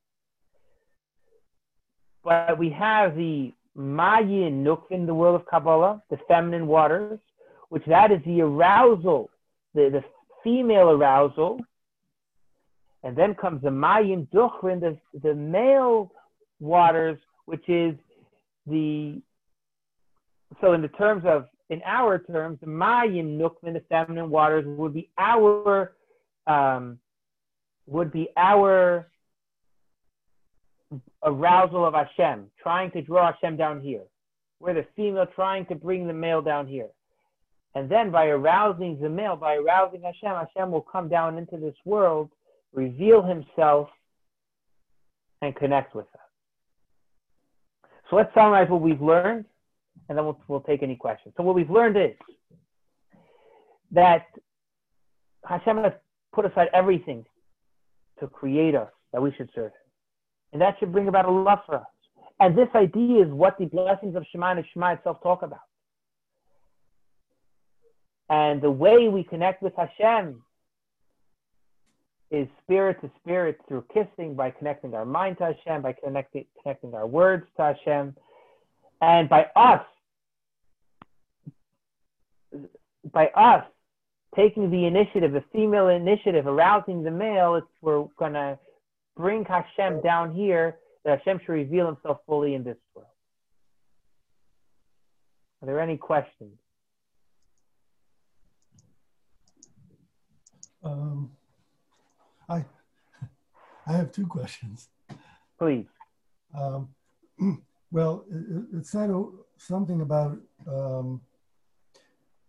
But 2.24 2.58
we 2.58 2.70
have 2.70 3.16
the 3.16 3.52
Mayin 3.76 4.62
Nuk 4.64 4.82
in 4.90 5.06
the 5.06 5.14
world 5.14 5.40
of 5.40 5.46
Kabbalah, 5.46 6.02
the 6.10 6.18
feminine 6.28 6.66
waters, 6.66 7.18
which 7.68 7.84
that 7.86 8.12
is 8.12 8.20
the 8.24 8.42
arousal, 8.42 9.28
the, 9.74 9.90
the 9.90 10.04
female 10.44 10.90
arousal 10.90 11.58
and 13.02 13.16
then 13.16 13.34
comes 13.34 13.62
the 13.62 13.68
Mayim 13.68 14.28
Duchrin, 14.28 14.80
the, 14.80 14.96
the 15.20 15.34
male 15.34 16.12
waters, 16.60 17.18
which 17.46 17.68
is 17.68 17.94
the, 18.66 19.20
so 20.60 20.72
in 20.72 20.82
the 20.82 20.88
terms 20.88 21.24
of, 21.26 21.46
in 21.72 21.80
our 21.84 22.18
terms, 22.18 22.58
Mayim 22.64 23.38
Nukvin, 23.38 23.72
the 23.72 23.82
feminine 23.88 24.30
waters, 24.30 24.64
would 24.66 24.94
be 24.94 25.10
our, 25.18 25.92
um, 26.46 26.98
would 27.86 28.12
be 28.12 28.28
our 28.36 29.08
arousal 31.22 31.84
of 31.84 31.94
Hashem, 31.94 32.50
trying 32.62 32.90
to 32.92 33.02
draw 33.02 33.32
Hashem 33.32 33.56
down 33.56 33.80
here. 33.80 34.02
We're 34.60 34.74
the 34.74 34.86
female 34.94 35.26
trying 35.34 35.66
to 35.66 35.74
bring 35.74 36.06
the 36.06 36.12
male 36.12 36.42
down 36.42 36.66
here. 36.66 36.88
And 37.74 37.88
then 37.88 38.10
by 38.10 38.26
arousing 38.26 39.00
the 39.00 39.08
male, 39.08 39.36
by 39.36 39.56
arousing 39.56 40.02
Hashem, 40.02 40.30
Hashem 40.30 40.70
will 40.70 40.82
come 40.82 41.08
down 41.08 41.38
into 41.38 41.56
this 41.56 41.74
world 41.84 42.30
reveal 42.72 43.22
himself, 43.22 43.88
and 45.40 45.54
connect 45.56 45.94
with 45.94 46.06
us. 46.14 47.90
So 48.08 48.16
let's 48.16 48.32
summarize 48.34 48.68
what 48.70 48.80
we've 48.80 49.02
learned, 49.02 49.44
and 50.12 50.18
then 50.18 50.26
we'll, 50.26 50.38
we'll 50.46 50.60
take 50.60 50.82
any 50.82 50.94
questions. 50.94 51.32
So 51.38 51.42
what 51.42 51.54
we've 51.54 51.70
learned 51.70 51.96
is 51.96 52.14
that 53.92 54.26
Hashem 55.46 55.78
has 55.78 55.94
put 56.34 56.44
aside 56.44 56.68
everything 56.74 57.24
to 58.20 58.26
create 58.26 58.74
us, 58.74 58.90
that 59.14 59.22
we 59.22 59.32
should 59.38 59.48
serve 59.54 59.72
him. 59.72 59.80
And 60.52 60.60
that 60.60 60.76
should 60.78 60.92
bring 60.92 61.08
about 61.08 61.24
a 61.24 61.30
love 61.30 61.60
for 61.64 61.76
us. 61.76 61.86
And 62.40 62.54
this 62.54 62.68
idea 62.74 63.24
is 63.24 63.30
what 63.30 63.56
the 63.58 63.64
blessings 63.64 64.14
of 64.14 64.26
Shema 64.30 64.50
and 64.50 64.64
Shema 64.74 64.92
itself 64.92 65.22
talk 65.22 65.40
about. 65.40 65.60
And 68.28 68.60
the 68.60 68.70
way 68.70 69.08
we 69.08 69.24
connect 69.24 69.62
with 69.62 69.72
Hashem 69.78 70.42
is 72.30 72.46
spirit 72.62 73.00
to 73.00 73.10
spirit 73.22 73.58
through 73.66 73.86
kissing 73.94 74.34
by 74.34 74.50
connecting 74.50 74.92
our 74.92 75.06
mind 75.06 75.38
to 75.38 75.54
Hashem, 75.54 75.80
by 75.80 75.94
connecting, 75.94 76.44
connecting 76.62 76.92
our 76.92 77.06
words 77.06 77.46
to 77.56 77.62
Hashem, 77.62 78.14
and 79.02 79.28
by 79.28 79.46
us, 79.56 79.84
by 83.12 83.26
us 83.28 83.64
taking 84.34 84.70
the 84.70 84.86
initiative, 84.86 85.32
the 85.32 85.44
female 85.52 85.88
initiative, 85.88 86.46
arousing 86.46 87.02
the 87.02 87.10
male, 87.10 87.56
it's, 87.56 87.66
we're 87.80 88.06
going 88.18 88.32
to 88.32 88.58
bring 89.16 89.44
Hashem 89.44 90.00
down 90.02 90.34
here, 90.34 90.78
that 91.04 91.18
Hashem 91.18 91.40
should 91.44 91.52
reveal 91.52 91.86
himself 91.86 92.18
fully 92.26 92.54
in 92.54 92.64
this 92.64 92.76
world. 92.94 93.08
Are 95.60 95.66
there 95.66 95.80
any 95.80 95.96
questions? 95.96 96.56
Um, 100.82 101.30
I, 102.48 102.64
I 103.86 103.92
have 103.92 104.12
two 104.12 104.26
questions. 104.26 104.88
Please. 105.58 105.86
Um, 106.58 106.88
well, 107.90 108.24
it, 108.30 108.78
it 108.78 108.86
said 108.86 109.10
something 109.56 110.00
about 110.00 110.38
um, 110.66 111.20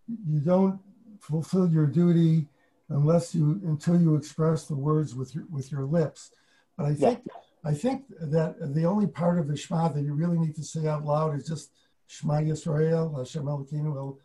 you 0.07 0.39
don't 0.39 0.79
fulfill 1.19 1.69
your 1.69 1.87
duty 1.87 2.47
unless 2.89 3.33
you 3.33 3.61
until 3.65 3.99
you 3.99 4.15
express 4.15 4.65
the 4.65 4.75
words 4.75 5.15
with 5.15 5.33
your 5.35 5.45
with 5.49 5.71
your 5.71 5.83
lips. 5.83 6.31
But 6.77 6.87
I 6.87 6.93
think 6.93 7.21
yeah. 7.25 7.71
I 7.71 7.73
think 7.73 8.03
that 8.19 8.73
the 8.73 8.85
only 8.85 9.07
part 9.07 9.39
of 9.39 9.47
the 9.47 9.55
Shema 9.55 9.89
that 9.89 10.03
you 10.03 10.13
really 10.13 10.37
need 10.37 10.55
to 10.55 10.63
say 10.63 10.87
out 10.87 11.05
loud 11.05 11.35
is 11.35 11.47
just 11.47 11.71
Shema 12.07 12.35
Yisrael, 12.35 13.17
Hashem 13.17 13.43
Elokeinu, 13.43 14.17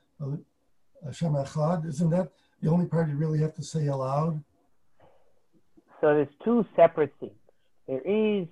Hashem 1.05 1.33
Echad. 1.33 1.87
Isn't 1.87 2.11
that 2.11 2.33
the 2.61 2.71
only 2.71 2.87
part 2.87 3.09
you 3.09 3.17
really 3.17 3.41
have 3.41 3.55
to 3.55 3.63
say 3.63 3.87
aloud? 3.87 4.43
So 6.01 6.15
there's 6.15 6.29
two 6.45 6.65
separate 6.77 7.13
things. 7.21 7.33
There 7.87 8.01
is 8.01 8.47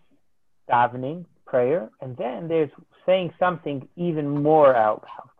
davening, 0.71 1.27
prayer, 1.47 1.91
and 2.01 2.17
then 2.17 2.49
there's 2.49 2.71
saying 3.05 3.33
something 3.39 3.89
even 3.97 4.43
more 4.43 4.75
out 4.75 5.05
loud. 5.05 5.31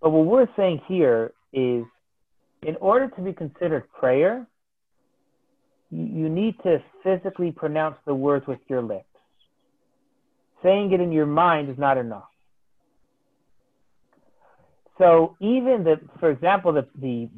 But 0.00 0.10
what 0.10 0.26
we're 0.26 0.48
saying 0.56 0.82
here 0.86 1.32
is 1.52 1.84
in 2.62 2.76
order 2.80 3.08
to 3.08 3.22
be 3.22 3.32
considered 3.32 3.84
prayer, 3.98 4.46
you 5.90 6.28
need 6.28 6.56
to 6.64 6.82
physically 7.02 7.52
pronounce 7.52 7.96
the 8.06 8.14
words 8.14 8.46
with 8.46 8.58
your 8.68 8.82
lips. 8.82 9.04
Saying 10.62 10.92
it 10.92 11.00
in 11.00 11.12
your 11.12 11.26
mind 11.26 11.70
is 11.70 11.78
not 11.78 11.96
enough. 11.96 12.28
So 14.98 15.36
even 15.40 15.84
the, 15.84 16.00
for 16.18 16.30
example, 16.30 16.72
the, 16.72 16.86
the 17.00 17.28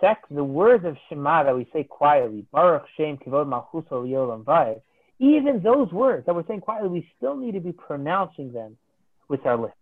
sec, 0.00 0.22
the 0.30 0.44
words 0.44 0.84
of 0.84 0.96
Shema 1.08 1.44
that 1.44 1.56
we 1.56 1.66
say 1.72 1.84
quietly, 1.84 2.46
Baruch 2.52 2.84
Shem 2.96 3.16
Kivod 3.16 3.48
Malchus 3.48 3.84
L'olam 3.90 4.44
Va'ed, 4.44 4.80
even 5.18 5.62
those 5.62 5.90
words 5.92 6.26
that 6.26 6.34
we're 6.34 6.46
saying 6.46 6.60
quietly, 6.60 6.88
we 6.88 7.08
still 7.16 7.36
need 7.36 7.52
to 7.52 7.60
be 7.60 7.72
pronouncing 7.72 8.52
them 8.52 8.76
with 9.28 9.44
our 9.46 9.56
lips. 9.56 9.74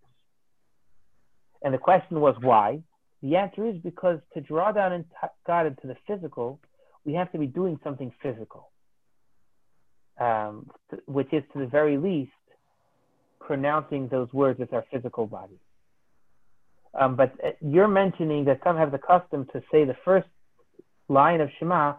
And 1.63 1.75
the 1.75 1.79
question 1.79 2.21
was 2.21 2.37
why? 2.41 2.81
The 3.23 3.37
answer 3.37 3.67
is 3.67 3.77
because 3.83 4.21
to 4.35 4.41
draw 4.41 4.73
down 4.73 4.93
in 4.93 5.05
God 5.47 5.67
into 5.67 5.87
the 5.87 5.97
physical, 6.07 6.61
we 7.05 7.15
have 7.15 7.33
to 7.33 7.39
be 7.39 7.47
doing 7.47 7.79
something 7.83 8.13
physical, 8.23 8.71
um, 10.21 10.71
which 11.07 11.33
is 11.33 11.43
to 11.53 11.59
the 11.59 11.67
very 11.67 11.97
least 11.97 12.31
pronouncing 13.41 14.09
those 14.09 14.33
words 14.33 14.59
with 14.59 14.73
our 14.73 14.85
physical 14.93 15.27
body. 15.27 15.59
Um, 16.99 17.17
but 17.17 17.33
uh, 17.45 17.51
you're 17.61 17.89
mentioning 17.89 18.45
that 18.45 18.61
some 18.65 18.77
have 18.77 18.93
the 18.93 18.99
custom 18.99 19.47
to 19.53 19.63
say 19.71 19.85
the 19.85 19.97
first 20.05 20.29
line 21.09 21.41
of 21.41 21.51
Shema 21.59 21.95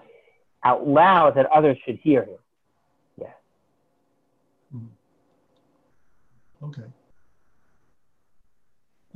out 0.63 0.87
loud 0.87 1.35
that 1.35 1.45
others 1.47 1.77
should 1.85 1.97
hear 2.01 2.23
him. 2.23 2.37
Yeah. 3.17 3.27
Mm-hmm. 4.75 6.65
Okay. 6.65 6.87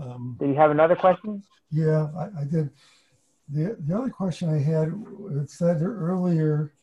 Um, 0.04 0.36
did 0.40 0.50
you 0.50 0.56
have 0.56 0.72
another 0.72 0.96
question? 0.96 1.44
Yeah, 1.72 2.08
I, 2.18 2.42
I, 2.42 2.44
did. 2.44 2.70
The, 3.50 3.78
the 3.80 3.98
other 3.98 4.10
question 4.10 4.50
I 4.50 4.60
had, 4.60 4.94
it 5.42 5.50
said 5.50 5.82
earlier 5.82 6.74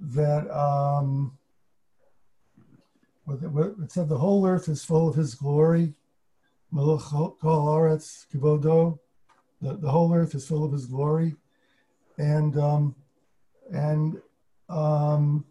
that 0.00 0.50
um, 0.50 1.36
what 3.24 3.38
it 3.42 3.92
said 3.92 4.08
the 4.08 4.18
whole 4.18 4.46
earth 4.46 4.68
is 4.68 4.84
full 4.84 5.08
of 5.08 5.14
his 5.14 5.34
glory. 5.34 5.94
M'lo 6.72 7.00
Chol 7.00 7.36
Haaretz. 7.42 8.26
The, 8.30 9.76
the 9.76 9.90
whole 9.90 10.12
earth 10.12 10.34
is 10.34 10.46
full 10.46 10.64
of 10.64 10.72
his 10.72 10.86
glory. 10.86 11.36
And 12.18 12.58
um, 12.58 12.94
and 13.72 14.20
um, 14.68 15.44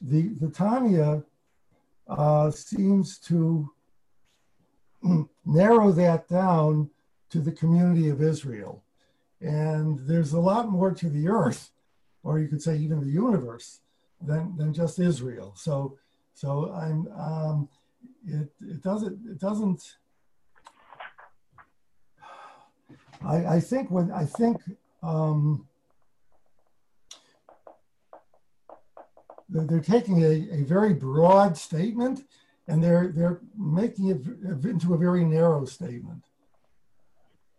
the 0.00 0.28
the 0.40 0.48
Tanya 0.48 1.22
uh, 2.08 2.50
seems 2.50 3.18
to 3.18 3.70
narrow 5.44 5.92
that 5.92 6.28
down 6.28 6.90
to 7.30 7.40
the 7.40 7.52
community 7.52 8.08
of 8.08 8.22
Israel. 8.22 8.82
And 9.40 9.98
there's 10.00 10.32
a 10.32 10.40
lot 10.40 10.68
more 10.68 10.92
to 10.92 11.08
the 11.08 11.28
earth, 11.28 11.70
or 12.22 12.38
you 12.38 12.48
could 12.48 12.62
say 12.62 12.76
even 12.76 13.00
the 13.00 13.10
universe, 13.10 13.80
than, 14.20 14.56
than 14.56 14.74
just 14.74 14.98
Israel. 14.98 15.54
So 15.56 15.96
so 16.34 16.72
I'm 16.72 17.08
um, 17.18 17.68
it 18.26 18.48
it 18.60 18.82
doesn't 18.82 19.18
it 19.30 19.38
doesn't 19.38 19.96
I, 23.22 23.56
I 23.56 23.60
think 23.60 23.90
when 23.90 24.10
I 24.10 24.24
think 24.24 24.56
um, 25.02 25.66
they're, 29.48 29.80
taking 29.80 30.22
a, 30.22 30.60
a 30.60 30.62
very 30.62 30.94
broad 30.94 31.56
statement 31.56 32.24
and 32.70 32.82
they're 32.82 33.08
they're 33.08 33.40
making 33.58 34.08
it 34.08 34.64
into 34.64 34.94
a 34.94 34.96
very 34.96 35.24
narrow 35.24 35.64
statement. 35.64 36.22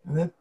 And 0.08 0.18
that 0.18 0.32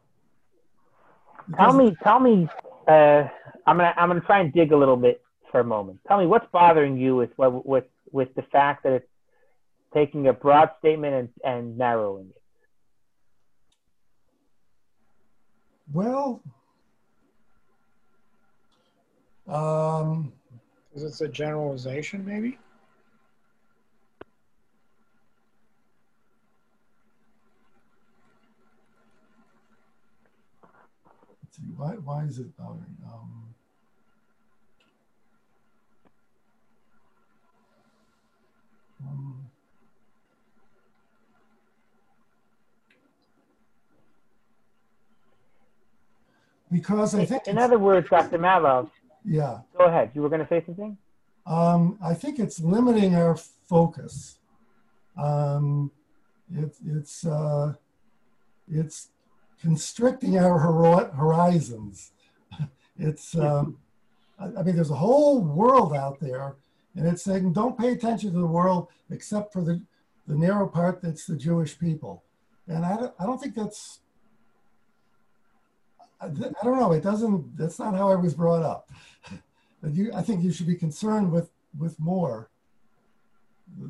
Tell 1.57 1.73
me, 1.73 1.97
tell 2.05 2.21
me. 2.21 2.49
Uh, 2.87 3.25
I'm 3.66 3.77
gonna 3.77 3.93
I'm 3.97 4.09
gonna 4.09 4.21
try 4.21 4.41
and 4.41 4.53
dig 4.53 4.71
a 4.71 4.77
little 4.77 4.97
bit 4.97 5.23
for 5.51 5.61
a 5.61 5.64
moment. 5.64 5.99
Tell 6.07 6.18
me 6.18 6.27
what's 6.27 6.47
bothering 6.53 6.97
you 6.97 7.16
with 7.16 7.31
with 7.37 7.85
with 8.12 8.33
the 8.37 8.43
fact 8.43 8.85
that 8.85 8.93
it's 8.93 9.09
taking 9.93 10.29
a 10.29 10.33
broad 10.33 10.71
statement 10.79 11.14
and, 11.14 11.29
and 11.45 11.77
narrowing 11.77 12.29
it. 12.29 12.43
Well, 15.93 16.41
um, 19.49 20.33
Because 20.89 21.03
it's 21.03 21.21
a 21.21 21.29
generalization, 21.29 22.25
maybe? 22.25 22.59
Let's 31.51 31.57
see, 31.57 31.73
why, 31.77 31.93
why 31.95 32.25
is 32.25 32.39
it 32.39 32.57
bothering? 32.57 32.97
Um, 33.05 33.55
um, 39.07 39.47
because 46.71 47.15
I 47.15 47.25
think, 47.25 47.47
In 47.47 47.59
other 47.59 47.79
words, 47.79 48.09
Dr. 48.09 48.39
Malov, 48.39 48.91
yeah, 49.25 49.61
go 49.77 49.85
ahead. 49.85 50.11
You 50.15 50.23
were 50.23 50.29
going 50.29 50.41
to 50.43 50.49
say 50.49 50.63
something. 50.65 50.97
um, 51.47 51.99
I 52.03 52.15
think 52.15 52.39
it's 52.39 52.61
limiting 52.61 53.15
our 53.17 53.37
focus. 53.37 54.39
Um, 55.19 55.91
it, 56.55 56.75
it's 56.87 57.27
uh, 57.27 57.75
it's 58.69 59.10
constricting 59.61 60.39
our 60.39 60.59
horizons. 60.59 62.13
It's 63.03 63.35
um, 63.35 63.79
I, 64.39 64.45
I 64.59 64.63
mean, 64.63 64.77
there's 64.77 64.91
a 64.91 64.95
whole 64.95 65.41
world 65.41 65.95
out 65.95 66.21
there, 66.21 66.57
and 66.95 67.07
it's 67.07 67.23
saying 67.23 67.55
don't 67.55 67.79
pay 67.79 67.93
attention 67.93 68.31
to 68.35 68.39
the 68.39 68.47
world 68.47 68.89
except 69.11 69.55
for 69.55 69.63
the 69.63 69.81
the 70.27 70.37
narrow 70.37 70.69
part 70.69 71.01
that's 71.01 71.25
the 71.25 71.37
Jewish 71.37 71.79
people, 71.79 72.25
and 72.69 72.85
I 72.85 72.97
don't, 72.97 73.15
I 73.19 73.25
don't 73.25 73.41
think 73.41 73.55
that's. 73.55 74.01
I, 76.21 76.27
I 76.27 76.65
don't 76.65 76.79
know. 76.79 76.93
It 76.93 77.03
doesn't. 77.03 77.57
That's 77.57 77.79
not 77.79 77.95
how 77.95 78.11
I 78.11 78.17
was 78.17 78.35
brought 78.35 78.63
up. 78.63 78.91
But 79.83 79.95
you, 79.95 80.13
I 80.15 80.21
think 80.21 80.45
you 80.45 80.53
should 80.53 80.67
be 80.67 80.77
concerned 80.77 81.33
with 81.33 81.49
with 81.79 81.99
more. 81.99 82.51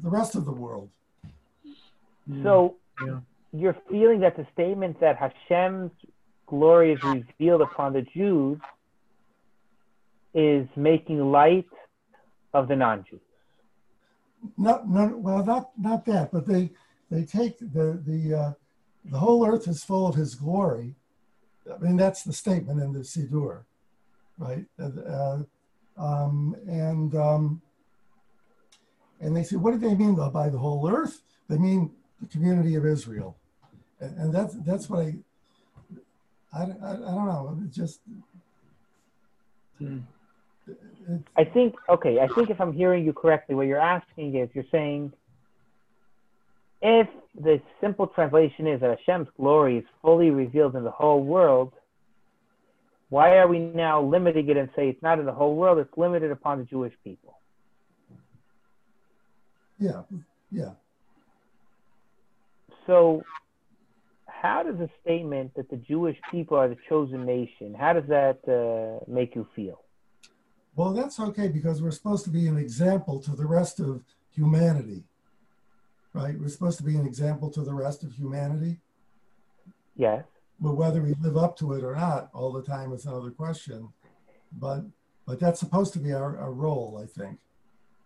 The 0.04 0.08
rest 0.08 0.36
of 0.36 0.44
the 0.44 0.52
world. 0.52 0.88
So 2.44 2.76
Yeah. 3.04 3.20
You're 3.52 3.76
feeling 3.90 4.20
that 4.20 4.36
the 4.36 4.46
statement 4.52 5.00
that 5.00 5.16
Hashem's 5.16 5.90
glory 6.46 6.92
is 6.92 7.02
revealed 7.02 7.62
upon 7.62 7.92
the 7.92 8.02
Jews 8.02 8.58
is 10.34 10.66
making 10.76 11.30
light 11.30 11.66
of 12.54 12.68
the 12.68 12.76
non-Jews. 12.76 13.20
Not, 14.56 14.88
not 14.88 15.18
well, 15.18 15.44
not 15.44 15.70
not 15.78 16.06
that, 16.06 16.32
but 16.32 16.46
they 16.46 16.70
they 17.10 17.24
take 17.24 17.58
the 17.58 18.00
the 18.06 18.34
uh, 18.34 18.52
the 19.04 19.18
whole 19.18 19.46
earth 19.46 19.68
is 19.68 19.84
full 19.84 20.06
of 20.06 20.14
His 20.14 20.34
glory. 20.34 20.94
I 21.70 21.76
mean, 21.78 21.96
that's 21.96 22.22
the 22.22 22.32
statement 22.32 22.80
in 22.80 22.92
the 22.92 23.00
Siddur, 23.00 23.64
right? 24.38 24.64
Uh, 24.78 25.42
um, 25.98 26.56
and 26.66 27.14
um, 27.14 27.60
and 29.20 29.36
they 29.36 29.42
say, 29.42 29.56
what 29.56 29.72
do 29.72 29.78
they 29.78 29.94
mean 29.94 30.14
by 30.14 30.48
the 30.48 30.58
whole 30.58 30.88
earth? 30.90 31.22
They 31.48 31.58
mean 31.58 31.90
the 32.20 32.26
community 32.28 32.74
of 32.76 32.86
Israel, 32.86 33.36
and, 34.00 34.18
and 34.18 34.34
that's 34.34 34.54
that's 34.66 34.88
what 34.88 35.00
I 35.00 35.14
I, 36.52 36.62
I, 36.62 36.92
I 36.92 36.96
don't 36.96 37.26
know. 37.26 37.58
It 37.64 37.72
just 37.72 38.00
Hmm. 39.78 39.98
it, 40.66 41.22
I 41.36 41.44
think, 41.44 41.74
okay, 41.88 42.18
I 42.20 42.28
think 42.28 42.50
if 42.50 42.60
I'm 42.60 42.72
hearing 42.72 43.04
you 43.04 43.12
correctly, 43.12 43.54
what 43.54 43.66
you're 43.66 43.80
asking 43.80 44.36
is 44.36 44.50
you're 44.52 44.64
saying 44.70 45.12
if 46.82 47.08
the 47.34 47.60
simple 47.80 48.06
translation 48.06 48.66
is 48.66 48.80
that 48.80 48.98
Hashem's 48.98 49.28
glory 49.36 49.78
is 49.78 49.84
fully 50.02 50.30
revealed 50.30 50.76
in 50.76 50.84
the 50.84 50.90
whole 50.90 51.22
world, 51.22 51.72
why 53.08 53.36
are 53.38 53.48
we 53.48 53.58
now 53.58 54.02
limiting 54.02 54.48
it 54.48 54.56
and 54.56 54.68
say 54.76 54.88
it's 54.88 55.02
not 55.02 55.18
in 55.18 55.26
the 55.26 55.32
whole 55.32 55.56
world, 55.56 55.78
it's 55.78 55.96
limited 55.96 56.30
upon 56.30 56.58
the 56.58 56.64
Jewish 56.64 56.94
people? 57.04 57.40
yeah, 59.78 60.02
yeah. 60.50 60.72
So, 62.86 63.24
how 64.40 64.62
does 64.62 64.80
a 64.80 64.88
statement 65.02 65.54
that 65.56 65.68
the 65.68 65.76
Jewish 65.76 66.16
people 66.30 66.56
are 66.56 66.68
the 66.68 66.76
chosen 66.88 67.26
nation, 67.26 67.74
how 67.74 67.92
does 67.92 68.08
that 68.08 68.38
uh, 68.48 69.04
make 69.10 69.34
you 69.34 69.46
feel? 69.54 69.82
Well, 70.76 70.92
that's 70.92 71.20
okay 71.20 71.48
because 71.48 71.82
we're 71.82 71.90
supposed 71.90 72.24
to 72.24 72.30
be 72.30 72.46
an 72.46 72.56
example 72.56 73.20
to 73.20 73.32
the 73.32 73.46
rest 73.46 73.80
of 73.80 74.02
humanity, 74.34 75.04
right? 76.14 76.38
We're 76.38 76.48
supposed 76.48 76.78
to 76.78 76.84
be 76.84 76.96
an 76.96 77.06
example 77.06 77.50
to 77.50 77.62
the 77.62 77.74
rest 77.74 78.02
of 78.02 78.12
humanity. 78.12 78.78
Yes. 79.96 80.24
But 80.58 80.76
whether 80.76 81.02
we 81.02 81.14
live 81.20 81.36
up 81.36 81.56
to 81.58 81.74
it 81.74 81.84
or 81.84 81.94
not 81.94 82.30
all 82.32 82.52
the 82.52 82.62
time 82.62 82.92
is 82.92 83.04
another 83.04 83.30
question. 83.30 83.88
But 84.52 84.84
but 85.26 85.38
that's 85.38 85.60
supposed 85.60 85.92
to 85.92 85.98
be 85.98 86.12
our, 86.12 86.38
our 86.38 86.52
role, 86.52 87.00
I 87.02 87.06
think. 87.06 87.38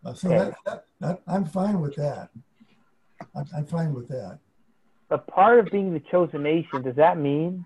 Uh, 0.05 0.14
so 0.14 0.28
Okay. 0.28 0.39
that, 0.39 0.55
that, 0.66 0.85
that 1.01 1.22
I'm 1.26 1.45
fine 1.45 1.80
with 1.80 1.95
that. 1.97 2.30
I'm, 3.35 3.47
I'm 3.57 3.66
fine 3.66 3.95
with 3.95 4.09
that. 4.09 4.41
But 5.09 5.27
part 5.27 5.59
of 5.59 5.71
being 5.71 5.93
the 5.93 6.03
chosen 6.11 6.43
nation, 6.43 6.83
does 6.83 6.97
that 6.97 7.19
mean 7.19 7.65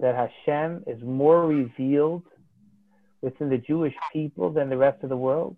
that 0.00 0.14
Hashem 0.14 0.84
is 0.86 1.02
more 1.02 1.46
revealed 1.46 2.22
within 3.22 3.48
the 3.48 3.58
Jewish 3.58 3.94
people 4.12 4.52
than 4.52 4.68
the 4.70 4.76
rest 4.76 5.02
of 5.02 5.08
the 5.08 5.16
world? 5.16 5.56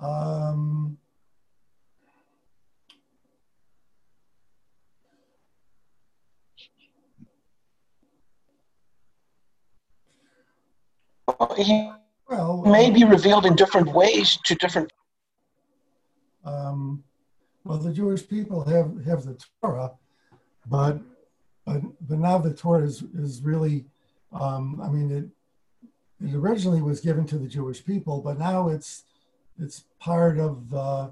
Um, 0.00 0.98
He 11.56 11.90
well, 12.28 12.62
may 12.62 12.90
be 12.90 13.04
revealed 13.04 13.46
in 13.46 13.56
different 13.56 13.92
ways 13.92 14.38
to 14.44 14.54
different. 14.54 14.92
um, 16.44 17.04
well, 17.64 17.78
the 17.78 17.92
Jewish 17.92 18.28
people 18.28 18.64
have, 18.64 19.04
have 19.04 19.24
the 19.24 19.38
Torah, 19.60 19.92
but, 20.66 21.00
but, 21.64 21.80
but 22.08 22.18
now 22.18 22.38
the 22.38 22.52
Torah 22.52 22.84
is, 22.84 23.02
is 23.14 23.42
really, 23.42 23.84
um, 24.32 24.80
I 24.82 24.88
mean, 24.88 25.10
it, 25.10 26.26
it 26.26 26.34
originally 26.34 26.82
was 26.82 27.00
given 27.00 27.26
to 27.26 27.38
the 27.38 27.48
Jewish 27.48 27.84
people, 27.84 28.20
but 28.20 28.38
now 28.38 28.68
it's, 28.68 29.04
it's 29.58 29.84
part 30.00 30.38
of, 30.38 30.74
uh, 30.74 31.08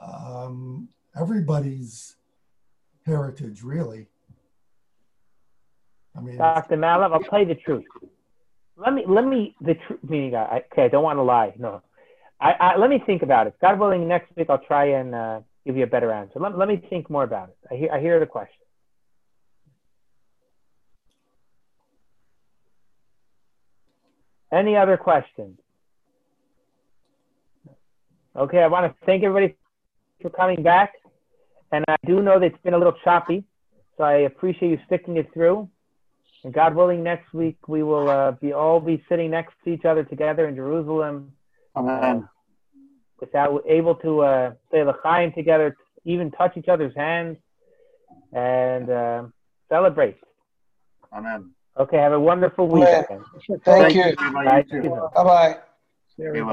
um, 0.00 0.88
everybody's 1.18 2.16
heritage, 3.06 3.62
really. 3.62 4.06
I 6.16 6.20
mean, 6.20 6.38
Dr. 6.38 6.76
Malov, 6.76 7.12
I'll 7.12 7.20
tell 7.20 7.40
you 7.40 7.46
the 7.46 7.54
truth. 7.54 7.84
Let 8.76 8.94
me, 8.94 9.04
let 9.06 9.24
me, 9.24 9.54
the 9.60 9.74
truth, 9.74 10.00
meaning, 10.08 10.34
I, 10.34 10.62
okay, 10.72 10.84
I 10.84 10.88
don't 10.88 11.04
want 11.04 11.18
to 11.18 11.22
lie. 11.22 11.54
No. 11.58 11.82
I, 12.40 12.52
I, 12.52 12.76
let 12.76 12.90
me 12.90 13.02
think 13.04 13.22
about 13.22 13.46
it. 13.46 13.54
God 13.60 13.78
willing, 13.78 14.06
next 14.08 14.34
week 14.36 14.48
I'll 14.50 14.58
try 14.58 14.86
and 14.86 15.14
uh, 15.14 15.40
give 15.66 15.76
you 15.76 15.84
a 15.84 15.86
better 15.86 16.12
answer. 16.12 16.38
Let, 16.38 16.58
let 16.58 16.68
me 16.68 16.82
think 16.90 17.08
more 17.08 17.24
about 17.24 17.48
it. 17.50 17.56
I 17.70 17.74
hear, 17.76 17.88
I 17.92 18.00
hear 18.00 18.20
the 18.20 18.26
question. 18.26 18.54
Any 24.52 24.76
other 24.76 24.96
questions? 24.96 25.58
Okay, 28.36 28.58
I 28.58 28.66
want 28.66 28.92
to 28.92 29.06
thank 29.06 29.22
everybody 29.22 29.56
for 30.20 30.30
coming 30.30 30.62
back. 30.62 30.92
And 31.72 31.84
I 31.88 31.96
do 32.06 32.22
know 32.22 32.38
that 32.38 32.46
it's 32.46 32.62
been 32.62 32.74
a 32.74 32.78
little 32.78 32.94
choppy, 33.02 33.44
so 33.96 34.04
I 34.04 34.18
appreciate 34.18 34.70
you 34.70 34.78
sticking 34.86 35.16
it 35.16 35.32
through. 35.32 35.68
And 36.44 36.52
God 36.52 36.74
willing, 36.74 37.02
next 37.02 37.32
week 37.32 37.56
we 37.66 37.82
will 37.82 38.08
uh, 38.08 38.32
be 38.32 38.52
all 38.52 38.78
be 38.78 39.02
sitting 39.08 39.30
next 39.30 39.54
to 39.64 39.70
each 39.70 39.84
other 39.84 40.04
together 40.04 40.46
in 40.46 40.54
Jerusalem, 40.54 41.32
Amen. 41.76 42.28
without 43.20 43.62
able 43.68 43.94
to 43.96 44.20
uh, 44.20 44.52
say 44.70 44.84
l'chaim 44.84 45.32
together, 45.32 45.76
even 46.04 46.30
touch 46.30 46.56
each 46.56 46.68
other's 46.68 46.94
hands, 46.94 47.36
and 48.32 48.90
uh, 48.90 49.24
celebrate. 49.68 50.16
Amen. 51.12 51.50
Okay, 51.78 51.96
have 51.96 52.12
a 52.12 52.20
wonderful 52.20 52.66
Amen. 52.66 53.04
weekend. 53.08 53.24
Thank 53.64 53.94
you. 53.94 54.14
You. 54.70 55.10
Bye 55.14 55.24
bye. 55.24 55.56